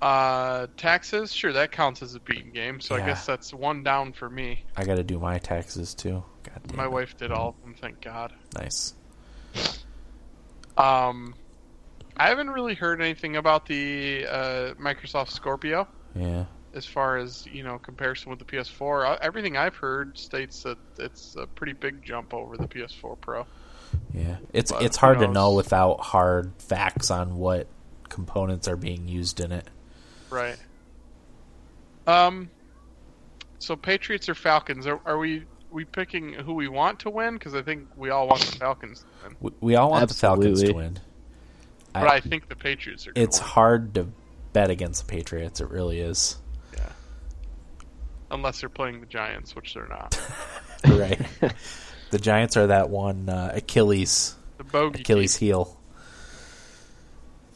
[0.00, 3.02] Uh, taxes, sure, that counts as a beaten game, so Yeah.
[3.02, 4.64] I guess that's one down for me.
[4.76, 6.22] I got to do my taxes too.
[6.42, 6.90] God damn My it.
[6.92, 8.32] wife did all of them, thank God.
[8.54, 8.94] Nice.
[10.76, 11.34] Um,
[12.16, 16.44] I haven't really heard anything about the uh, Microsoft Scorpio Yeah.
[16.74, 19.06] as far as you know comparison with the PS4.
[19.14, 23.46] Uh, Everything I've heard states that it's a pretty big jump over the PS4 Pro.
[24.12, 27.66] Yeah, it's But it's hard to know without hard facts on what
[28.08, 29.68] components are being used in it.
[30.30, 30.56] Right.
[32.06, 32.50] Um.
[33.58, 34.86] So Patriots or Falcons?
[34.86, 35.44] Are, are we
[35.74, 37.34] we picking who we want to win?
[37.34, 39.36] Because I think we all want the Falcons to win.
[39.40, 40.98] We, we all want the Falcons to win.
[41.92, 43.12] But I think the Patriots are.
[43.14, 43.48] It's win.
[43.48, 44.06] hard to
[44.52, 45.60] bet against the Patriots.
[45.60, 46.38] It really is.
[46.74, 46.88] Yeah.
[48.30, 50.18] Unless they're playing the Giants, which they're not.
[50.88, 51.20] right.
[52.10, 55.00] the Giants are that one uh, Achilles The bogey.
[55.00, 55.78] Achilles heel.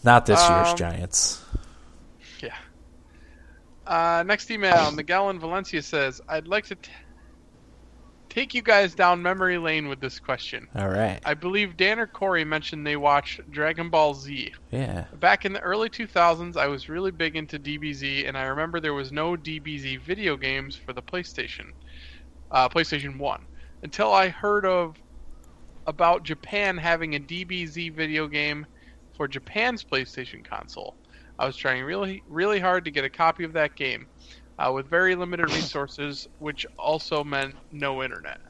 [0.05, 1.43] Not this year's Um, Giants.
[2.43, 2.55] Yeah.
[3.87, 6.91] Uh, next email, Miguel in Valencia says, "I'd like to t-
[8.39, 10.69] take you guys down memory lane with this question.
[10.77, 11.21] All right.
[11.25, 14.53] I believe Dan or Corey mentioned they watched Dragon Ball Z.
[14.71, 15.07] Yeah.
[15.15, 18.95] Back in the early 2000s, I was really big into DBZ, and I remember there
[18.95, 21.73] was no DBZ video games for the PlayStation,
[22.53, 23.45] uh, PlayStation One,
[23.83, 24.95] until I heard of
[25.89, 28.67] about Japan having a DBZ video game
[29.17, 30.95] for Japan's PlayStation console.
[31.41, 34.07] I was trying really, really hard to get a copy of that game,
[34.59, 38.41] uh, with very limited resources, which also meant no internet.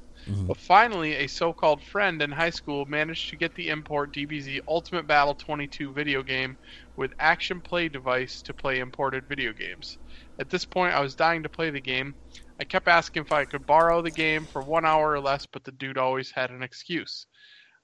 [0.46, 5.06] But finally, a so-called friend in high school managed to get the import DBZ Ultimate
[5.06, 6.58] Battle 22 video game
[6.96, 9.98] with action play device to play imported video games.
[10.38, 12.16] At this point, I was dying to play the game.
[12.60, 15.64] I kept asking if I could borrow the game for one hour or less, but
[15.64, 17.26] the dude always had an excuse.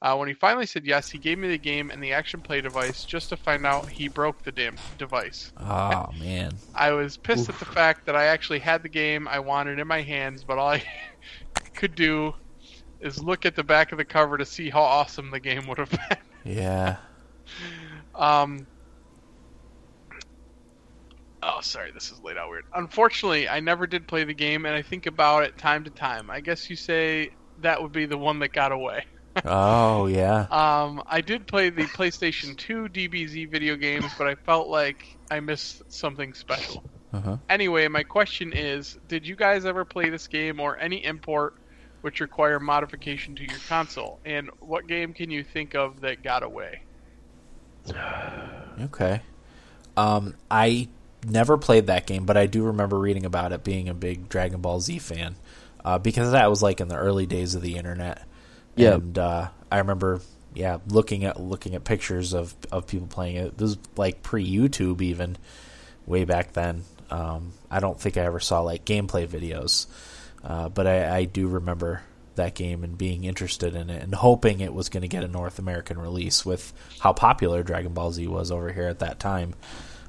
[0.05, 2.61] Uh, when he finally said yes, he gave me the game and the action play
[2.61, 5.51] device just to find out he broke the damn device.
[5.59, 6.53] Oh man.
[6.75, 9.89] I was pissed at the fact that I actually had the game I wanted in
[9.89, 10.85] my hands, but all I
[11.75, 12.35] could do
[13.01, 15.79] is look at the back of the cover to see how awesome the game would
[15.79, 16.19] have been.
[16.45, 16.97] Yeah.
[18.15, 18.69] Um.
[21.43, 22.65] Oh, sorry, this is laid out weird.
[22.77, 26.31] Unfortunately, I never did play the game, and I think about it time to time.
[26.31, 29.05] I guess you say that would be the one that got away.
[29.45, 30.47] Oh yeah.
[30.51, 35.41] Um, I did play the PlayStation 2 DBZ video games, but I felt like I
[35.41, 36.85] missed something special.
[37.13, 37.37] Uh-huh.
[37.49, 41.55] Anyway, my question is Did you guys ever play this game or any import
[42.01, 44.21] which require modification to your console?
[44.25, 46.83] And what game can you think of that got away?
[48.81, 49.21] Okay.
[49.97, 50.89] Um, I
[51.25, 54.61] never played that game, but I do remember reading about it, being a big Dragon
[54.61, 55.37] Ball Z fan,
[55.85, 58.27] uh, because that was like in the early days of the internet.
[58.77, 58.95] Yeah.
[58.95, 60.21] And uh, I remember,
[60.55, 63.57] yeah, looking at looking at pictures of of people playing it.
[63.59, 65.37] This was like pre YouTube, even
[66.07, 66.85] way back then.
[67.11, 69.87] Um, I don't think I ever saw like gameplay videos,
[70.43, 72.03] uh, but I, I do remember
[72.37, 75.29] that game and being interested in it and hoping it was going to get a
[75.29, 79.55] North American release with how popular Dragon Ball Z was over here at that time.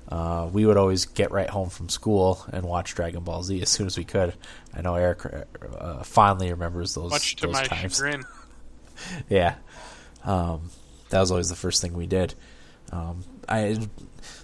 [0.10, 3.70] uh, we would always get right home from school and watch Dragon Ball Z as
[3.70, 4.34] soon as we could.
[4.74, 5.26] I know Eric
[5.78, 7.12] uh, fondly remembers those.
[7.12, 7.98] Much to those my times.
[7.98, 8.24] chagrin.
[9.30, 9.56] Yeah,
[10.24, 10.70] um,
[11.10, 12.34] that was always the first thing we did.
[12.92, 13.78] Um, I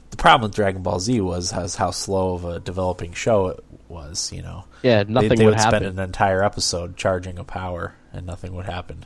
[0.09, 3.63] the problem with Dragon Ball Z was has how slow of a developing show it
[3.87, 4.31] was.
[4.33, 5.81] You know, Yeah, they, nothing they would would happen.
[5.81, 9.05] spend an entire episode charging a power and nothing would happen.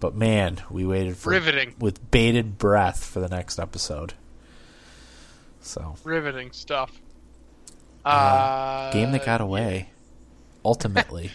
[0.00, 1.74] But man, we waited for Riveting.
[1.78, 4.14] with bated breath for the next episode.
[5.60, 7.00] So Riveting stuff.
[8.04, 9.90] Uh, Uh, game that got away.
[10.64, 11.30] Ultimately,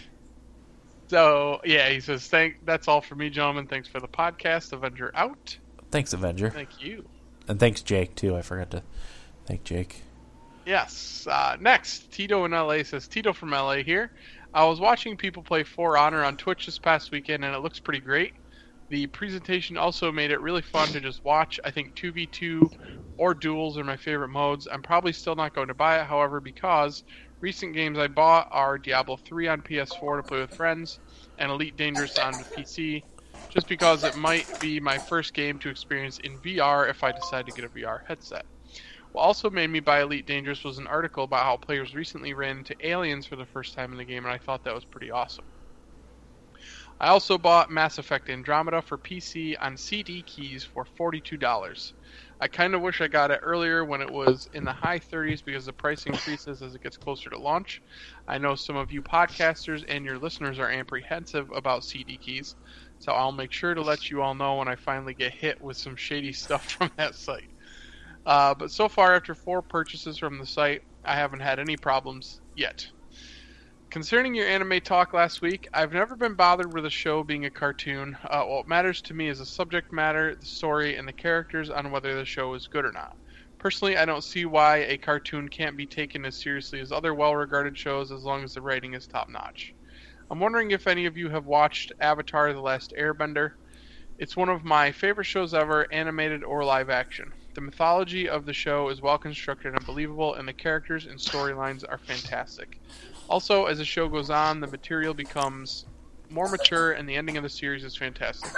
[1.10, 2.64] So yeah, he says, "Thank.
[2.64, 3.66] That's all for me, gentlemen.
[3.66, 4.72] Thanks for the podcast.
[4.72, 5.58] Avenger out.
[5.90, 7.04] thanks Avenger, Thank you.
[7.48, 8.36] and thanks Jake too.
[8.36, 8.82] I forgot to
[9.44, 10.02] thank Jake.
[10.64, 11.26] Yes.
[11.28, 14.12] Uh, next, Tito in LA says Tito from LA here.
[14.54, 17.80] I was watching people play For Honor on Twitch this past weekend, and it looks
[17.80, 18.34] pretty great.
[18.88, 21.58] The presentation also made it really fun to just watch.
[21.64, 22.70] I think 2v2
[23.16, 24.68] or duels are my favorite modes.
[24.70, 27.02] I'm probably still not going to buy it, however, because
[27.40, 30.98] recent games I bought are Diablo 3 on PS4 to play with friends
[31.38, 33.02] and Elite Dangerous on PC,
[33.48, 37.46] just because it might be my first game to experience in VR if I decide
[37.46, 38.44] to get a VR headset.
[39.12, 42.58] What also made me buy Elite Dangerous was an article about how players recently ran
[42.58, 45.10] into aliens for the first time in the game, and I thought that was pretty
[45.10, 45.46] awesome.
[47.00, 51.92] I also bought Mass Effect Andromeda for PC on CD keys for $42.
[52.40, 55.44] I kind of wish I got it earlier when it was in the high 30s
[55.44, 57.82] because the price increases as it gets closer to launch.
[58.26, 62.56] I know some of you podcasters and your listeners are apprehensive about CD keys,
[62.98, 65.76] so I'll make sure to let you all know when I finally get hit with
[65.76, 67.50] some shady stuff from that site.
[68.24, 72.40] Uh, but so far, after four purchases from the site, I haven't had any problems
[72.54, 72.86] yet.
[73.90, 77.50] Concerning your anime talk last week, I've never been bothered with a show being a
[77.50, 78.16] cartoon.
[78.22, 81.90] Uh, what matters to me is the subject matter, the story, and the characters on
[81.90, 83.16] whether the show is good or not.
[83.58, 87.34] Personally, I don't see why a cartoon can't be taken as seriously as other well
[87.34, 89.74] regarded shows as long as the writing is top notch.
[90.30, 93.54] I'm wondering if any of you have watched Avatar The Last Airbender.
[94.20, 97.32] It's one of my favorite shows ever, animated or live action.
[97.54, 101.84] The mythology of the show is well constructed and believable, and the characters and storylines
[101.88, 102.80] are fantastic.
[103.28, 105.84] Also, as the show goes on, the material becomes
[106.28, 108.52] more mature, and the ending of the series is fantastic.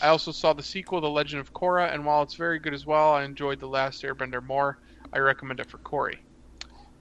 [0.00, 2.86] I also saw the sequel, The Legend of Korra, and while it's very good as
[2.86, 4.78] well, I enjoyed The Last Airbender more.
[5.12, 6.20] I recommend it for Corey.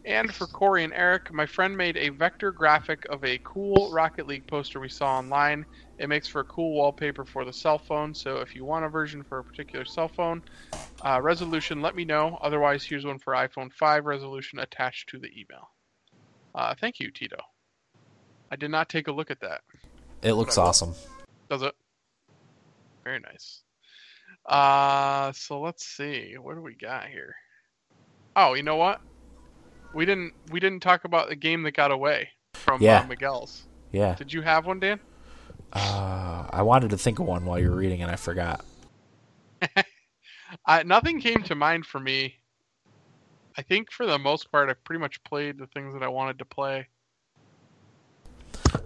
[0.09, 4.25] And for Corey and Eric, my friend made a vector graphic of a cool Rocket
[4.25, 5.63] League poster we saw online.
[5.99, 8.89] It makes for a cool wallpaper for the cell phone, so if you want a
[8.89, 10.41] version for a particular cell phone
[11.05, 12.39] uh, resolution, let me know.
[12.41, 15.69] Otherwise, here's one for iPhone 5 resolution attached to the email.
[16.55, 17.37] Uh, thank you, Tito.
[18.49, 19.61] I did not take a look at that.
[20.23, 20.95] It looks awesome.
[21.51, 21.75] Does it?
[23.03, 23.61] Very nice.
[24.47, 26.33] Uh, so let's see.
[26.41, 27.35] What do we got here?
[28.35, 29.01] Oh, you know what?
[29.93, 32.99] We didn't we didn't talk about the game that got away from Yeah.
[33.01, 33.63] uh, Miguel's.
[33.91, 34.99] Yeah, Did you have one, Dan?
[35.73, 38.63] uh, I wanted to think of one while you were reading, and I forgot.
[40.65, 42.35] I, nothing came to mind for me.
[43.57, 46.37] I think for the most part, I pretty much played the things that I wanted
[46.39, 46.87] to play.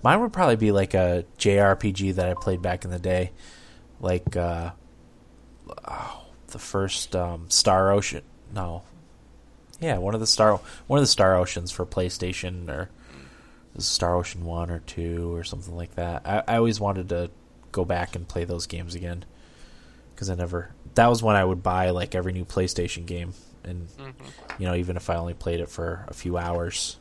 [0.01, 3.31] Mine would probably be like a JRPG that I played back in the day,
[3.99, 4.71] like uh,
[5.87, 8.23] oh, the first um, Star Ocean.
[8.53, 8.83] No,
[9.83, 12.89] yeah, one of the Star one of the Star Oceans for PlayStation or
[13.77, 16.21] Star Ocean One or Two or something like that.
[16.25, 17.29] I, I always wanted to
[17.73, 19.25] go back and play those games again
[20.15, 20.73] because I never.
[20.95, 23.33] That was when I would buy like every new PlayStation game,
[23.65, 24.61] and mm-hmm.
[24.61, 26.97] you know even if I only played it for a few hours.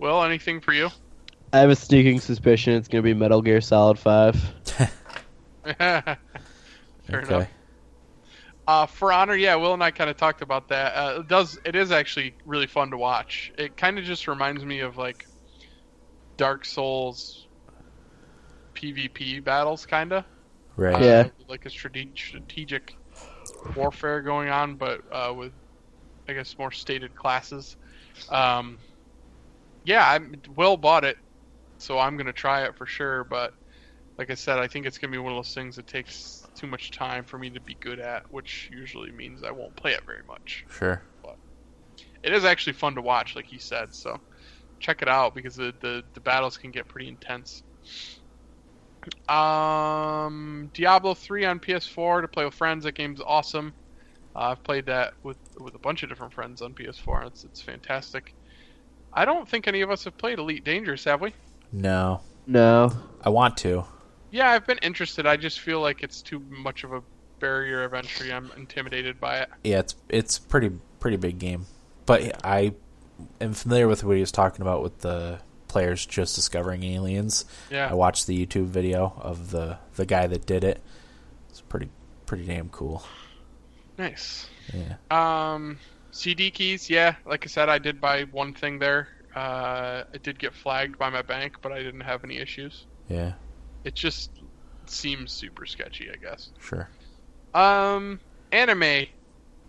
[0.00, 0.88] Well, anything for you?
[1.52, 4.34] I have a sneaking suspicion it's going to be Metal Gear Solid 5.
[5.76, 6.16] Fair
[7.10, 7.48] enough.
[8.70, 10.94] Uh, for honor, yeah, Will and I kind of talked about that.
[10.94, 13.50] Uh, it does it is actually really fun to watch.
[13.58, 15.26] It kind of just reminds me of like
[16.36, 17.48] Dark Souls
[18.76, 20.24] PvP battles, kind of.
[20.76, 21.02] Right.
[21.02, 21.26] Yeah.
[21.48, 22.94] like a strategic
[23.74, 25.52] warfare going on, but uh, with
[26.28, 27.76] I guess more stated classes.
[28.28, 28.78] Um,
[29.82, 31.16] yeah, I'm, Will bought it,
[31.78, 33.24] so I'm gonna try it for sure.
[33.24, 33.52] But
[34.16, 36.66] like I said, I think it's gonna be one of those things that takes too
[36.66, 40.04] much time for me to be good at, which usually means I won't play it
[40.04, 40.66] very much.
[40.70, 41.02] Sure.
[41.22, 41.36] But
[42.22, 43.94] It is actually fun to watch, like he said.
[43.94, 44.20] So
[44.78, 47.62] check it out because the the, the battles can get pretty intense.
[49.30, 52.84] Um, Diablo 3 on PS4 to play with friends.
[52.84, 53.72] That game's awesome.
[54.36, 57.26] Uh, I've played that with with a bunch of different friends on PS4.
[57.28, 58.34] It's it's fantastic.
[59.12, 61.32] I don't think any of us have played Elite Dangerous, have we?
[61.72, 62.92] No, No.
[63.22, 63.84] I want to.
[64.30, 65.26] Yeah, I've been interested.
[65.26, 67.02] I just feel like it's too much of a
[67.40, 68.32] barrier of entry.
[68.32, 69.48] I'm intimidated by it.
[69.64, 70.70] Yeah, it's it's pretty
[71.00, 71.66] pretty big game,
[72.06, 72.74] but I
[73.40, 77.44] am familiar with what he was talking about with the players just discovering aliens.
[77.70, 77.88] Yeah.
[77.88, 80.80] I watched the YouTube video of the the guy that did it.
[81.48, 81.88] It's pretty
[82.26, 83.02] pretty damn cool.
[83.98, 84.48] Nice.
[84.72, 84.96] Yeah.
[85.10, 85.78] Um,
[86.10, 87.16] CD keys, yeah.
[87.26, 89.08] Like I said, I did buy one thing there.
[89.34, 92.86] Uh, it did get flagged by my bank, but I didn't have any issues.
[93.08, 93.34] Yeah.
[93.84, 94.30] It just
[94.86, 96.50] seems super sketchy, I guess.
[96.60, 96.88] Sure.
[97.54, 98.20] Um,
[98.52, 99.06] anime.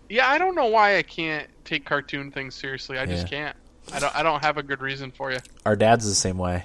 [0.08, 2.98] Yeah, I don't know why I can't take cartoon things seriously.
[2.98, 3.56] I just can't.
[3.92, 4.14] I don't.
[4.14, 5.38] I don't have a good reason for you.
[5.64, 6.64] Our dad's the same way.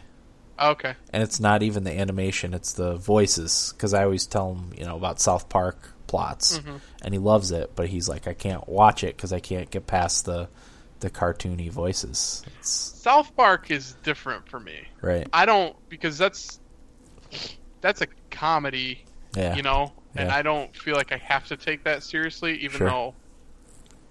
[0.60, 0.96] Okay.
[1.14, 3.74] and it's not even the animation; it's the voices.
[3.76, 6.82] Because I always tell him, you know, about South Park plots, Mhm.
[7.04, 7.76] and he loves it.
[7.76, 10.50] But he's like, I can't watch it because I can't get past the
[11.00, 12.44] the cartoony voices.
[12.60, 14.88] It's South Park is different for me.
[15.02, 15.28] right.
[15.32, 16.60] I don't because that's
[17.82, 19.06] that's a comedy,
[19.36, 19.56] Yeah.
[19.56, 20.36] you know, and Yeah.
[20.36, 22.90] I don't feel like I have to take that seriously, even Sure.
[22.90, 23.16] though,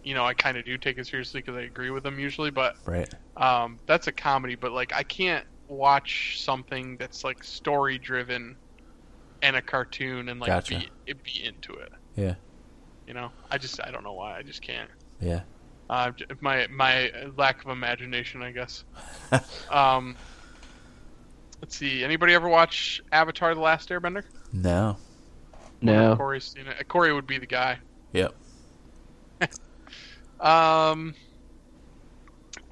[0.02, 2.50] you know, I kind of do take it seriously because I agree with them usually.
[2.50, 3.12] But right.
[3.36, 4.54] um, that's a comedy.
[4.54, 8.56] But like, I can't watch something that's like story driven
[9.42, 10.78] and a cartoon and like Gotcha.
[10.78, 11.92] be it be into it.
[12.14, 12.34] Yeah.
[13.06, 14.90] You know, I just I don't know why I just can't.
[15.20, 15.40] Yeah.
[15.90, 18.84] Uh, my my lack of imagination, I guess.
[19.70, 20.16] um,
[21.60, 22.04] let's see.
[22.04, 24.24] Anybody ever watch Avatar: The Last Airbender?
[24.52, 24.96] No.
[25.80, 26.16] No.
[26.16, 26.88] Corey's seen it.
[26.88, 27.78] Corey would be the guy.
[28.12, 28.34] Yep.
[30.38, 31.14] Um,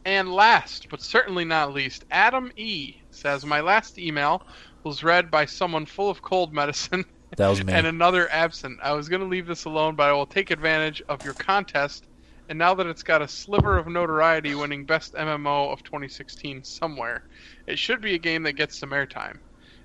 [0.04, 4.46] and last, but certainly not least, Adam E says my last email
[4.82, 7.06] was read by someone full of cold medicine
[7.36, 7.72] That was me.
[7.74, 8.80] and another absent.
[8.82, 12.04] I was going to leave this alone, but I will take advantage of your contest.
[12.48, 17.22] And now that it's got a sliver of notoriety winning Best MMO of 2016 somewhere,
[17.66, 19.36] it should be a game that gets some airtime.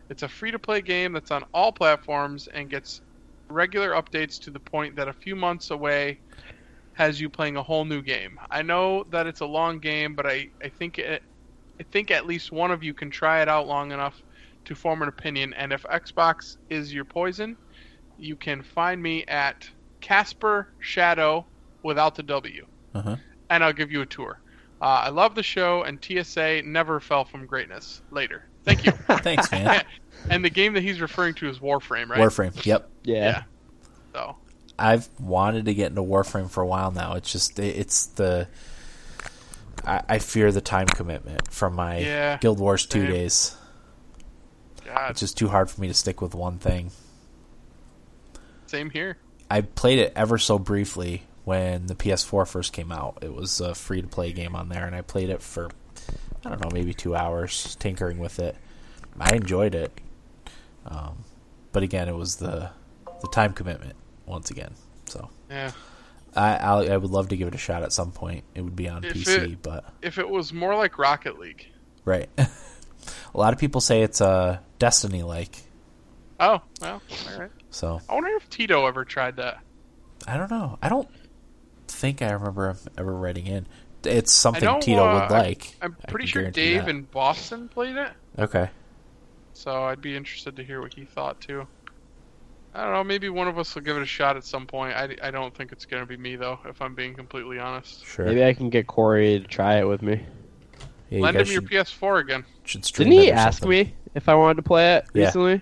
[0.09, 3.01] It's a free to play game that's on all platforms and gets
[3.49, 6.19] regular updates to the point that a few months away
[6.93, 8.37] has you playing a whole new game.
[8.51, 11.21] I know that it's a long game, but I, I think it,
[11.79, 14.21] I think at least one of you can try it out long enough
[14.65, 15.53] to form an opinion.
[15.53, 17.55] And if Xbox is your poison,
[18.17, 19.55] you can find me at
[20.01, 21.47] Casper Shadow
[21.83, 23.15] without the W, uh-huh.
[23.49, 24.39] and I'll give you a tour.
[24.81, 28.01] Uh, I love the show, and TSA never fell from greatness.
[28.11, 28.91] Later, thank you.
[29.09, 29.83] Thanks, man.
[30.29, 32.19] and the game that he's referring to is Warframe, right?
[32.19, 32.65] Warframe.
[32.65, 32.89] Yep.
[33.03, 33.15] Yeah.
[33.15, 33.43] Yeah.
[34.13, 34.35] So
[34.77, 37.15] I've wanted to get into Warframe for a while now.
[37.15, 38.47] It's just it's the
[39.85, 43.55] I, I fear the time commitment from my Yeah, Guild Wars two days.
[44.85, 46.91] God, It's just too hard for me to stick with one thing.
[48.67, 49.17] same here.
[49.51, 53.17] I played it ever so briefly when the PS4 first came out.
[53.23, 55.69] It was a free to play game on there, and I played it for
[56.45, 58.55] I don't know, maybe two hours tinkering with it.
[59.19, 59.91] I enjoyed it,
[60.85, 61.25] um,
[61.73, 62.69] but again, it was the
[63.21, 63.95] the time commitment
[64.25, 64.73] once again.
[65.05, 65.71] So Yeah.
[66.35, 68.43] I I'll, I would love to give it a shot at some point.
[68.53, 71.65] It would be on If PC, it- but If it was more like Rocket League.
[72.05, 72.29] right.
[72.37, 72.47] a
[73.33, 75.63] lot of people say it's uh, Destiny like.
[76.39, 77.01] Oh well,
[77.33, 77.51] all right.
[77.71, 79.59] So I wonder if Tito ever tried that.
[80.27, 80.77] I don't know.
[80.81, 81.09] I don't
[81.89, 83.67] think I remember ever writing in.
[84.03, 85.75] It's something Tito uh, would like.
[85.81, 86.89] I'm I pretty sure Dave that.
[86.89, 88.69] in Boston played it, Okay.
[89.53, 91.67] so I'd be interested to hear what he thought too.
[92.73, 93.03] I don't know.
[93.03, 94.95] Maybe one of us will give it a shot at some point.
[94.95, 98.05] I, I don't think it's gonna be me though, if I'm being completely honest.
[98.05, 98.25] Sure.
[98.25, 100.21] Maybe I can get Corey to try it with me.
[101.09, 102.45] Yeah, you him guys your PS4 again.
[102.65, 103.69] should Didn't he it ask something.
[103.87, 105.25] me if I wanted to play it Yeah.
[105.25, 105.61] recently?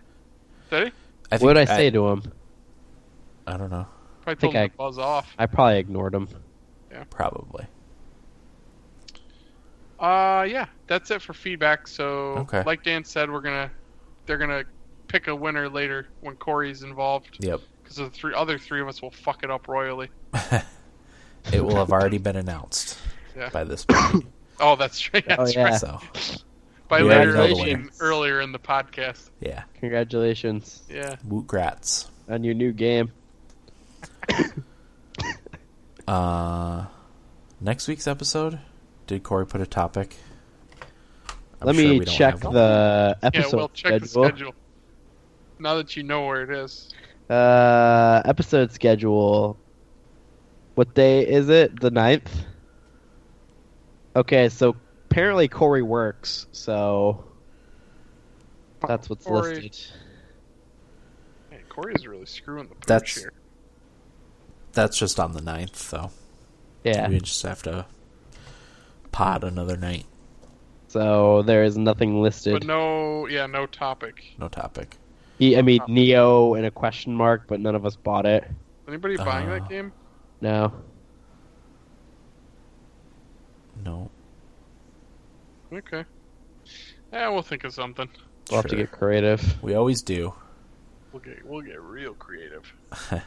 [0.70, 0.94] Did he?
[1.32, 2.24] I What did I say to him?
[3.48, 3.88] I don't know.
[4.36, 5.34] Probably think him I- to buzz off.
[5.38, 6.28] I probably ignored him.
[6.92, 7.04] Yeah.
[7.10, 7.66] Probably.
[10.00, 11.88] Uh, yeah, that's it for feedback.
[11.88, 12.64] So, Okay.
[12.64, 13.72] like Dan said, we're gonna
[14.26, 14.64] they're gonna
[15.08, 17.62] pick a winner later when Corey's involved Yep.
[17.82, 20.10] because the three other three of us will fuck it up royally.
[21.54, 23.00] It will have already been announced
[23.38, 23.48] Yeah.
[23.50, 24.26] by this point.
[24.60, 25.24] Oh, that's right.
[25.30, 25.64] Oh, That's yeah.
[25.66, 25.80] right.
[25.80, 26.00] So
[26.90, 27.90] By We later, already I know the mean winner.
[28.02, 29.30] earlier in the podcast.
[29.40, 29.64] yeah.
[29.80, 31.16] Congratulations Yeah.
[31.24, 32.08] Woot grats.
[32.28, 33.12] on your new game.
[36.08, 36.86] Uh,
[37.60, 38.60] next week's episode.
[39.08, 40.16] Did Corey put a topic?
[41.60, 42.54] I'm Let sure me we don't check have one.
[42.54, 44.22] the Yeah, episode we'll check schedule.
[44.24, 44.56] the schedule.
[45.60, 46.94] Now that you know where it is.
[47.30, 49.58] Uh, episode schedule.
[50.76, 51.78] What day is it?
[51.82, 52.30] The 9th?
[54.16, 54.78] Okay, so
[55.10, 57.26] apparently Corey works, so
[58.88, 59.78] that's what's Corey- listed.
[61.50, 63.34] Hey, Corey's really screwing the pooch That's- here.
[64.78, 66.12] That's just on the 9th, though.
[66.84, 67.10] Yeah.
[67.10, 67.88] We just have to
[69.12, 70.06] pod another night.
[70.90, 72.54] So there is nothing listed.
[72.54, 74.36] But no, yeah, no topic.
[74.38, 74.96] No topic.
[75.40, 78.44] He, I mean, Nioh and a question mark, but none of us bought it.
[78.88, 79.92] Anybody buying Uh, that game?
[80.42, 80.72] No.
[83.84, 84.12] No.
[85.74, 86.06] Okay.
[87.12, 88.10] Yeah, we'll think of something.
[88.52, 89.64] We'll have to get creative.
[89.64, 90.36] We always do.
[91.12, 92.72] We'll get we'll get real creative.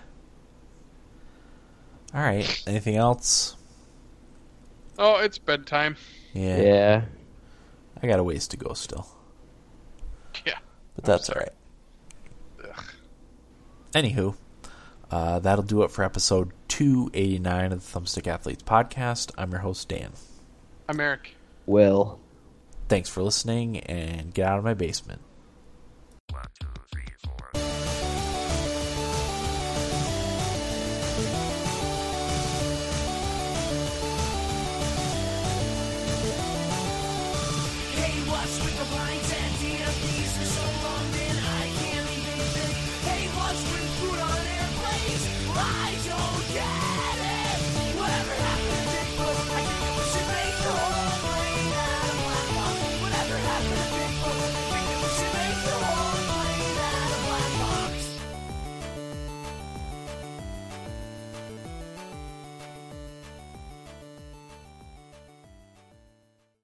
[2.14, 2.62] All right.
[2.66, 3.56] Anything else?
[4.98, 5.96] Oh, it's bedtime.
[6.34, 6.60] Yeah.
[6.60, 7.04] Yeah.
[8.02, 9.06] I got a ways to go still,
[10.46, 10.58] Yeah.
[10.94, 11.52] but that's all right.
[12.64, 12.84] Ugh.
[13.92, 14.36] Anywho,
[15.10, 19.32] uh, that'll do it for episode 289 of the Thumbstick Athletes podcast.
[19.36, 20.12] I'm your host, Dan.
[20.88, 21.34] I'm Eric.
[21.66, 22.18] Will.
[22.88, 25.20] Thanks for listening and get out of my basement.
[26.30, 26.36] Hey,